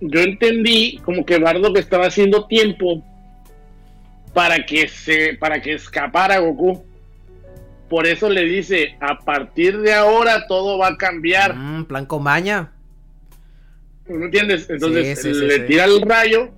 yo 0.00 0.20
entendí 0.20 0.98
como 1.04 1.24
que 1.24 1.38
Bardock 1.38 1.76
estaba 1.78 2.06
haciendo 2.06 2.46
tiempo 2.46 3.02
para 4.32 4.64
que 4.66 4.88
se 4.88 5.34
para 5.34 5.60
que 5.62 5.74
escapara 5.74 6.38
Goku. 6.38 6.84
Por 7.88 8.06
eso 8.06 8.28
le 8.28 8.42
dice, 8.44 8.96
a 9.00 9.18
partir 9.18 9.78
de 9.80 9.92
ahora 9.94 10.46
todo 10.48 10.78
va 10.78 10.88
a 10.88 10.96
cambiar. 10.96 11.54
Mm, 11.54 11.84
plan 11.84 12.06
comaña. 12.06 12.72
¿No 14.08 14.24
entiendes? 14.24 14.68
Entonces 14.68 15.18
Sí, 15.20 15.32
sí, 15.32 15.38
sí, 15.38 15.46
le 15.46 15.60
tira 15.60 15.84
el 15.84 16.00
rayo. 16.02 16.50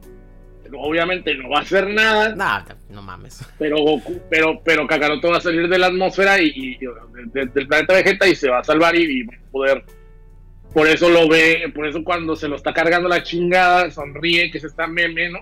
Obviamente 0.78 1.32
no 1.37 1.49
va 1.51 1.59
a 1.59 1.62
hacer 1.62 1.87
nada, 1.89 2.34
No, 2.34 2.64
no 2.97 3.03
mames. 3.03 3.41
pero 3.59 3.78
Goku, 3.78 4.20
pero, 4.28 4.61
pero 4.64 4.87
Kakaroto 4.87 5.30
va 5.30 5.37
a 5.37 5.41
salir 5.41 5.68
de 5.68 5.78
la 5.78 5.87
atmósfera 5.87 6.41
y, 6.41 6.49
y- 6.55 6.76
de- 6.78 6.91
de- 7.32 7.47
del 7.47 7.68
planeta 7.68 7.95
Vegeta 7.95 8.26
y 8.26 8.34
se 8.34 8.49
va 8.51 8.59
a 8.61 8.64
salvar 8.64 8.97
y, 8.97 9.03
y 9.05 9.22
va 9.22 9.34
a 9.34 9.51
poder. 9.53 9.84
Por 10.77 10.87
eso 10.89 11.09
lo 11.09 11.27
ve, 11.27 11.72
por 11.74 11.87
eso 11.89 12.05
cuando 12.05 12.37
se 12.37 12.49
lo 12.49 12.57
está 12.57 12.74
cargando 12.74 13.09
la 13.09 13.22
chingada, 13.22 13.91
sonríe, 13.91 14.51
que 14.51 14.61
se 14.61 14.66
está 14.66 14.87
meme, 14.87 15.31
¿no? 15.31 15.39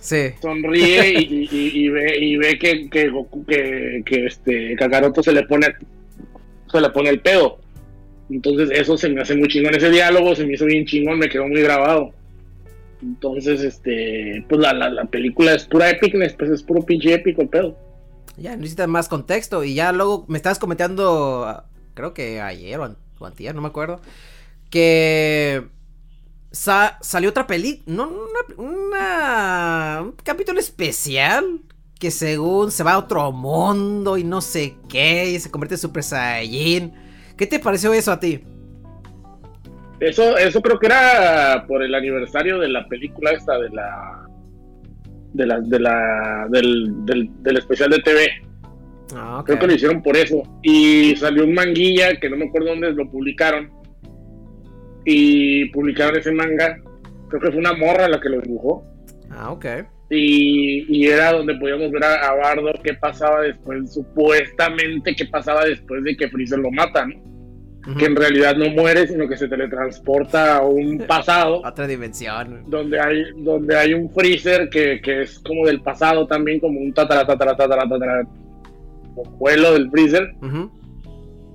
Sí. 0.00 0.30
Sonríe 0.42 1.08
y, 1.20 1.22
y- 1.22 1.48
y- 1.52 1.84
y 1.84 1.88
ve, 1.88 2.18
y 2.18 2.36
ve 2.36 2.58
que, 2.58 2.90
que 2.90 3.08
Goku, 3.08 3.46
que, 3.46 4.02
que 4.04 4.26
este 4.26 4.74
Kakaroto 4.74 5.22
se 5.22 5.30
le 5.30 5.44
pone, 5.44 5.68
se 6.68 6.80
le 6.80 6.90
pone 6.90 7.10
el 7.10 7.20
pedo. 7.20 7.60
Entonces 8.28 8.70
eso 8.72 8.98
se 8.98 9.08
me 9.08 9.20
hace 9.22 9.36
muy 9.36 9.46
chingón 9.46 9.72
ese 9.76 9.88
diálogo, 9.88 10.34
se 10.34 10.44
me 10.44 10.54
hizo 10.54 10.64
bien 10.64 10.84
chingón, 10.84 11.20
me 11.20 11.28
quedó 11.28 11.46
muy 11.46 11.62
grabado. 11.62 12.10
Entonces, 13.00 13.62
este, 13.62 14.44
pues 14.48 14.60
la, 14.60 14.72
la, 14.72 14.90
la 14.90 15.04
película 15.04 15.54
es 15.54 15.64
pura 15.66 15.90
epicness, 15.90 16.32
pues 16.32 16.50
es 16.50 16.62
puro 16.64 16.82
pinche 16.82 17.14
épico 17.14 17.42
el 17.42 17.48
pedo. 17.50 17.78
Ya 18.36 18.56
necesitas 18.56 18.88
más 18.88 19.06
contexto. 19.08 19.62
Y 19.62 19.74
ya 19.74 19.92
luego 19.92 20.24
me 20.26 20.38
estabas 20.38 20.58
comentando, 20.58 21.44
ah, 21.46 21.66
creo 21.94 22.14
que 22.14 22.40
ayer 22.40 22.80
o, 22.80 22.84
an- 22.84 22.96
o 23.20 23.26
antier, 23.26 23.54
no 23.54 23.60
me 23.62 23.68
acuerdo, 23.68 24.00
que 24.70 25.64
sa- 26.50 26.98
salió 27.00 27.30
otra 27.30 27.46
peli, 27.46 27.82
no, 27.86 28.08
una, 28.08 28.70
una- 28.70 30.02
un 30.02 30.12
capítulo 30.22 30.58
especial 30.60 31.60
que 31.98 32.10
según 32.10 32.70
se 32.70 32.82
va 32.84 32.92
a 32.94 32.98
otro 32.98 33.32
mundo 33.32 34.18
y 34.18 34.24
no 34.24 34.40
sé 34.40 34.74
qué, 34.88 35.30
y 35.30 35.38
se 35.38 35.50
convierte 35.50 35.76
en 35.76 35.80
Super 35.80 36.02
Saiyajin. 36.02 36.92
¿Qué 37.36 37.46
te 37.46 37.58
pareció 37.58 37.92
eso 37.94 38.12
a 38.12 38.20
ti? 38.20 38.42
Eso, 40.00 40.36
eso 40.36 40.60
creo 40.60 40.78
que 40.78 40.86
era 40.86 41.64
por 41.66 41.82
el 41.82 41.94
aniversario 41.94 42.58
de 42.58 42.68
la 42.68 42.86
película 42.86 43.30
esta 43.32 43.58
de 43.58 43.70
la 43.70 44.22
de 45.32 45.46
la, 45.46 45.60
de 45.60 45.80
la 45.80 46.46
del, 46.50 47.04
del, 47.06 47.30
del 47.42 47.56
especial 47.58 47.90
de 47.90 47.98
TV. 48.00 48.26
Ah. 49.14 49.42
Creo 49.46 49.58
que 49.58 49.66
lo 49.66 49.74
hicieron 49.74 50.02
por 50.02 50.16
eso. 50.16 50.42
Y 50.62 51.14
salió 51.16 51.44
un 51.44 51.54
manguilla 51.54 52.18
que 52.20 52.28
no 52.28 52.36
me 52.36 52.46
acuerdo 52.46 52.68
dónde 52.70 52.92
lo 52.92 53.10
publicaron. 53.10 53.70
Y 55.06 55.66
publicaron 55.70 56.18
ese 56.18 56.32
manga. 56.32 56.76
Creo 57.28 57.40
que 57.40 57.50
fue 57.52 57.58
una 57.60 57.72
morra 57.74 58.08
la 58.08 58.20
que 58.20 58.28
lo 58.28 58.40
dibujó. 58.40 58.84
Ah, 59.30 59.50
ok. 59.52 59.64
Y, 60.10 60.84
y 60.88 61.06
era 61.06 61.32
donde 61.32 61.54
podíamos 61.56 61.90
ver 61.90 62.04
a, 62.04 62.28
a 62.28 62.34
Bardo 62.34 62.72
qué 62.84 62.94
pasaba 62.94 63.40
después, 63.42 63.92
supuestamente 63.92 65.14
qué 65.16 65.24
pasaba 65.26 65.64
después 65.64 66.04
de 66.04 66.16
que 66.16 66.28
Freezer 66.28 66.58
lo 66.58 66.70
mata, 66.70 67.06
¿no? 67.06 67.14
Ujú. 67.88 67.98
Que 67.98 68.04
en 68.06 68.16
realidad 68.16 68.56
no 68.56 68.68
muere, 68.70 69.06
sino 69.06 69.28
que 69.28 69.36
se 69.36 69.48
teletransporta 69.48 70.56
a 70.56 70.62
un 70.62 70.98
pasado 71.08 71.62
Otra 71.64 71.86
dimensión. 71.86 72.64
donde 72.68 73.00
hay 73.00 73.22
donde 73.38 73.76
hay 73.76 73.94
un 73.94 74.10
freezer 74.10 74.68
que, 74.70 75.00
que 75.00 75.22
es 75.22 75.38
como 75.40 75.66
del 75.66 75.80
pasado 75.80 76.26
también 76.26 76.58
como 76.60 76.80
un 76.80 76.92
tatara 76.92 77.24
tatara 77.26 77.56
tatara 77.56 77.88
tatara 77.88 78.22
abuelo 79.24 79.72
del 79.74 79.88
freezer 79.90 80.34
Ujú. 80.42 80.70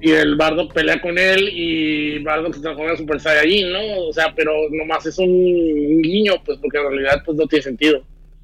Y 0.02 0.12
el 0.12 0.36
bardo 0.36 0.68
pelea 0.68 1.02
con 1.02 1.18
él 1.18 1.50
y 1.52 2.20
bardo 2.24 2.52
se 2.52 2.60
transforma 2.60 2.92
en 2.92 2.98
super 2.98 3.20
saiyajin 3.20 3.72
no 3.72 4.08
o 4.08 4.14
sea 4.14 4.34
pero 4.36 4.52
nomás 4.72 5.06
es 5.06 5.18
un, 5.20 5.30
un 5.30 6.02
guiño 6.02 6.34
pues 6.44 6.58
porque 6.60 6.78
en 6.78 6.90
realidad 6.90 7.22
pues 7.26 7.38
no 7.38 7.48
tiene 7.48 7.64
sentido 7.64 8.04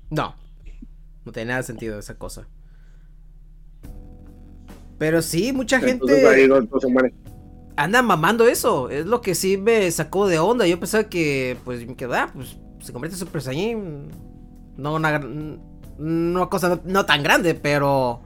No. 0.10 0.36
No 1.26 1.32
tiene 1.34 1.49
nada 1.49 1.60
de 1.60 1.68
sentido 1.68 1.99
esa 1.99 2.18
cosa. 2.18 2.47
Pero 4.97 5.22
sí, 5.22 5.51
mucha 5.51 5.76
entonces 5.76 6.22
gente 6.22 6.30
ahí 6.30 6.47
no, 6.47 6.80
se 6.80 6.88
muere 6.88 7.14
anda 7.78 8.01
mamando 8.01 8.45
eso. 8.47 8.89
Es 8.89 9.05
lo 9.05 9.22
que 9.22 9.36
sí 9.36 9.55
me 9.55 9.89
sacó 9.91 10.28
de 10.28 10.39
onda. 10.39 10.68
Yo 10.68 10.80
pensaba 10.80 11.05
que, 11.05 11.58
pues, 11.64 11.88
me 11.88 11.95
quedé, 11.95 12.18
ah, 12.18 12.32
pues, 12.34 12.58
se 12.82 12.91
convierte 12.91 13.16
en 13.16 13.20
Super 13.20 13.41
Saiyan. 13.41 14.10
No 14.76 14.95
una, 14.95 15.22
una 15.97 16.49
cosa 16.49 16.70
no, 16.70 16.82
no 16.84 17.05
tan 17.05 17.24
grande, 17.24 17.55
pero... 17.55 18.22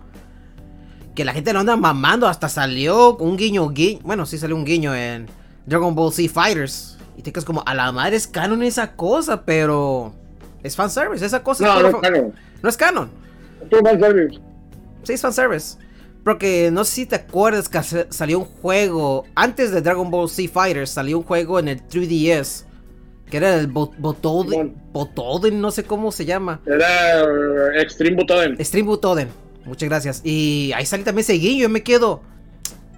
Que 1.16 1.26
la 1.26 1.34
gente 1.34 1.52
lo 1.54 1.60
anda 1.60 1.76
mamando. 1.76 2.28
Hasta 2.28 2.48
salió 2.50 3.16
un 3.18 3.38
guiño, 3.38 3.70
guiño. 3.70 4.00
Bueno, 4.04 4.26
sí 4.26 4.38
salió 4.38 4.56
un 4.56 4.66
guiño 4.66 4.96
en 4.96 5.28
Dragon 5.66 5.94
Ball 5.96 6.12
Z 6.14 6.30
Fighters. 6.34 6.98
Y 7.18 7.22
te 7.22 7.32
quedas 7.32 7.46
como, 7.46 7.64
a 7.66 7.74
la 7.76 7.92
madre 7.92 8.16
es 8.16 8.28
canon 8.28 8.64
esa 8.64 8.94
cosa, 8.96 9.44
pero... 9.44 10.14
Es 10.64 10.76
fanservice, 10.76 11.26
esa 11.26 11.44
cosa. 11.44 11.66
no 11.66 11.72
es 11.76 11.82
no 11.84 11.90
puro 11.92 12.02
es 12.02 12.10
canon 12.12 12.34
no 12.62 12.70
es 12.70 12.78
canon. 12.78 13.10
Es 13.70 13.80
fanservice. 13.82 14.40
Sí, 15.04 15.14
es 15.14 15.22
fanservice. 15.22 15.78
Porque 16.24 16.70
no 16.72 16.84
sé 16.86 16.92
si 16.94 17.06
te 17.08 17.16
acuerdas 17.16 17.68
que 17.68 17.82
sa- 17.82 18.06
salió 18.12 18.40
un 18.40 18.46
juego. 18.46 19.26
Antes 19.34 19.72
de 19.72 19.82
Dragon 19.82 20.10
Ball 20.12 20.30
Z 20.30 20.50
Fighters 20.54 20.92
salió 20.92 21.18
un 21.18 21.24
juego 21.24 21.58
en 21.60 21.68
el 21.68 21.82
3DS. 21.88 22.66
Que 23.30 23.38
era 23.38 23.56
el 23.56 23.68
Bo- 23.68 23.92
Botoden. 23.98 24.76
Botoden, 24.94 25.60
no 25.60 25.72
sé 25.72 25.84
cómo 25.84 26.12
se 26.12 26.26
llama. 26.26 26.60
Era 26.68 27.22
eh, 27.22 27.82
Extreme 27.82 28.18
Butoden. 28.18 28.64
Stream 28.64 28.86
Botoden. 28.86 29.30
Muchas 29.66 29.90
gracias. 29.90 30.22
Y 30.24 30.72
ahí 30.76 30.86
sale 30.86 31.04
también 31.04 31.24
ese 31.24 31.34
guiño, 31.34 31.64
yo 31.64 31.70
me 31.70 31.84
quedo. 31.84 32.22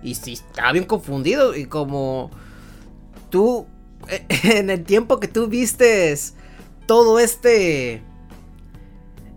Y 0.02 0.16
sí, 0.16 0.34
estaba 0.34 0.72
bien 0.72 0.86
confundido. 0.86 1.56
Y 1.56 1.66
como 1.66 2.32
tú, 3.30 3.66
en 4.44 4.70
el 4.70 4.84
tiempo 4.84 5.20
que 5.20 5.28
tú 5.28 5.48
vistes 5.48 6.36
todo 6.86 7.20
este. 7.20 8.02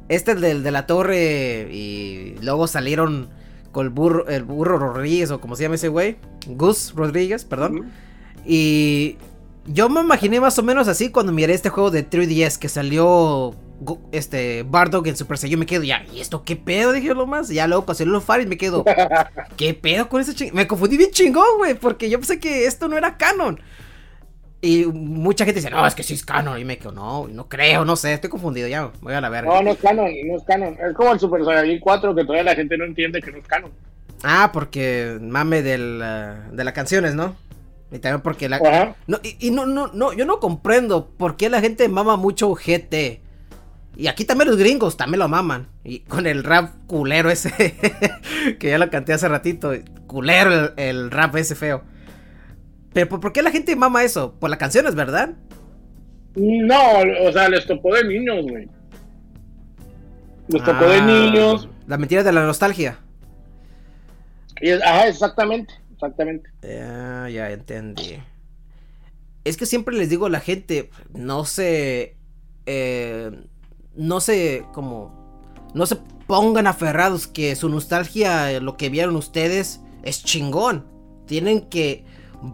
Este 0.08 0.34
del 0.34 0.62
de 0.62 0.70
la 0.70 0.86
torre. 0.86 1.68
Y 1.72 2.36
luego 2.42 2.66
salieron 2.66 3.28
con 3.72 3.86
el 3.86 3.90
burro, 3.90 4.28
el 4.28 4.44
burro 4.44 4.78
Rodríguez, 4.78 5.30
o 5.30 5.40
como 5.40 5.56
se 5.56 5.64
llama 5.64 5.74
ese 5.74 5.88
güey. 5.88 6.16
Gus 6.46 6.94
Rodríguez, 6.94 7.44
perdón. 7.44 7.90
Y 8.44 9.16
yo 9.66 9.88
me 9.88 10.00
imaginé 10.00 10.40
más 10.40 10.58
o 10.58 10.62
menos 10.62 10.86
así 10.86 11.10
cuando 11.10 11.32
miré 11.32 11.54
este 11.54 11.70
juego 11.70 11.90
de 11.90 12.08
3DS 12.08 12.58
que 12.58 12.68
salió 12.68 13.54
este 14.12 14.62
Bardock 14.62 15.06
en 15.06 15.16
Super 15.16 15.38
Saiyan. 15.38 15.52
Yo 15.52 15.58
me 15.58 15.66
quedo 15.66 15.82
ya, 15.82 16.04
¿y 16.12 16.20
esto 16.20 16.44
qué 16.44 16.56
pedo? 16.56 16.92
Dije 16.92 17.14
lo 17.14 17.26
más. 17.26 17.48
Ya 17.48 17.66
luego 17.66 17.86
pasé 17.86 18.06
los 18.06 18.24
Faris 18.24 18.46
me 18.46 18.56
quedo, 18.56 18.84
¿qué 19.56 19.74
pedo 19.74 20.08
con 20.08 20.20
ese 20.20 20.34
ching? 20.34 20.54
Me 20.54 20.66
confundí 20.66 20.96
bien 20.96 21.10
chingón, 21.10 21.58
güey, 21.58 21.74
porque 21.74 22.08
yo 22.08 22.18
pensé 22.18 22.40
que 22.40 22.66
esto 22.66 22.88
no 22.88 22.96
era 22.96 23.16
canon. 23.16 23.60
Y 24.62 24.86
mucha 24.86 25.44
gente 25.44 25.60
dice, 25.60 25.70
no, 25.70 25.86
es 25.86 25.94
que 25.94 26.02
sí 26.02 26.14
es 26.14 26.24
canon. 26.24 26.58
Y 26.58 26.64
me 26.64 26.78
quedo, 26.78 26.92
no, 26.92 27.28
no 27.28 27.48
creo, 27.48 27.84
no 27.84 27.94
sé, 27.94 28.14
estoy 28.14 28.30
confundido 28.30 28.66
ya. 28.68 28.90
Voy 29.00 29.12
a 29.12 29.20
la 29.20 29.28
verga. 29.28 29.52
No, 29.52 29.62
no 29.62 29.70
es 29.70 29.78
canon, 29.78 30.10
no 30.26 30.36
es 30.36 30.42
canon. 30.44 30.76
Es 30.80 30.94
como 30.94 31.12
el 31.12 31.20
Super 31.20 31.44
Saiyajin 31.44 31.78
4 31.80 32.14
que 32.14 32.22
todavía 32.22 32.44
la 32.44 32.54
gente 32.54 32.76
no 32.76 32.84
entiende 32.84 33.20
que 33.20 33.30
no 33.30 33.38
es 33.38 33.46
canon. 33.46 33.70
Ah, 34.22 34.50
porque 34.52 35.18
mame 35.20 35.62
del, 35.62 36.00
ah, 36.02 36.48
de 36.50 36.64
las 36.64 36.72
canciones, 36.72 37.14
¿no? 37.14 37.36
Y 37.92 37.98
también 37.98 38.22
porque 38.22 38.48
la, 38.48 38.56
Ajá. 38.56 38.96
No, 39.06 39.20
y, 39.22 39.36
y 39.46 39.50
no, 39.50 39.66
no, 39.66 39.88
no, 39.88 40.12
yo 40.12 40.24
no 40.24 40.40
comprendo 40.40 41.10
por 41.16 41.36
qué 41.36 41.48
la 41.48 41.60
gente 41.60 41.88
mama 41.88 42.16
mucho 42.16 42.52
GT. 42.52 43.20
Y 43.96 44.08
aquí 44.08 44.24
también 44.26 44.48
los 44.50 44.58
gringos 44.58 44.96
también 44.96 45.20
lo 45.20 45.28
maman. 45.28 45.68
Y 45.82 46.00
con 46.00 46.26
el 46.26 46.44
rap 46.44 46.74
culero 46.86 47.30
ese, 47.30 47.50
que 48.58 48.68
ya 48.70 48.78
lo 48.78 48.90
canté 48.90 49.12
hace 49.14 49.28
ratito. 49.28 49.72
Culero 50.06 50.52
el, 50.52 50.70
el 50.76 51.10
rap 51.10 51.34
ese 51.36 51.54
feo. 51.54 51.82
Pero 52.92 53.08
¿por, 53.20 53.32
qué 53.32 53.42
la 53.42 53.50
gente 53.50 53.74
mama 53.76 54.04
eso? 54.04 54.34
Por 54.38 54.50
las 54.50 54.58
canciones, 54.58 54.94
¿verdad? 54.94 55.30
No, 56.34 56.76
o 57.26 57.32
sea, 57.32 57.48
les 57.48 57.66
tocó 57.66 57.94
de 57.94 58.04
niños, 58.04 58.44
güey. 58.48 58.68
Les 60.48 60.62
tocó 60.62 60.84
de 60.88 60.96
Ah, 60.98 61.06
niños. 61.06 61.68
La 61.86 61.96
mentira 61.98 62.22
de 62.22 62.32
la 62.32 62.44
nostalgia. 62.44 62.98
Y 64.60 64.70
es- 64.70 64.82
ajá, 64.82 65.08
exactamente, 65.08 65.72
exactamente. 65.92 66.50
Ya, 66.62 67.28
ya 67.30 67.50
entendí. 67.50 68.18
Es 69.44 69.56
que 69.56 69.66
siempre 69.66 69.96
les 69.96 70.10
digo 70.10 70.26
a 70.26 70.30
la 70.30 70.40
gente, 70.40 70.90
no 71.14 71.44
se. 71.44 72.16
eh, 72.66 73.30
no 73.96 74.20
se. 74.20 74.64
como. 74.72 75.14
No 75.74 75.86
se 75.86 75.96
pongan 76.26 76.66
aferrados 76.66 77.26
que 77.26 77.54
su 77.54 77.68
nostalgia, 77.68 78.60
lo 78.60 78.76
que 78.76 78.88
vieron 78.88 79.16
ustedes, 79.16 79.80
es 80.02 80.24
chingón. 80.24 80.86
Tienen 81.26 81.62
que 81.68 82.04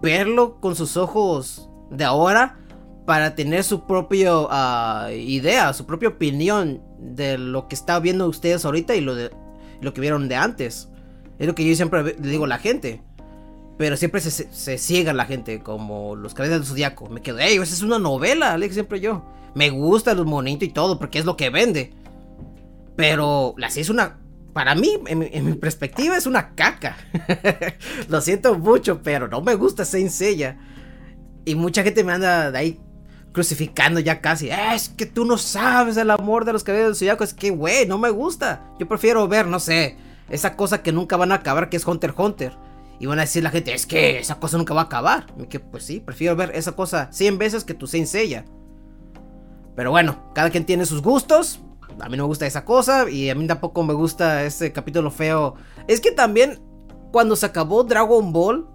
verlo 0.01 0.61
con 0.61 0.76
sus 0.76 0.97
ojos 0.97 1.68
de 1.90 2.05
ahora 2.05 2.59
para 3.07 3.34
tener 3.34 3.64
su 3.64 3.86
propia 3.86 4.30
ah, 4.51 5.11
idea, 5.12 5.72
su 5.72 5.86
propia 5.86 6.11
opinión 6.11 6.82
de 6.99 7.38
lo 7.38 7.68
que 7.68 7.74
está 7.74 7.99
viendo 7.99 8.28
ustedes 8.28 8.64
ahorita 8.64 8.95
y 8.95 9.01
lo, 9.01 9.14
de, 9.14 9.30
lo 9.80 9.93
que 9.93 10.01
vieron 10.01 10.28
de 10.28 10.36
antes. 10.36 10.88
Es 11.38 11.47
lo 11.47 11.55
que 11.55 11.66
yo 11.66 11.74
siempre 11.74 12.03
le 12.03 12.14
digo 12.14 12.45
a 12.45 12.49
la 12.49 12.59
gente. 12.59 13.03
Pero 13.78 13.97
siempre 13.97 14.20
se, 14.20 14.30
se, 14.30 14.78
ciega 14.78 15.12
la 15.12 15.24
gente, 15.24 15.61
como 15.61 16.14
los 16.14 16.34
caballeros 16.34 16.61
del 16.61 16.68
zodiaco. 16.68 17.09
Me 17.09 17.22
quedo, 17.22 17.38
ey, 17.38 17.57
esa 17.57 17.74
es 17.74 17.82
una 17.82 17.99
novela, 17.99 18.57
le 18.57 18.66
digo 18.66 18.74
siempre 18.74 19.01
yo. 19.01 19.24
Me 19.55 19.70
gustan 19.70 20.16
los 20.16 20.26
monitos 20.26 20.66
y 20.68 20.72
todo, 20.72 20.98
porque 20.98 21.18
es 21.18 21.24
lo 21.24 21.36
que 21.36 21.50
vende. 21.50 21.92
Pero 22.96 23.55
la 23.57 23.68
es 23.68 23.88
una. 23.90 24.18
Para 24.53 24.74
mí, 24.74 24.98
en, 25.07 25.18
mi- 25.46 25.55
perspectiva, 25.55 26.16
es 26.16 26.26
una 26.26 26.55
caca. 26.55 26.96
lo 28.09 28.20
siento 28.20 28.59
mucho, 28.59 29.00
pero 29.03 29.26
no 29.28 29.40
me 29.40 29.55
gusta 29.55 29.84
Saint 29.84 30.11
Seiya. 30.11 30.59
Y 31.46 31.55
mucha 31.55 31.82
gente 31.82 32.05
me 32.05 32.12
anda 32.12 32.48
ahí 32.48 32.78
crucificando 33.32 33.98
ya 33.98 34.20
casi. 34.20 34.50
"Eh, 34.50 34.74
es 34.74 34.90
que 34.90 35.07
tú 35.07 35.24
no 35.24 35.38
sabes 35.38 35.96
el 35.96 36.11
amor 36.11 36.44
de 36.44 36.53
los 36.53 36.64
caballeros 36.64 36.90
del 36.92 36.96
zodiaco. 36.98 37.24
Es 37.24 37.32
que, 37.32 37.50
güey, 37.50 37.86
no 37.86 37.96
me 37.96 38.11
gusta. 38.11 38.62
Yo 38.78 38.86
prefiero 38.86 39.26
ver, 39.26 39.46
no 39.46 39.59
sé, 39.59 39.96
esa 40.28 40.55
cosa 40.55 40.82
que 40.82 40.92
nunca 40.92 41.16
van 41.16 41.32
a 41.32 41.36
acabar, 41.36 41.70
que 41.70 41.78
es 41.78 41.86
Hunter 41.86 42.11
x 42.11 42.20
Hunter. 42.20 42.53
Y 43.00 43.07
van 43.07 43.18
a 43.18 43.22
decir 43.22 43.42
la 43.42 43.50
gente, 43.50 43.72
es 43.74 43.86
que 43.86 44.18
esa 44.18 44.36
cosa 44.38 44.59
nunca 44.59 44.74
va 44.74 44.82
a 44.82 44.84
acabar. 44.84 45.26
Y 45.42 45.46
que 45.46 45.61
pues 45.61 45.82
sí, 45.84 45.98
prefiero 45.98 46.36
ver 46.36 46.53
esa 46.55 46.72
cosa 46.72 47.09
100 47.11 47.38
veces 47.38 47.64
que 47.64 47.72
tu 47.74 47.86
Saint 47.86 48.07
Seiya. 48.07 48.44
Pero 49.74 49.90
bueno, 49.90 50.30
cada 50.34 50.50
quien 50.50 50.64
tiene 50.66 50.84
sus 50.86 51.02
gustos. 51.02 51.60
A 52.00 52.08
mí 52.08 52.16
no 52.16 52.24
me 52.24 52.28
gusta 52.28 52.46
esa 52.46 52.64
cosa 52.64 53.08
y 53.10 53.28
a 53.30 53.34
mí 53.34 53.46
tampoco 53.46 53.82
me 53.82 53.92
gusta 53.94 54.44
ese 54.44 54.72
capítulo 54.72 55.10
feo. 55.10 55.54
Es 55.88 56.00
que 56.00 56.10
también 56.10 56.58
cuando 57.12 57.36
se 57.36 57.46
acabó 57.46 57.84
Dragon 57.84 58.32
Ball, 58.32 58.66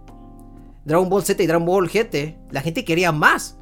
Dragon 0.85 1.09
Ball 1.09 1.23
Z 1.23 1.41
y 1.43 1.47
Dragon 1.47 1.65
Ball 1.65 1.89
GT, 1.89 2.37
la 2.51 2.61
gente 2.61 2.85
quería 2.85 3.11
más. 3.11 3.57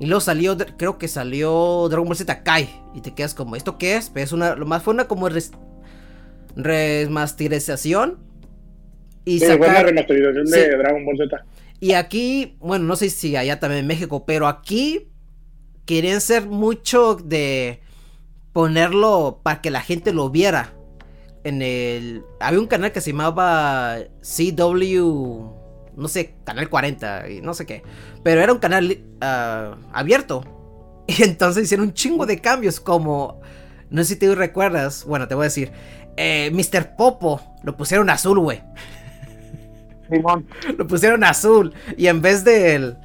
Y 0.00 0.06
luego 0.06 0.20
salió, 0.20 0.56
creo 0.76 0.98
que 0.98 1.08
salió 1.08 1.86
Dragon 1.88 2.06
Ball 2.06 2.16
Z 2.16 2.42
Kai. 2.42 2.68
Y 2.94 3.00
te 3.00 3.14
quedas 3.14 3.34
como, 3.34 3.54
¿esto 3.56 3.78
qué 3.78 3.96
es? 3.96 4.10
Pero 4.10 4.24
es 4.24 4.32
una, 4.32 4.54
lo 4.56 4.66
más 4.66 4.82
fue 4.82 4.94
una 4.94 5.06
como 5.06 5.28
res- 5.28 5.52
remasterización. 6.56 8.18
Y 9.24 9.38
Sí, 9.40 9.46
fue 9.46 9.56
una 9.56 9.66
sacar- 9.68 9.86
remasterización 9.86 10.46
Sí. 10.46 10.52
de 10.60 10.76
Dragon 10.76 11.04
Ball 11.04 11.16
Z. 11.16 11.44
y 11.80 11.92
aquí, 11.92 12.56
bueno, 12.60 12.84
no 12.86 12.96
sé 12.96 13.10
si 13.10 13.36
allá 13.36 13.58
también 13.60 13.80
en 13.80 13.86
México, 13.86 14.24
pero 14.26 14.46
aquí 14.46 15.08
querían 15.86 16.20
ser 16.20 16.46
mucho 16.46 17.16
de 17.16 17.82
ponerlo 18.52 19.40
para 19.42 19.60
que 19.60 19.70
la 19.70 19.80
gente 19.80 20.12
lo 20.12 20.30
viera. 20.30 20.74
En 21.44 21.62
el. 21.62 22.24
Había 22.40 22.60
un 22.60 22.66
canal 22.66 22.92
que 22.92 23.00
se 23.00 23.10
llamaba 23.12 23.98
CW. 24.22 25.52
No 25.96 26.08
sé, 26.08 26.36
Canal 26.44 26.68
40 26.68 27.30
y 27.30 27.40
no 27.40 27.54
sé 27.54 27.66
qué. 27.66 27.82
Pero 28.24 28.40
era 28.40 28.52
un 28.52 28.58
canal 28.58 29.00
ah, 29.20 29.76
abierto. 29.92 30.44
Y 31.06 31.22
entonces 31.22 31.64
hicieron 31.64 31.88
un 31.88 31.94
chingo 31.94 32.26
de 32.26 32.40
cambios. 32.40 32.80
Como. 32.80 33.40
No 33.90 34.02
sé 34.04 34.14
si 34.14 34.16
te 34.20 34.34
recuerdas. 34.34 35.04
Bueno, 35.04 35.28
te 35.28 35.34
voy 35.34 35.44
a 35.44 35.46
decir. 35.46 35.72
eh, 36.16 36.50
Mr. 36.52 36.96
Popo 36.96 37.40
lo 37.62 37.76
pusieron 37.76 38.10
azul, 38.10 38.38
güey. 38.40 38.62
Simón. 40.10 40.46
Lo 40.78 40.86
pusieron 40.86 41.24
azul. 41.24 41.74
Y 41.96 42.06
en 42.08 42.20
vez 42.22 42.44
del. 42.44 42.98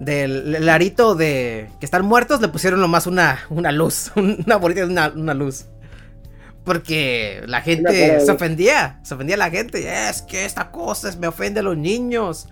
Del 0.00 0.54
el 0.54 0.68
arito 0.68 1.14
de. 1.14 1.70
Que 1.80 1.86
están 1.86 2.04
muertos, 2.04 2.40
le 2.40 2.48
pusieron 2.48 2.80
nomás 2.80 3.06
una, 3.06 3.40
una 3.50 3.72
luz. 3.72 4.10
Una 4.16 4.56
bolita 4.56 4.80
de 4.80 4.86
una, 4.92 5.08
una 5.08 5.34
luz. 5.34 5.66
Porque 6.64 7.42
la 7.46 7.60
gente 7.62 8.20
se 8.20 8.30
ofendía. 8.32 9.00
Se 9.04 9.14
ofendía 9.14 9.36
la 9.36 9.50
gente. 9.50 10.08
Es 10.10 10.22
que 10.22 10.44
esta 10.44 10.70
cosa 10.70 11.08
es- 11.08 11.16
me 11.16 11.28
ofende 11.28 11.60
a 11.60 11.62
los 11.62 11.76
niños. 11.76 12.48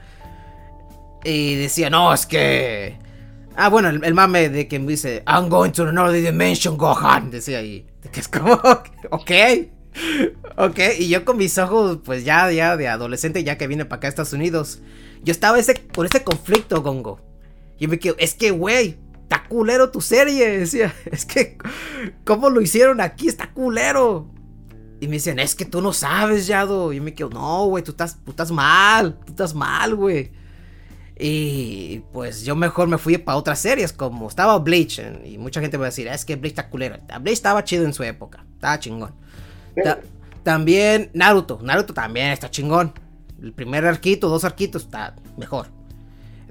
Y 1.24 1.56
decía, 1.56 1.90
no, 1.90 2.12
es 2.14 2.24
que. 2.26 2.98
Ah, 3.56 3.68
bueno, 3.68 3.88
el, 3.88 4.04
el 4.04 4.14
mame 4.14 4.48
de 4.48 4.66
que 4.66 4.78
me 4.78 4.88
dice, 4.92 5.22
I'm 5.26 5.48
going 5.48 5.70
to 5.72 5.84
another 5.88 6.20
dimension, 6.22 6.76
Gohan. 6.76 7.30
Decía 7.30 7.58
ahí. 7.58 7.86
Que 8.12 8.20
es 8.20 8.28
como, 8.28 8.52
ok. 9.10 9.30
Ok, 10.56 10.78
y 10.98 11.08
yo 11.08 11.24
con 11.24 11.36
mis 11.36 11.56
ojos, 11.58 11.98
pues 12.04 12.24
ya, 12.24 12.50
ya 12.50 12.76
de 12.76 12.88
adolescente, 12.88 13.44
ya 13.44 13.56
que 13.56 13.66
vine 13.68 13.84
para 13.84 13.98
acá 13.98 14.06
a 14.06 14.10
Estados 14.10 14.32
Unidos, 14.32 14.80
yo 15.22 15.30
estaba 15.30 15.58
ese, 15.58 15.74
por 15.74 16.04
ese 16.06 16.22
conflicto, 16.24 16.82
Gongo. 16.82 17.20
Yo 17.78 17.88
me 17.88 17.98
quedo, 17.98 18.14
es 18.18 18.34
que, 18.34 18.50
güey, 18.50 18.96
está 19.22 19.44
culero 19.48 19.90
tu 19.90 20.00
serie. 20.00 20.58
Decía, 20.60 20.94
es 21.10 21.24
que, 21.24 21.58
¿cómo 22.24 22.50
lo 22.50 22.60
hicieron 22.60 23.00
aquí? 23.00 23.28
Está 23.28 23.52
culero. 23.52 24.30
Y 25.00 25.06
me 25.08 25.14
dicen, 25.14 25.38
es 25.38 25.54
que 25.54 25.64
tú 25.64 25.80
no 25.82 25.92
sabes, 25.92 26.46
Yado. 26.46 26.92
Y 26.92 27.00
me 27.00 27.14
quedo, 27.14 27.30
no, 27.30 27.66
güey, 27.66 27.82
tú 27.84 27.90
estás, 27.90 28.18
tú 28.24 28.30
estás 28.30 28.50
mal, 28.50 29.18
tú 29.26 29.32
estás 29.32 29.54
mal, 29.54 29.94
güey. 29.94 30.32
Y 31.18 32.00
pues 32.12 32.44
yo 32.44 32.56
mejor 32.56 32.88
me 32.88 32.98
fui 32.98 33.18
para 33.18 33.36
otras 33.38 33.60
series, 33.60 33.92
como 33.92 34.28
estaba 34.28 34.58
Bleach. 34.58 35.00
Y 35.24 35.38
mucha 35.38 35.60
gente 35.60 35.76
va 35.76 35.86
a 35.86 35.88
decir, 35.90 36.08
es 36.08 36.24
que 36.24 36.36
Bleach 36.36 36.52
está 36.52 36.68
culero. 36.70 36.96
Bleach 37.20 37.34
estaba 37.34 37.62
chido 37.64 37.84
en 37.84 37.92
su 37.92 38.02
época, 38.02 38.44
estaba 38.54 38.78
chingón. 38.80 39.14
Ta- 39.82 40.00
también 40.42 41.10
Naruto. 41.14 41.60
Naruto 41.62 41.94
también 41.94 42.28
está 42.30 42.50
chingón. 42.50 42.92
El 43.40 43.52
primer 43.52 43.84
arquito, 43.86 44.28
dos 44.28 44.44
arquitos, 44.44 44.82
está 44.84 45.14
mejor. 45.36 45.68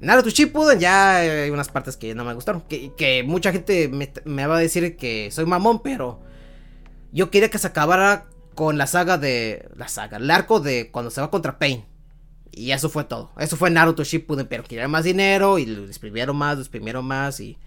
Naruto 0.00 0.30
Shippuden 0.30 0.78
ya 0.80 1.16
hay 1.16 1.50
unas 1.50 1.68
partes 1.68 1.96
que 1.96 2.14
no 2.14 2.24
me 2.24 2.34
gustaron. 2.34 2.62
Que, 2.62 2.92
que 2.96 3.22
mucha 3.22 3.52
gente 3.52 3.88
me, 3.88 4.46
va 4.46 4.56
a 4.56 4.60
decir 4.60 4.96
que 4.96 5.30
soy 5.30 5.46
mamón, 5.46 5.82
pero 5.82 6.20
yo 7.12 7.30
quería 7.30 7.50
que 7.50 7.58
se 7.58 7.66
acabara 7.66 8.26
con 8.54 8.78
la 8.78 8.86
saga 8.86 9.18
de... 9.18 9.68
La 9.76 9.88
saga, 9.88 10.18
el 10.18 10.30
arco 10.30 10.60
de 10.60 10.90
cuando 10.90 11.10
se 11.10 11.20
va 11.20 11.30
contra 11.30 11.58
Pain. 11.58 11.84
Y 12.52 12.70
eso 12.70 12.88
fue 12.88 13.04
todo. 13.04 13.32
Eso 13.38 13.56
fue 13.56 13.70
Naruto 13.70 14.04
Shippuden, 14.04 14.46
pero 14.46 14.62
querían 14.62 14.90
más 14.90 15.04
dinero 15.04 15.58
y 15.58 15.66
lo 15.66 15.84
exprimieron 15.84 16.36
más, 16.36 16.56
lo 16.56 16.62
exprimieron 16.62 17.04
más 17.04 17.40
y... 17.40 17.58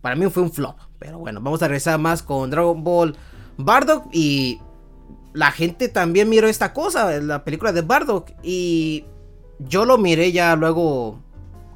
para 0.00 0.16
mí 0.16 0.28
fue 0.30 0.42
un 0.42 0.52
flop. 0.52 0.76
Pero 0.98 1.18
bueno, 1.18 1.40
vamos 1.40 1.62
a 1.62 1.68
regresar 1.68 1.98
más 1.98 2.22
con 2.22 2.50
Dragon 2.50 2.82
Ball 2.82 3.16
Bardock 3.58 4.06
y 4.12 4.60
la 5.32 5.50
gente 5.50 5.88
también 5.88 6.28
miró 6.28 6.48
esta 6.48 6.72
cosa, 6.72 7.20
la 7.20 7.44
película 7.44 7.72
de 7.72 7.82
Bardock 7.82 8.32
y 8.42 9.04
yo 9.58 9.84
lo 9.84 9.98
miré 9.98 10.32
ya 10.32 10.54
luego 10.56 11.20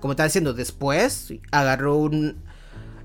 como 0.01 0.13
estaba 0.13 0.27
diciendo, 0.27 0.55
después 0.55 1.33
agarró 1.51 1.97
un 1.97 2.43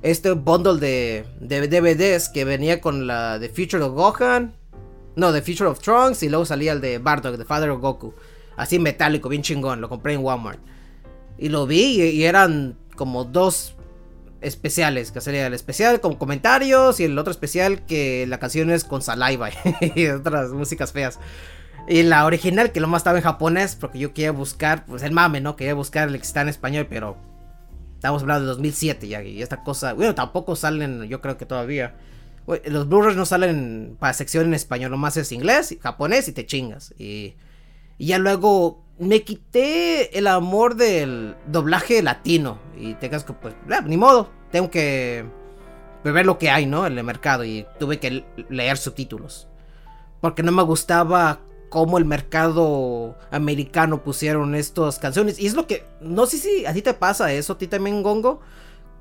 este 0.02 0.32
bundle 0.32 0.80
de, 0.80 1.26
de 1.40 1.68
DVDs 1.68 2.30
que 2.30 2.46
venía 2.46 2.80
con 2.80 3.08
la 3.08 3.38
The 3.40 3.50
Future 3.50 3.84
of 3.84 3.94
Gohan, 3.94 4.56
no, 5.16 5.34
The 5.34 5.42
Future 5.42 5.70
of 5.70 5.80
Trunks 5.80 6.24
y 6.24 6.30
luego 6.30 6.46
salía 6.46 6.72
el 6.72 6.82
de 6.82 7.00
Bardock, 7.00 7.38
The 7.38 7.46
Father 7.46 7.70
of 7.72 7.82
Goku, 7.82 8.14
así 8.56 8.80
metálico, 8.80 9.30
bien 9.30 9.42
chingón, 9.42 9.82
lo 9.82 9.90
compré 9.90 10.14
en 10.14 10.22
Walmart. 10.22 10.60
Y 11.38 11.50
lo 11.50 11.68
vi 11.68 12.02
y, 12.02 12.10
y 12.10 12.24
eran 12.24 12.78
como 12.96 13.26
dos 13.26 13.76
especiales, 14.42 15.12
que 15.12 15.22
sería 15.22 15.48
el 15.48 15.54
especial 15.54 16.00
con 16.00 16.16
comentarios 16.16 17.00
y 17.00 17.06
el 17.06 17.18
otro 17.18 17.32
especial 17.32 17.86
que 17.86 18.26
la 18.28 18.40
canción 18.40 18.70
es 18.70 18.84
con 18.84 19.02
saliva 19.02 19.50
y 19.96 20.08
otras 20.08 20.52
músicas 20.52 20.92
feas. 20.92 21.20
Y 21.88 22.04
la 22.04 22.26
original, 22.26 22.72
que 22.72 22.80
lo 22.80 22.88
más 22.88 23.02
estaba 23.02 23.18
en 23.18 23.24
japonés, 23.24 23.76
porque 23.76 24.00
yo 24.00 24.14
quería 24.14 24.32
buscar, 24.32 24.86
pues 24.86 25.04
el 25.04 25.12
mame, 25.12 25.42
¿no? 25.42 25.56
Quería 25.56 25.76
buscar 25.76 26.08
el 26.08 26.16
que 26.16 26.24
está 26.24 26.42
en 26.42 26.50
español, 26.50 26.88
pero 26.90 27.18
estamos 27.96 28.24
hablando 28.24 28.42
de 28.42 28.48
2007 28.48 29.08
ya, 29.08 29.24
y 29.24 29.42
esta 29.42 29.64
cosa, 29.64 29.94
bueno, 29.94 30.16
tampoco 30.16 30.56
salen, 30.56 31.04
yo 31.04 31.22
creo 31.22 31.38
que 31.38 31.46
todavía. 31.46 31.96
Los 32.66 32.88
Blu-rays 32.88 33.18
no 33.18 33.26
salen 33.26 33.98
para 34.00 34.14
sección 34.14 34.46
en 34.46 34.54
español, 34.54 34.92
nomás 34.92 35.18
es 35.18 35.32
inglés, 35.32 35.76
japonés 35.82 36.28
y 36.28 36.32
te 36.32 36.46
chingas. 36.46 36.94
Y, 36.98 37.36
y 37.98 38.08
ya 38.08 38.20
luego 38.20 38.84
me 39.00 39.24
quité 39.24 40.18
el 40.18 40.28
amor 40.28 40.76
del 40.76 41.36
doblaje 41.48 42.02
latino. 42.02 42.60
Y 42.78 42.94
tengas 42.96 43.24
que, 43.24 43.34
pues, 43.34 43.54
eh, 43.54 43.82
ni 43.86 43.98
modo, 43.98 44.30
tengo 44.52 44.70
que 44.70 45.26
ver 46.04 46.26
lo 46.26 46.38
que 46.38 46.50
hay, 46.50 46.66
¿no? 46.66 46.86
En 46.86 46.98
el 46.98 47.04
mercado. 47.04 47.44
Y 47.44 47.66
tuve 47.80 48.00
que 48.00 48.26
leer 48.50 48.78
subtítulos. 48.78 49.48
Porque 50.22 50.44
no 50.44 50.52
me 50.52 50.64
gustaba 50.64 51.40
cómo 51.76 51.98
el 51.98 52.06
mercado 52.06 53.18
americano 53.32 54.02
pusieron 54.02 54.56
estas 54.56 54.98
canciones. 54.98 55.38
Y 55.38 55.46
es 55.46 55.56
lo 55.56 55.68
que, 55.68 55.84
no 56.00 56.26
sé 56.26 56.38
si 56.38 56.66
a 56.66 56.72
ti 56.72 56.82
te 56.82 56.94
pasa 56.94 57.34
eso, 57.34 57.52
a 57.52 57.58
ti 57.58 57.68
también, 57.68 58.02
Gongo. 58.02 58.40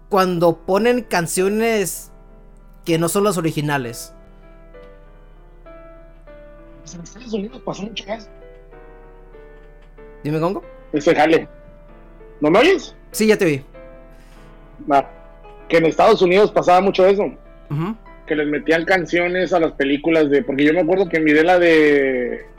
Cuando 0.09 0.57
ponen 0.57 1.03
canciones 1.03 2.11
que 2.85 2.99
no 2.99 3.09
son 3.09 3.23
las 3.23 3.39
originales. 3.39 4.13
Pues 6.81 6.95
en 6.97 7.03
Estados 7.03 7.33
Unidos 7.33 7.63
pasó 7.65 7.85
mucho 7.85 8.05
más. 8.09 8.29
Dime, 10.25 10.41
Gongo. 10.41 10.65
Ese 10.93 11.15
jale. 11.15 11.47
¿No 12.41 12.51
me 12.51 12.59
oyes? 12.59 12.97
Sí, 13.13 13.29
ya 13.29 13.39
te 13.39 13.45
vi. 13.45 13.63
Va. 14.91 15.09
Que 15.69 15.77
en 15.77 15.87
Estados 15.87 16.21
Unidos 16.23 16.51
pasaba 16.51 16.81
mucho 16.81 17.07
eso. 17.07 17.23
Que 18.27 18.35
les 18.35 18.49
metían 18.49 18.85
canciones 18.85 19.53
a 19.53 19.61
las 19.61 19.75
películas 19.75 20.29
de. 20.29 20.43
Porque 20.43 20.65
yo 20.65 20.73
me 20.73 20.81
acuerdo 20.81 21.09
que 21.09 21.21
miré 21.21 21.45
la 21.45 21.61
de. 21.61 22.53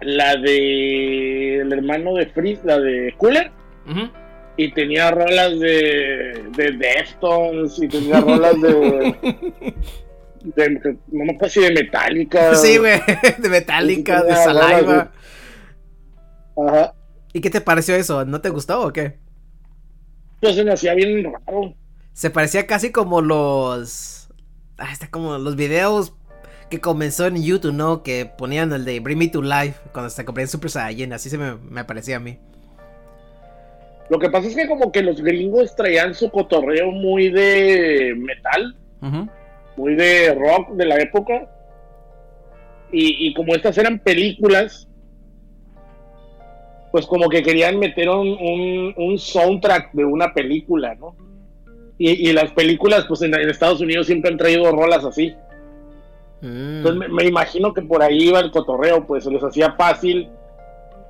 La 0.00 0.36
de. 0.36 1.60
El 1.60 1.72
hermano 1.72 2.14
de 2.14 2.26
Freeze, 2.26 2.62
la 2.64 2.78
de 2.78 3.14
Cooler. 3.18 3.50
Y 4.56 4.72
tenía 4.72 5.10
rolas 5.10 5.58
de. 5.58 6.44
De 6.56 6.72
Deftones. 6.72 7.80
Y 7.80 7.88
tenía 7.88 8.20
rolas 8.20 8.60
de. 8.60 9.14
de 10.42 10.98
no 11.08 11.24
me 11.24 11.32
acuerdo 11.32 11.48
si 11.48 11.60
de 11.60 11.72
Metallica. 11.72 12.54
Sí, 12.54 12.78
güey, 12.78 13.00
de 13.38 13.48
Metallica, 13.48 14.22
de 14.22 14.34
Saliva. 14.34 15.12
Ajá. 16.56 16.94
¿Y 17.32 17.40
qué 17.40 17.50
te 17.50 17.60
pareció 17.60 17.94
eso? 17.94 18.24
¿No 18.24 18.40
te 18.40 18.50
gustó 18.50 18.82
o 18.82 18.92
qué? 18.92 19.18
Pues 20.40 20.54
se 20.54 20.64
me 20.64 20.72
hacía 20.72 20.94
bien 20.94 21.24
raro. 21.24 21.74
Se 22.12 22.30
parecía 22.30 22.66
casi 22.66 22.90
como 22.90 23.20
los. 23.20 24.28
Ah, 24.78 24.92
está 24.92 25.10
como 25.10 25.38
los 25.38 25.56
videos 25.56 26.14
que 26.70 26.80
comenzó 26.80 27.26
en 27.26 27.42
YouTube, 27.42 27.72
¿no? 27.72 28.02
Que 28.02 28.26
ponían 28.26 28.72
el 28.72 28.84
de 28.84 29.00
Bring 29.00 29.18
Me 29.18 29.28
to 29.28 29.42
Life 29.42 29.74
cuando 29.92 30.10
se 30.10 30.24
compré 30.24 30.42
en 30.44 30.48
Super 30.48 30.70
Saiyan. 30.70 31.12
Así 31.12 31.30
se 31.30 31.38
me, 31.38 31.56
me 31.56 31.84
parecía 31.84 32.16
a 32.16 32.20
mí. 32.20 32.38
Lo 34.10 34.18
que 34.18 34.30
pasa 34.30 34.48
es 34.48 34.56
que 34.56 34.66
como 34.66 34.90
que 34.90 35.02
los 35.02 35.20
gringos 35.20 35.76
traían 35.76 36.14
su 36.14 36.30
cotorreo 36.30 36.90
muy 36.90 37.28
de 37.30 38.14
metal, 38.16 38.74
muy 39.76 39.94
de 39.94 40.34
rock 40.34 40.70
de 40.72 40.86
la 40.86 40.98
época. 40.98 41.48
Y, 42.90 43.28
y 43.28 43.34
como 43.34 43.54
estas 43.54 43.76
eran 43.76 43.98
películas, 43.98 44.88
pues 46.90 47.04
como 47.06 47.28
que 47.28 47.42
querían 47.42 47.78
meter 47.78 48.08
un, 48.08 48.28
un- 48.28 48.94
un 48.96 49.18
soundtrack 49.18 49.92
de 49.92 50.04
una 50.06 50.32
película, 50.32 50.94
¿no? 50.94 51.14
Y, 51.98 52.30
y 52.30 52.32
las 52.32 52.50
películas, 52.52 53.04
pues 53.06 53.20
en, 53.22 53.34
en 53.34 53.50
Estados 53.50 53.80
Unidos 53.80 54.06
siempre 54.06 54.30
han 54.30 54.38
traído 54.38 54.70
rolas 54.72 55.04
así. 55.04 55.34
Mm. 56.40 56.76
Entonces 56.78 56.98
me, 57.00 57.08
me 57.08 57.24
imagino 57.24 57.74
que 57.74 57.82
por 57.82 58.02
ahí 58.02 58.28
iba 58.28 58.40
el 58.40 58.50
cotorreo, 58.50 59.06
pues 59.06 59.24
se 59.24 59.30
les 59.30 59.42
hacía 59.42 59.72
fácil 59.72 60.28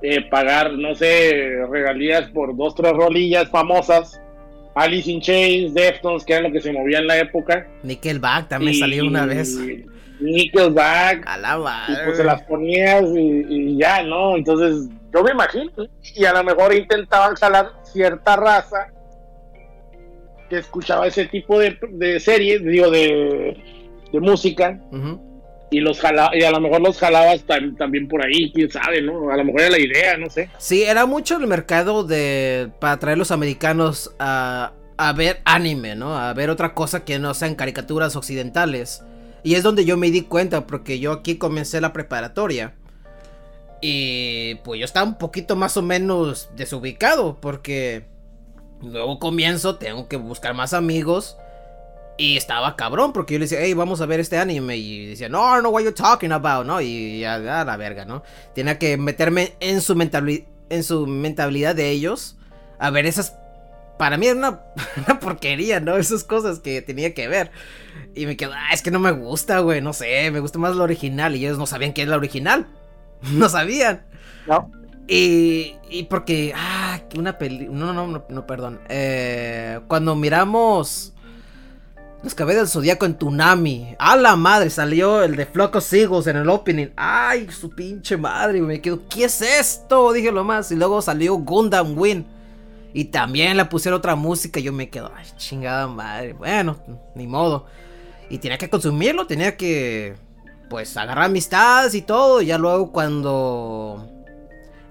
eh, 0.01 0.21
pagar, 0.29 0.73
no 0.73 0.95
sé, 0.95 1.57
regalías 1.69 2.29
por 2.31 2.55
dos, 2.55 2.73
tres 2.75 2.93
rolillas 2.93 3.49
famosas. 3.49 4.19
Alice 4.75 5.11
in 5.11 5.19
Chains, 5.19 5.73
Deftones, 5.73 6.23
que 6.23 6.33
era 6.33 6.43
lo 6.47 6.51
que 6.53 6.61
se 6.61 6.71
movía 6.71 6.99
en 6.99 7.07
la 7.07 7.17
época. 7.17 7.67
Nickelback 7.83 8.47
también 8.47 8.73
Y- 8.75 8.79
salió 8.79 9.05
una 9.05 9.25
vez. 9.25 9.57
Nickelback, 10.21 11.25
A 11.27 11.37
la 11.37 11.85
y 11.87 12.05
pues 12.05 12.17
se 12.17 12.23
las 12.23 12.41
ponías 12.43 13.03
y, 13.15 13.45
y 13.49 13.77
ya, 13.77 14.03
¿no? 14.03 14.35
Entonces, 14.35 14.89
yo 15.13 15.23
me 15.23 15.31
imagino. 15.31 15.71
Y 16.15 16.25
a 16.25 16.33
lo 16.33 16.43
mejor 16.43 16.73
intentaban 16.75 17.35
jalar 17.35 17.71
cierta 17.83 18.35
raza 18.35 18.87
que 20.49 20.57
escuchaba 20.57 21.07
ese 21.07 21.25
tipo 21.25 21.59
de, 21.59 21.77
de 21.91 22.19
series, 22.19 22.63
digo, 22.63 22.89
de, 22.89 23.57
de 24.11 24.19
música. 24.19 24.79
Y 25.71 25.81
los 25.81 25.99
jala, 25.99 26.31
y 26.33 26.41
a 26.43 26.49
lo 26.49 26.59
mejor 26.59 26.81
los 26.81 26.97
jalabas 26.97 27.45
tam- 27.45 27.77
también 27.77 28.07
por 28.07 28.25
ahí, 28.25 28.51
quién 28.51 28.71
sabe, 28.71 29.03
¿no? 29.03 29.29
A 29.29 29.37
lo 29.37 29.43
mejor 29.45 29.61
era 29.61 29.69
la 29.69 29.79
idea, 29.79 30.17
no 30.17 30.27
sé. 30.29 30.49
Sí, 30.57 30.81
era 30.81 31.05
mucho 31.05 31.37
el 31.37 31.45
mercado 31.45 32.03
de 32.03 32.71
para 32.79 32.97
traer 32.97 33.19
los 33.19 33.29
americanos 33.29 34.11
a, 34.17 34.71
a 34.97 35.13
ver 35.13 35.41
anime, 35.45 35.95
¿no? 35.95 36.17
A 36.17 36.33
ver 36.33 36.49
otra 36.49 36.73
cosa 36.73 37.05
que 37.05 37.19
no 37.19 37.35
sean 37.35 37.53
caricaturas 37.53 38.15
occidentales. 38.15 39.03
Y 39.43 39.53
es 39.55 39.61
donde 39.63 39.85
yo 39.85 39.95
me 39.95 40.09
di 40.09 40.21
cuenta, 40.23 40.65
porque 40.65 40.99
yo 40.99 41.11
aquí 41.11 41.37
comencé 41.37 41.79
la 41.81 41.93
preparatoria. 41.93 42.73
Y 43.81 44.55
pues 44.63 44.79
yo 44.79 44.85
estaba 44.85 45.05
un 45.05 45.17
poquito 45.19 45.55
más 45.55 45.77
o 45.77 45.81
menos 45.81 46.49
desubicado, 46.55 47.37
porque 47.39 48.05
luego 48.81 49.19
comienzo, 49.19 49.75
tengo 49.75 50.07
que 50.09 50.17
buscar 50.17 50.53
más 50.55 50.73
amigos. 50.73 51.37
Y 52.19 52.35
estaba 52.35 52.75
cabrón, 52.75 53.13
porque 53.13 53.35
yo 53.35 53.39
le 53.39 53.45
decía, 53.45 53.59
hey, 53.61 53.73
vamos 53.73 54.01
a 54.01 54.05
ver 54.05 54.19
este 54.19 54.37
anime. 54.37 54.75
Y 54.75 55.05
decía, 55.05 55.29
no, 55.29 55.61
no, 55.61 55.69
what 55.69 55.83
you 55.83 55.93
talking 55.93 56.33
about, 56.33 56.65
¿no? 56.65 56.81
Y 56.81 57.21
ya, 57.21 57.35
a 57.35 57.63
la 57.63 57.77
verga, 57.77 58.03
¿no? 58.03 58.23
Tenía 58.53 58.77
que 58.77 58.97
meterme 58.97 59.53
en 59.61 59.79
su, 59.79 59.97
en 60.69 60.83
su 60.83 61.07
mentalidad 61.07 61.75
de 61.75 61.89
ellos. 61.91 62.35
A 62.77 62.89
ver, 62.89 63.05
esas. 63.05 63.37
Para 63.97 64.17
mí 64.17 64.27
era 64.27 64.37
una, 64.37 64.59
una 65.07 65.17
porquería, 65.21 65.79
¿no? 65.79 65.95
Esas 65.95 66.25
cosas 66.25 66.59
que 66.59 66.81
tenía 66.81 67.13
que 67.13 67.29
ver. 67.29 67.51
Y 68.13 68.25
me 68.25 68.35
quedo, 68.35 68.51
ah, 68.53 68.73
es 68.73 68.81
que 68.81 68.91
no 68.91 68.99
me 68.99 69.11
gusta, 69.11 69.59
güey, 69.59 69.79
no 69.79 69.93
sé, 69.93 70.29
me 70.29 70.41
gusta 70.41 70.59
más 70.59 70.75
lo 70.75 70.83
original. 70.83 71.37
Y 71.37 71.45
ellos 71.45 71.57
no 71.57 71.67
sabían 71.67 71.93
qué 71.93 72.01
es 72.01 72.09
la 72.09 72.17
original. 72.17 72.67
No 73.31 73.47
sabían. 73.47 74.05
¿no? 74.45 74.69
Y, 75.07 75.77
y 75.89 76.03
porque, 76.03 76.53
ah, 76.53 76.99
que 77.09 77.17
una 77.17 77.37
peli... 77.37 77.69
No, 77.69 77.93
no, 77.93 78.07
no, 78.07 78.25
no, 78.27 78.45
perdón. 78.45 78.81
Eh, 78.89 79.79
cuando 79.87 80.15
miramos 80.17 81.13
Los 82.21 82.35
Cabellos 82.35 82.63
del 82.63 82.69
Zodíaco 82.69 83.05
en 83.05 83.17
Tunami. 83.17 83.95
A 83.97 84.17
la 84.17 84.35
madre, 84.35 84.69
salió 84.69 85.23
el 85.23 85.37
de 85.37 85.45
Flock 85.45 85.77
of 85.77 85.85
Seagulls 85.85 86.27
en 86.27 86.35
el 86.35 86.49
opening. 86.49 86.87
Ay, 86.97 87.49
su 87.49 87.69
pinche 87.69 88.17
madre, 88.17 88.61
me 88.61 88.81
quedo, 88.81 89.01
¿qué 89.07 89.23
es 89.23 89.41
esto? 89.41 90.11
Dije 90.11 90.29
lo 90.31 90.43
más. 90.43 90.69
Y 90.71 90.75
luego 90.75 91.01
salió 91.01 91.35
Gundam 91.35 91.97
Win. 91.97 92.25
Y 92.93 93.05
también 93.05 93.55
le 93.55 93.63
pusieron 93.65 93.99
otra 93.99 94.15
música 94.15 94.59
y 94.59 94.63
yo 94.63 94.73
me 94.73 94.89
quedo, 94.89 95.11
ay, 95.15 95.25
chingada 95.37 95.87
madre. 95.87 96.33
Bueno, 96.33 96.77
ni 97.15 97.25
modo. 97.25 97.67
Y 98.29 98.39
tenía 98.39 98.57
que 98.57 98.69
consumirlo, 98.69 99.25
tenía 99.25 99.55
que, 99.55 100.15
pues, 100.69 100.97
agarrar 100.97 101.25
amistades 101.25 101.95
y 101.95 102.01
todo. 102.01 102.41
Y 102.41 102.47
ya 102.47 102.57
luego 102.57 102.91
cuando 102.91 104.05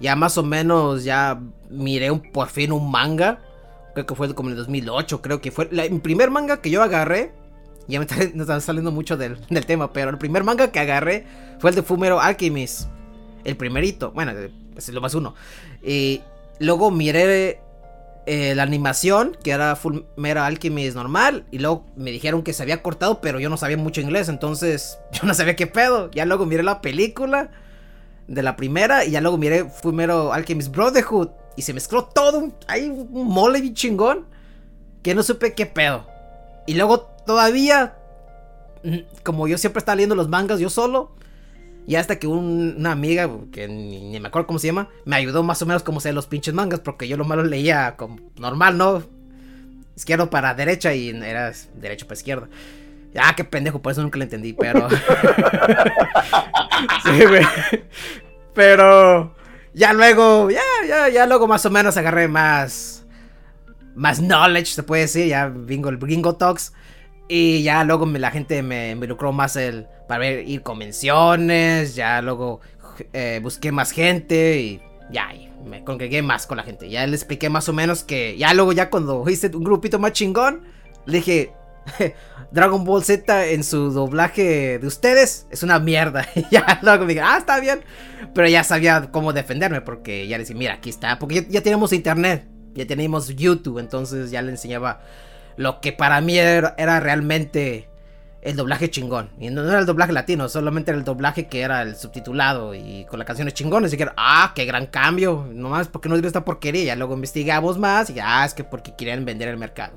ya 0.00 0.16
más 0.16 0.38
o 0.38 0.42
menos 0.42 1.04
ya 1.04 1.38
miré 1.68 2.10
un, 2.10 2.20
por 2.20 2.48
fin 2.48 2.72
un 2.72 2.90
manga. 2.90 3.40
Creo 3.98 4.06
que 4.06 4.14
fue 4.14 4.32
como 4.32 4.48
en 4.50 4.52
el 4.52 4.58
2008, 4.58 5.20
creo 5.20 5.40
que 5.40 5.50
fue 5.50 5.66
la- 5.72 5.84
el 5.84 6.00
primer 6.00 6.30
manga 6.30 6.60
que 6.60 6.70
yo 6.70 6.84
agarré. 6.84 7.32
Ya 7.88 7.98
me 7.98 8.06
está, 8.08 8.60
saliendo 8.60 8.92
mucho 8.92 9.16
del, 9.16 9.44
del 9.50 9.66
tema, 9.66 9.92
pero 9.92 10.10
el 10.10 10.18
primer 10.18 10.44
manga 10.44 10.70
que 10.70 10.78
agarré 10.78 11.26
fue 11.58 11.70
el 11.70 11.74
de 11.76 11.82
Fumero 11.82 12.20
Alchemist. 12.20 12.88
El 13.42 13.56
primerito, 13.56 14.12
bueno, 14.12 14.30
es 14.76 14.88
lo 14.90 15.00
más 15.00 15.14
uno. 15.14 15.34
Y 15.82 16.20
luego 16.60 16.92
miré 16.92 17.60
eh, 18.26 18.54
la 18.54 18.62
animación, 18.62 19.36
que 19.42 19.50
era 19.50 19.74
Fumero 19.74 20.42
Alchemist 20.44 20.94
normal. 20.94 21.44
Y 21.50 21.58
luego 21.58 21.84
me 21.96 22.12
dijeron 22.12 22.42
que 22.44 22.52
se 22.52 22.62
había 22.62 22.82
cortado, 22.84 23.20
pero 23.20 23.40
yo 23.40 23.48
no 23.50 23.56
sabía 23.56 23.78
mucho 23.78 24.00
inglés, 24.00 24.28
entonces 24.28 25.00
yo 25.12 25.26
no 25.26 25.34
sabía 25.34 25.56
qué 25.56 25.66
pedo. 25.66 26.08
Ya 26.12 26.24
luego 26.24 26.46
miré 26.46 26.62
la 26.62 26.80
película 26.80 27.50
de 28.28 28.44
la 28.44 28.54
primera 28.54 29.04
y 29.04 29.10
ya 29.10 29.20
luego 29.20 29.38
miré 29.38 29.64
Fumero 29.64 30.32
Alchemist 30.32 30.70
Brotherhood 30.70 31.30
y 31.58 31.62
se 31.62 31.74
mezcló 31.74 32.04
todo, 32.06 32.38
un- 32.38 32.54
hay 32.68 32.88
un 32.88 33.28
mole 33.28 33.60
bien 33.60 33.74
chingón 33.74 34.24
que 35.02 35.14
no 35.14 35.22
supe 35.22 35.52
qué 35.54 35.66
pedo. 35.66 36.06
Y 36.66 36.74
luego 36.74 37.00
todavía, 37.26 37.96
mm, 38.84 38.98
como 39.24 39.48
yo 39.48 39.58
siempre 39.58 39.80
estaba 39.80 39.96
leyendo 39.96 40.14
los 40.14 40.28
mangas 40.28 40.60
yo 40.60 40.70
solo, 40.70 41.12
Y 41.90 41.96
hasta 41.96 42.18
que 42.18 42.26
un- 42.26 42.74
una 42.78 42.92
amiga, 42.92 43.30
que 43.50 43.66
ni, 43.66 44.10
ni 44.10 44.20
me 44.20 44.28
acuerdo 44.28 44.46
cómo 44.46 44.58
se 44.58 44.66
llama, 44.66 44.90
me 45.06 45.16
ayudó 45.16 45.42
más 45.42 45.62
o 45.62 45.66
menos 45.66 45.82
como 45.82 46.00
sé 46.00 46.12
los 46.12 46.26
pinches 46.26 46.52
mangas, 46.52 46.80
porque 46.80 47.08
yo 47.08 47.16
lo 47.16 47.24
malo 47.24 47.42
leía 47.44 47.94
como 47.96 48.18
normal, 48.36 48.76
¿no? 48.76 49.02
Izquierdo 49.96 50.28
para 50.28 50.52
derecha 50.54 50.92
y 50.94 51.08
era 51.08 51.50
derecho 51.76 52.06
para 52.06 52.18
izquierda. 52.18 52.48
Ah, 53.18 53.32
qué 53.34 53.42
pendejo, 53.42 53.80
por 53.80 53.92
eso 53.92 54.02
nunca 54.02 54.18
lo 54.18 54.24
entendí, 54.24 54.52
pero. 54.52 54.86
sí, 57.04 57.24
güey. 57.26 57.42
Pero. 58.54 59.32
Ya 59.74 59.92
luego, 59.92 60.50
ya, 60.50 60.60
ya, 60.88 61.08
ya 61.08 61.26
luego 61.26 61.46
más 61.46 61.64
o 61.66 61.70
menos 61.70 61.96
agarré 61.96 62.28
más. 62.28 63.04
Más 63.94 64.20
knowledge, 64.20 64.66
se 64.74 64.82
puede 64.82 65.02
decir. 65.02 65.26
Ya 65.28 65.48
bingo 65.48 65.88
el 65.88 65.98
Gringo 65.98 66.36
Talks. 66.36 66.72
Y 67.28 67.62
ya 67.62 67.84
luego 67.84 68.06
me- 68.06 68.18
la 68.18 68.30
gente 68.30 68.62
me 68.62 68.90
involucró 68.92 69.32
más 69.32 69.56
el, 69.56 69.86
para 70.08 70.20
ver, 70.20 70.48
ir 70.48 70.62
convenciones. 70.62 71.94
Ya 71.94 72.22
luego 72.22 72.60
eh, 73.12 73.40
busqué 73.42 73.70
más 73.72 73.90
gente 73.92 74.60
y 74.60 74.80
ya, 75.10 75.28
me 75.66 75.84
congregué 75.84 76.22
más 76.22 76.46
con 76.46 76.56
la 76.56 76.62
gente. 76.62 76.88
Ya 76.88 77.06
le 77.06 77.14
expliqué 77.14 77.50
más 77.50 77.68
o 77.68 77.72
menos 77.72 78.02
que 78.04 78.36
ya 78.38 78.54
luego 78.54 78.72
ya 78.72 78.88
cuando 78.90 79.28
hice 79.28 79.48
un 79.54 79.64
grupito 79.64 79.98
más 79.98 80.12
chingón, 80.12 80.62
le 81.06 81.18
dije, 81.18 81.52
Dragon 82.50 82.84
Ball 82.84 83.04
Z 83.04 83.46
en 83.46 83.62
su 83.62 83.90
doblaje 83.90 84.78
de 84.78 84.86
ustedes 84.86 85.46
es 85.50 85.62
una 85.62 85.78
mierda. 85.78 86.26
Y 86.34 86.44
ya 86.50 86.78
luego 86.82 87.04
me 87.04 87.14
dije, 87.14 87.24
ah, 87.24 87.36
está 87.38 87.60
bien. 87.60 87.80
Pero 88.34 88.48
ya 88.48 88.64
sabía 88.64 89.08
cómo 89.10 89.32
defenderme 89.32 89.80
porque 89.80 90.26
ya 90.26 90.38
le 90.38 90.44
decía, 90.44 90.56
mira, 90.56 90.74
aquí 90.74 90.90
está. 90.90 91.18
Porque 91.18 91.46
ya, 91.48 91.62
tenemos 91.62 91.92
internet, 91.92 92.46
ya 92.74 92.86
tenemos 92.86 93.28
YouTube, 93.28 93.78
entonces 93.78 94.30
ya 94.30 94.42
le 94.42 94.50
enseñaba 94.50 95.00
lo 95.56 95.80
que 95.80 95.92
para 95.92 96.20
mí 96.20 96.38
era, 96.38 97.00
realmente 97.00 97.88
el 98.42 98.56
doblaje 98.56 98.90
chingón. 98.90 99.30
Y 99.38 99.50
no, 99.50 99.68
era 99.68 99.80
el 99.80 99.86
doblaje 99.86 100.12
latino, 100.12 100.48
solamente 100.48 100.90
era 100.90 100.98
el 100.98 101.04
doblaje 101.04 101.48
que 101.48 101.60
era 101.60 101.82
el 101.82 101.96
subtitulado 101.96 102.74
y 102.74 103.04
con 103.10 103.18
las 103.18 103.26
canciones 103.26 103.54
chingones. 103.54 103.92
Y 103.92 103.96
que 103.96 104.08
ah, 104.16 104.52
qué 104.54 104.64
gran 104.64 104.86
cambio. 104.86 105.48
Nomás 105.52 105.88
porque 105.88 106.08
no 106.08 106.14
digo 106.14 106.28
esta 106.28 106.44
porquería. 106.44 106.84
Ya 106.84 106.96
luego 106.96 107.14
investigamos 107.14 107.78
más 107.78 108.10
y 108.10 108.14
ya, 108.14 108.42
ah, 108.42 108.46
es 108.46 108.54
que 108.54 108.64
porque 108.64 108.94
querían 108.96 109.24
vender 109.24 109.48
el 109.48 109.58
mercado. 109.58 109.94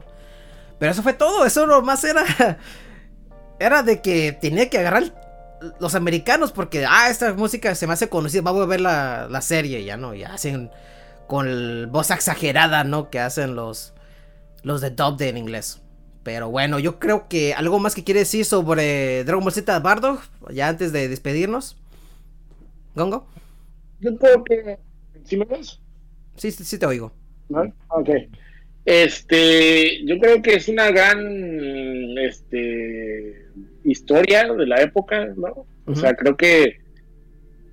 Pero 0.82 0.94
eso 0.94 1.04
fue 1.04 1.14
todo, 1.14 1.46
eso 1.46 1.68
nomás 1.68 2.04
era. 2.04 2.24
Era 3.60 3.84
de 3.84 4.02
que 4.02 4.32
tenía 4.32 4.68
que 4.68 4.80
agarrar 4.80 5.14
los 5.80 5.94
americanos 5.94 6.52
porque, 6.52 6.88
ah, 6.90 7.08
esta 7.12 7.36
música 7.36 7.76
se 7.76 7.86
me 7.86 7.94
hace 7.94 8.10
conocida, 8.10 8.42
vamos 8.42 8.64
a 8.64 8.66
ver 8.66 8.82
la, 8.82 9.28
la 9.30 9.42
serie, 9.42 9.84
ya 9.84 9.96
no, 9.96 10.16
ya 10.16 10.34
hacen 10.34 10.72
con 11.28 11.48
el 11.48 11.86
voz 11.86 12.10
exagerada, 12.10 12.84
¿no? 12.84 13.12
Que 13.12 13.20
hacen 13.20 13.54
los, 13.54 13.94
los 14.64 14.82
de 14.82 14.90
dubbed 14.90 15.22
en 15.22 15.38
inglés. 15.38 15.84
Pero 16.24 16.50
bueno, 16.50 16.80
yo 16.80 16.98
creo 16.98 17.28
que 17.28 17.54
algo 17.54 17.78
más 17.78 17.94
que 17.94 18.04
quiere 18.04 18.22
decir 18.22 18.44
sobre 18.44 19.24
Dragon 19.24 19.44
Ball 19.44 19.54
Z 19.54 19.80
Bardo, 19.82 20.20
ya 20.50 20.68
antes 20.68 20.92
de 20.92 21.08
despedirnos. 21.08 21.78
¿Gongo? 22.96 23.28
Yo 24.00 24.18
creo 24.18 24.44
que. 24.44 24.80
¿Sí 25.26 25.38
me 25.38 25.46
ves? 25.46 25.80
Sí, 26.38 26.52
sí, 26.52 26.64
sí 26.64 26.80
te 26.80 26.88
oigo. 26.88 27.12
¿No? 27.50 27.72
Ok. 27.90 28.10
Este, 28.86 30.04
yo 30.06 30.18
creo 30.20 30.42
que 30.42 30.56
es 30.56 30.68
una 30.68 30.90
gran 30.92 32.18
este, 32.18 33.46
historia 33.84 34.52
de 34.54 34.66
la 34.66 34.82
época, 34.82 35.28
¿no? 35.36 35.66
O 35.86 35.96
sea, 35.96 36.16
creo 36.16 36.36
que 36.38 36.78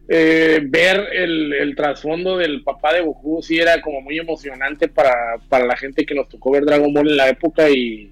eh, 0.09 0.61
ver 0.63 1.05
el, 1.13 1.53
el 1.53 1.77
trasfondo 1.77 2.39
del 2.39 2.63
papá 2.63 2.95
de 2.95 3.01
Goku 3.03 3.43
sí 3.43 3.59
era 3.59 3.81
como 3.81 4.01
muy 4.01 4.19
emocionante 4.19 4.89
para, 4.89 5.13
para 5.49 5.67
la 5.67 5.77
gente 5.77 6.05
que 6.07 6.15
nos 6.15 6.29
tocó 6.29 6.51
ver 6.53 6.65
Dragon 6.65 6.93
Ball 6.93 7.09
en 7.11 7.17
la 7.17 7.29
época 7.29 7.69
y, 7.71 8.11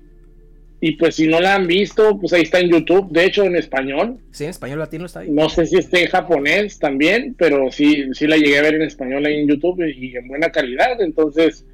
y 0.81 0.93
pues 0.97 1.15
si 1.17 1.27
no 1.27 1.41
la 1.41 1.55
han 1.55 1.67
visto, 1.67 2.19
pues 2.21 2.33
ahí 2.35 2.43
está 2.43 2.61
en 2.61 2.71
YouTube, 2.71 3.11
de 3.11 3.25
hecho 3.25 3.45
en 3.45 3.57
español, 3.57 4.19
Sí, 4.31 4.45
en 4.45 4.51
español 4.51 4.79
latino 4.79 5.07
está 5.07 5.21
ahí. 5.21 5.31
no 5.31 5.49
sé 5.49 5.65
si 5.67 5.79
esté 5.79 6.03
en 6.05 6.11
japonés 6.11 6.79
también, 6.79 7.35
pero 7.39 7.73
sí, 7.73 8.05
sí 8.13 8.27
la 8.27 8.37
llegué 8.37 8.59
a 8.59 8.63
ver 8.63 8.75
en 8.75 8.83
español 8.83 9.25
ahí 9.25 9.41
en 9.41 9.49
YouTube 9.49 9.83
y 9.87 10.15
en 10.17 10.29
buena 10.29 10.51
calidad. 10.51 11.01
Entonces, 11.01 11.65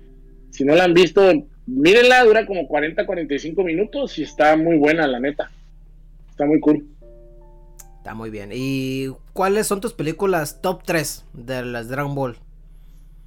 si 0.53 0.65
no 0.65 0.75
la 0.77 0.85
han 0.85 0.95
visto, 0.95 1.21
mírenla, 1.67 2.23
dura 2.25 2.47
como 2.47 2.69
40, 2.69 3.05
45 3.05 3.63
minutos 3.65 4.19
y 4.19 4.23
está 4.23 4.57
muy 4.57 4.77
buena, 4.77 5.07
la 5.09 5.19
neta. 5.19 5.51
Está 6.31 6.47
muy 6.47 6.61
cool. 6.61 6.87
Está 7.99 8.15
muy 8.15 8.31
bien. 8.31 8.51
¿Y 8.53 9.09
cuáles 9.33 9.67
son 9.67 9.81
tus 9.81 9.93
películas 9.95 10.61
top 10.61 10.83
3 10.85 11.25
de 11.35 11.65
las 11.65 11.89
Dragon 11.89 12.15
Ball 12.15 12.37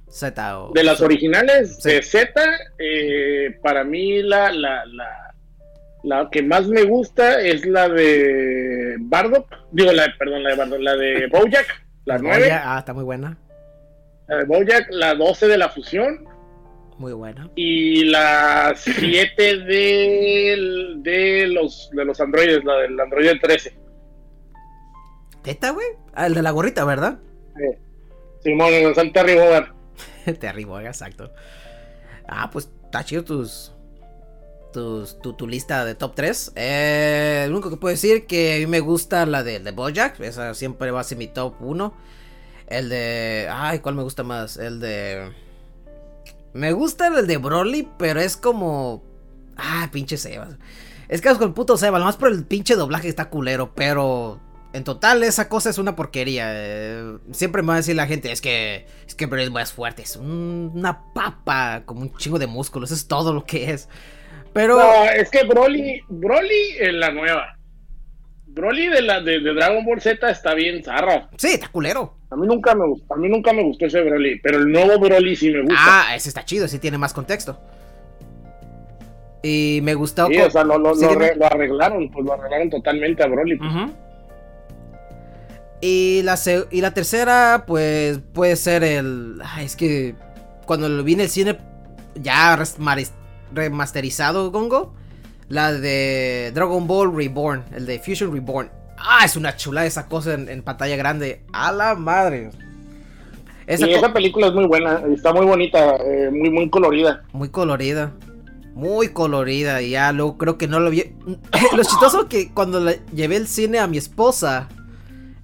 Z? 0.08 0.58
O... 0.60 0.72
De 0.72 0.84
las 0.84 1.00
originales 1.00 1.78
Sí. 1.82 1.90
de 1.90 2.02
Z, 2.02 2.30
eh, 2.78 3.58
para 3.62 3.84
mí 3.84 4.22
la, 4.22 4.52
la, 4.52 4.84
la, 4.86 5.34
la 6.04 6.28
que 6.30 6.42
más 6.42 6.68
me 6.68 6.82
gusta 6.84 7.40
es 7.40 7.64
la 7.66 7.88
de 7.88 8.96
Bardock. 9.00 9.48
Digo, 9.72 9.92
la, 9.92 10.06
perdón, 10.18 10.42
la 10.42 10.50
de 10.50 10.56
Bardock, 10.56 10.80
la 10.80 10.96
de 10.96 11.26
Bojack, 11.32 11.66
la 12.04 12.16
Oh, 12.16 12.20
9. 12.22 12.46
ya, 12.48 12.74
Ah, 12.76 12.78
está 12.80 12.92
muy 12.92 13.04
buena. 13.04 13.38
La 14.28 14.36
de 14.38 14.44
Bojack, 14.44 14.88
la 14.90 15.14
12 15.14 15.48
de 15.48 15.56
la 15.58 15.68
fusión. 15.70 16.24
Muy 16.98 17.12
buena. 17.12 17.50
y 17.56 18.04
la 18.04 18.74
7 18.76 19.58
del- 19.58 21.02
de 21.02 21.46
los 21.48 21.90
de 21.92 22.04
los 22.04 22.20
androides, 22.20 22.64
la 22.64 22.74
del 22.78 22.98
androide 22.98 23.38
13. 23.38 23.76
¿Teta, 25.42 25.70
güey? 25.70 25.86
Ah, 26.14 26.26
el 26.26 26.34
de 26.34 26.42
la 26.42 26.50
gorrita, 26.50 26.84
¿verdad? 26.84 27.18
Simón, 28.42 28.72
en 28.72 28.94
San 28.94 29.12
Terry 29.12 29.34
Bogard. 29.34 29.68
Te 30.40 30.48
arribo, 30.48 30.80
exacto. 30.80 31.32
Ah, 32.28 32.50
pues 32.50 32.68
está 32.84 33.04
chido 33.04 33.24
tus. 33.24 33.72
tus 34.72 35.20
tu, 35.20 35.34
tu 35.34 35.46
lista 35.46 35.84
de 35.84 35.94
top 35.94 36.14
3. 36.14 36.52
Eh, 36.56 37.46
lo 37.48 37.54
único 37.56 37.70
que 37.70 37.76
puedo 37.76 37.92
decir 37.92 38.26
que 38.26 38.56
a 38.56 38.58
mí 38.58 38.66
me 38.66 38.80
gusta 38.80 39.24
la 39.26 39.42
de, 39.42 39.60
de 39.60 39.70
Bojack. 39.70 40.18
Esa 40.20 40.54
siempre 40.54 40.90
va 40.90 41.00
a 41.00 41.04
ser 41.04 41.18
mi 41.18 41.28
top 41.28 41.54
1. 41.60 41.94
El 42.68 42.88
de. 42.88 43.48
Ay, 43.50 43.78
¿cuál 43.80 43.94
me 43.94 44.02
gusta 44.02 44.22
más? 44.22 44.56
El 44.56 44.80
de. 44.80 45.30
Me 46.56 46.72
gusta 46.72 47.08
el 47.08 47.26
de 47.26 47.36
Broly, 47.36 47.88
pero 47.98 48.20
es 48.20 48.36
como. 48.36 49.02
Ah, 49.56 49.88
pinche 49.92 50.16
Sebas. 50.16 50.56
Es 51.08 51.20
que 51.20 51.28
es 51.28 51.38
con 51.38 51.48
el 51.48 51.54
puto 51.54 51.76
Sebas, 51.76 52.00
nomás 52.00 52.16
por 52.16 52.28
el 52.32 52.44
pinche 52.44 52.74
doblaje 52.74 53.08
está 53.08 53.28
culero, 53.30 53.72
pero. 53.74 54.40
En 54.72 54.84
total, 54.84 55.22
esa 55.22 55.48
cosa 55.48 55.70
es 55.70 55.78
una 55.78 55.96
porquería. 55.96 56.48
eh, 56.52 57.16
siempre 57.32 57.62
me 57.62 57.68
va 57.68 57.74
a 57.74 57.78
decir 57.78 57.96
la 57.96 58.06
gente, 58.06 58.30
es 58.32 58.40
que. 58.40 58.86
Es 59.06 59.14
que 59.14 59.26
Broly 59.26 59.44
es 59.44 59.50
más 59.50 59.72
fuerte. 59.72 60.02
Es 60.02 60.16
un- 60.16 60.72
una 60.74 61.12
papa, 61.14 61.82
como 61.86 62.02
un 62.02 62.14
chingo 62.16 62.38
de 62.38 62.46
músculos. 62.46 62.90
Es 62.90 63.06
todo 63.08 63.32
lo 63.32 63.44
que 63.44 63.70
es. 63.70 63.88
Pero. 64.52 64.78
No, 64.78 65.04
es 65.04 65.30
que 65.30 65.44
Broly, 65.44 66.02
Broly 66.08 66.76
en 66.80 67.00
la 67.00 67.10
nueva. 67.10 67.55
Broly 68.46 68.86
de 68.88 69.02
la 69.02 69.20
de, 69.20 69.40
de 69.40 69.52
Dragon 69.54 69.84
Ball 69.84 70.00
Z 70.00 70.30
está 70.30 70.54
bien 70.54 70.82
zarra. 70.82 71.28
Sí, 71.36 71.48
está 71.48 71.68
culero. 71.68 72.14
A 72.30 72.36
mí 72.36 72.46
nunca 72.46 72.74
me 72.74 72.86
gustó, 72.86 73.14
a 73.14 73.16
mí 73.16 73.28
nunca 73.28 73.52
me 73.52 73.62
gustó 73.62 73.86
ese 73.86 74.00
Broly, 74.02 74.40
pero 74.42 74.58
el 74.58 74.70
nuevo 74.70 74.98
Broly 74.98 75.36
sí 75.36 75.50
me 75.50 75.60
gusta. 75.62 75.76
Ah, 75.78 76.14
ese 76.16 76.28
está 76.28 76.44
chido, 76.44 76.66
sí 76.68 76.78
tiene 76.78 76.96
más 76.98 77.12
contexto. 77.12 77.58
Y 79.42 79.80
me 79.82 79.94
gustó. 79.94 80.26
Sí, 80.28 80.38
o 80.38 80.50
sea, 80.50 80.64
lo, 80.64 80.78
lo- 80.78 80.94
sí, 80.94 81.04
lo 81.04 81.10
dime. 81.10 81.26
arre- 81.26 81.36
lo 81.36 81.46
arreglaron, 81.46 82.10
pues 82.10 82.24
lo 82.24 82.32
arreglaron 82.32 82.70
totalmente 82.70 83.22
a 83.22 83.26
Broly. 83.26 83.56
pues. 83.56 83.70
Y 85.82 86.22
la, 86.24 86.36
y 86.70 86.80
la 86.80 86.94
tercera, 86.94 87.64
pues 87.66 88.18
puede 88.32 88.56
ser 88.56 88.82
el. 88.82 89.40
ay, 89.44 89.66
es 89.66 89.76
que 89.76 90.14
cuando 90.64 90.88
lo 90.88 91.04
vi 91.04 91.12
en 91.12 91.20
el 91.20 91.28
cine, 91.28 91.58
ya 92.14 92.58
remasterizado, 93.52 94.50
Gongo. 94.50 94.94
La 95.48 95.72
de 95.72 96.50
Dragon 96.54 96.86
Ball 96.86 97.14
Reborn, 97.14 97.64
el 97.74 97.86
de 97.86 97.98
Fusion 98.00 98.32
Reborn. 98.32 98.70
Ah, 98.98 99.24
es 99.24 99.36
una 99.36 99.56
chula 99.56 99.86
esa 99.86 100.06
cosa 100.08 100.34
en, 100.34 100.48
en 100.48 100.62
pantalla 100.62 100.96
grande. 100.96 101.42
A 101.52 101.70
la 101.72 101.94
madre. 101.94 102.50
Esa 103.66 103.86
y 103.86 103.90
co- 103.90 103.96
esa 103.98 104.12
película 104.12 104.48
es 104.48 104.54
muy 104.54 104.66
buena, 104.66 105.02
está 105.14 105.32
muy 105.32 105.46
bonita, 105.46 105.96
eh, 105.96 106.30
muy 106.30 106.50
muy 106.50 106.68
colorida. 106.70 107.22
Muy 107.32 107.48
colorida. 107.48 108.12
Muy 108.74 109.08
colorida. 109.08 109.82
Y 109.82 109.90
ya 109.90 110.12
luego 110.12 110.36
creo 110.38 110.58
que 110.58 110.66
no 110.68 110.80
lo 110.80 110.90
vi. 110.90 111.12
lo 111.76 111.82
chistoso 111.82 112.28
que 112.28 112.50
cuando 112.52 112.80
la 112.80 112.94
llevé 113.14 113.36
el 113.36 113.46
cine 113.46 113.78
a 113.78 113.86
mi 113.86 113.98
esposa 113.98 114.68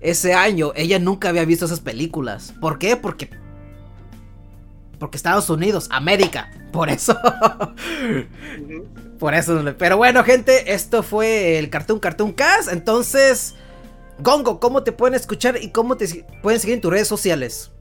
ese 0.01 0.35
año, 0.35 0.73
ella 0.74 0.99
nunca 0.99 1.29
había 1.29 1.45
visto 1.45 1.65
esas 1.66 1.81
películas. 1.81 2.53
¿Por 2.61 2.79
qué? 2.79 2.97
Porque. 2.97 3.31
Porque 5.03 5.16
Estados 5.16 5.51
Unidos, 5.51 5.89
América. 5.91 6.49
Por 6.70 6.89
eso. 6.89 7.19
Por 9.19 9.35
eso. 9.35 9.61
Pero 9.77 9.97
bueno, 9.97 10.23
gente, 10.23 10.73
esto 10.73 11.03
fue 11.03 11.59
el 11.59 11.70
Cartoon 11.70 11.99
Cartoon 11.99 12.31
Cast. 12.31 12.73
Entonces, 12.73 13.57
Gongo, 14.20 14.61
¿cómo 14.61 14.85
te 14.85 14.93
pueden 14.93 15.16
escuchar 15.16 15.57
y 15.61 15.70
cómo 15.70 15.97
te 15.97 16.24
pueden 16.41 16.61
seguir 16.61 16.77
en 16.77 16.81
tus 16.83 16.93
redes 16.93 17.09
sociales? 17.09 17.73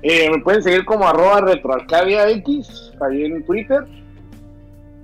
Eh, 0.00 0.30
me 0.30 0.38
pueden 0.38 0.62
seguir 0.62 0.86
como 0.86 1.06
arroba 1.06 1.42
retroarcadia 1.42 2.30
X, 2.30 2.94
ahí 3.06 3.26
en 3.26 3.44
Twitter. 3.44 3.84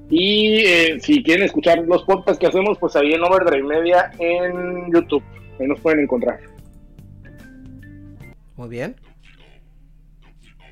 Y 0.09 0.65
eh, 0.65 1.01
si 1.01 1.23
quieren 1.23 1.44
escuchar 1.44 1.81
los 1.81 2.03
podcasts 2.05 2.40
que 2.40 2.47
hacemos, 2.47 2.78
pues 2.78 2.97
ahí 2.97 3.12
en 3.12 3.23
Overdrive 3.23 3.69
Media 3.69 4.11
en 4.19 4.90
YouTube. 4.90 5.23
Ahí 5.61 5.66
nos 5.66 5.78
pueden 5.81 6.01
encontrar. 6.01 6.40
Muy 8.57 8.70
bien. 8.70 8.97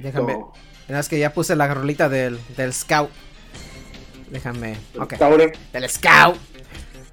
Déjame. 0.03 0.39
Es 0.89 1.09
que 1.09 1.19
ya 1.19 1.33
puse 1.33 1.55
la 1.57 1.73
rolita 1.73 2.09
del, 2.09 2.39
del 2.57 2.73
Scout. 2.73 3.11
Déjame. 4.31 4.77
Ok. 4.99 5.17
Taure. 5.19 5.53
Del 5.73 5.89
Scout. 5.89 6.37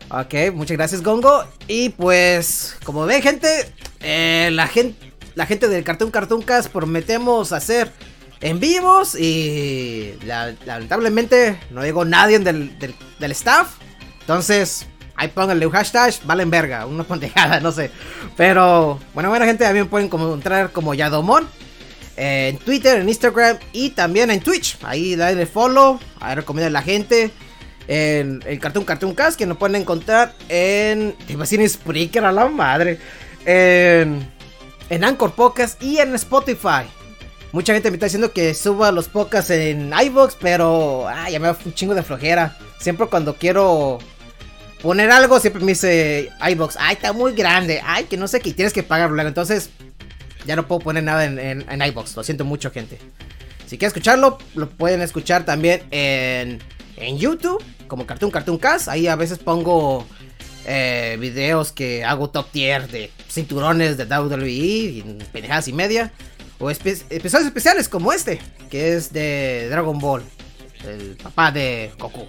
Ok, 0.09 0.33
muchas 0.53 0.77
gracias 0.77 1.03
Gongo. 1.03 1.43
Y 1.67 1.89
pues, 1.89 2.77
como 2.83 3.05
ven 3.05 3.21
gente, 3.21 3.47
eh, 3.99 4.49
la 4.53 4.67
gente, 4.67 5.11
la 5.35 5.45
gente 5.45 5.67
del 5.67 5.83
Cartoon 5.83 6.11
Cartoon 6.11 6.41
Cast 6.41 6.71
prometemos 6.71 7.51
hacer 7.51 7.91
en 8.39 8.59
vivos 8.59 9.15
y 9.19 10.13
la- 10.25 10.53
lamentablemente 10.65 11.59
no 11.71 11.81
llegó 11.83 12.05
nadie 12.05 12.39
del, 12.39 12.77
del, 12.79 12.95
del 13.19 13.31
staff. 13.31 13.73
Entonces, 14.21 14.85
ahí 15.15 15.27
pónganle 15.27 15.65
un 15.65 15.73
hashtag, 15.73 16.13
valen 16.23 16.49
verga, 16.49 16.85
una 16.85 17.03
pendejada, 17.07 17.59
no 17.59 17.71
sé. 17.73 17.91
Pero, 18.37 18.99
bueno, 19.13 19.29
bueno 19.29 19.45
gente, 19.45 19.65
también 19.65 19.87
pueden 19.89 20.07
como 20.07 20.27
encontrar 20.27 20.71
como 20.71 20.93
Yadomon. 20.93 21.47
En 22.17 22.57
Twitter, 22.57 22.99
en 22.99 23.07
Instagram 23.07 23.57
y 23.71 23.91
también 23.91 24.31
en 24.31 24.41
Twitch. 24.41 24.77
Ahí 24.83 25.15
denle 25.15 25.45
follow. 25.45 25.99
Ahí 26.19 26.35
recomiendo 26.35 26.67
a 26.67 26.71
la 26.71 26.81
gente. 26.81 27.31
En 27.87 28.43
el 28.45 28.59
Cartoon 28.59 28.83
Cartoon 28.83 29.13
Cast 29.13 29.37
que 29.37 29.45
nos 29.45 29.57
pueden 29.57 29.75
encontrar 29.75 30.33
en. 30.49 31.13
Te 31.25 31.33
iba 31.33 31.43
a 31.43 31.45
decir 31.45 31.61
en 31.61 31.69
Spreaker 31.69 32.25
a 32.25 32.31
la 32.31 32.47
madre. 32.47 32.99
En, 33.45 34.27
en 34.89 35.03
Anchor 35.03 35.33
Podcast 35.33 35.81
y 35.81 35.99
en 35.99 36.15
Spotify. 36.15 36.87
Mucha 37.51 37.73
gente 37.73 37.89
me 37.89 37.95
está 37.95 38.07
diciendo 38.07 38.33
que 38.33 38.53
suba 38.53 38.91
los 38.91 39.07
podcasts 39.07 39.51
en 39.51 39.93
iVoox, 39.93 40.35
pero 40.39 41.07
ah, 41.07 41.29
ya 41.29 41.39
me 41.39 41.47
da 41.47 41.57
un 41.63 41.73
chingo 41.73 41.95
de 41.95 42.03
flojera. 42.03 42.57
Siempre 42.79 43.07
cuando 43.07 43.35
quiero 43.35 43.99
poner 44.81 45.09
algo, 45.11 45.39
siempre 45.39 45.63
me 45.63 45.71
dice 45.71 46.29
iVoox, 46.51 46.75
ay, 46.77 46.95
está 46.95 47.13
muy 47.13 47.33
grande, 47.33 47.81
ay, 47.85 48.03
que 48.03 48.17
no 48.17 48.27
sé 48.27 48.41
qué, 48.41 48.53
tienes 48.53 48.73
que 48.73 48.83
pagarlo. 48.83 49.15
luego". 49.15 49.29
Entonces, 49.29 49.69
ya 50.47 50.55
no 50.55 50.67
puedo 50.67 50.79
poner 50.79 51.03
nada 51.03 51.25
en, 51.25 51.37
en, 51.37 51.65
en 51.69 51.81
iVoox, 51.81 52.15
lo 52.15 52.23
siento 52.23 52.45
mucho, 52.45 52.71
gente. 52.71 52.97
Si 53.67 53.77
quieren 53.77 53.87
escucharlo, 53.89 54.37
lo 54.55 54.69
pueden 54.69 55.01
escuchar 55.01 55.43
también 55.45 55.83
en, 55.91 56.59
en 56.95 57.17
YouTube, 57.17 57.61
como 57.87 58.07
Cartoon 58.07 58.31
Cartoon 58.31 58.57
Cast. 58.57 58.87
Ahí 58.87 59.07
a 59.07 59.15
veces 59.17 59.37
pongo 59.39 60.05
eh, 60.65 61.17
videos 61.19 61.71
que 61.73 62.03
hago 62.05 62.29
top 62.29 62.49
tier 62.51 62.87
de 62.87 63.11
cinturones 63.29 63.97
de 63.97 64.05
WWE 64.05 64.49
y 64.49 65.01
pendejadas 65.33 65.67
y 65.67 65.73
media. 65.73 66.11
O 66.59 66.71
espe- 66.71 67.03
episodios 67.09 67.45
especiales 67.47 67.87
como 67.89 68.11
este, 68.13 68.39
que 68.69 68.93
es 68.95 69.11
de 69.13 69.67
Dragon 69.69 69.99
Ball, 69.99 70.23
el 70.87 71.15
papá 71.21 71.51
de 71.51 71.91
Goku. 71.99 72.25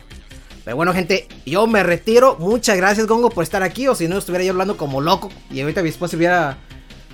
Pero 0.64 0.76
bueno, 0.76 0.92
gente, 0.92 1.26
yo 1.46 1.66
me 1.66 1.82
retiro. 1.82 2.36
Muchas 2.38 2.76
gracias, 2.76 3.06
Gongo, 3.06 3.30
por 3.30 3.42
estar 3.44 3.62
aquí. 3.62 3.88
O 3.88 3.94
si 3.94 4.06
no, 4.06 4.18
estuviera 4.18 4.44
yo 4.44 4.50
hablando 4.52 4.76
como 4.76 5.00
loco. 5.00 5.30
Y 5.50 5.60
ahorita 5.62 5.82
mi 5.82 5.88
esposa 5.88 6.14
hubiera 6.16 6.58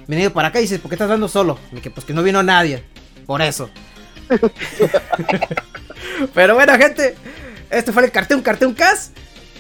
venido 0.07 0.33
para 0.33 0.49
acá 0.49 0.59
y 0.59 0.63
dice, 0.63 0.79
¿por 0.79 0.89
qué 0.89 0.95
estás 0.95 1.07
hablando 1.07 1.29
solo? 1.29 1.59
Y 1.73 1.81
que 1.81 1.91
pues 1.91 2.07
que 2.07 2.13
no 2.13 2.23
vino 2.23 2.43
nadie. 2.43 2.85
Por 3.27 3.43
eso. 3.43 3.71
Pero 6.35 6.55
bueno, 6.55 6.77
gente, 6.77 7.17
este 7.71 7.93
fue 7.93 8.05
el 8.05 8.11
Cartoon 8.11 8.43
Cartoon 8.43 8.75
Cast. 8.75 9.17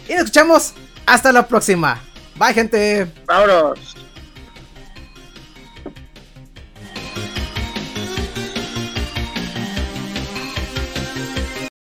Y 0.09 0.13
nos 0.13 0.25
escuchamos 0.25 0.75
hasta 1.07 1.33
la 1.33 1.47
próxima. 1.47 2.01
Bye, 2.37 2.55
gente. 2.55 3.07
Vámonos. 3.27 3.97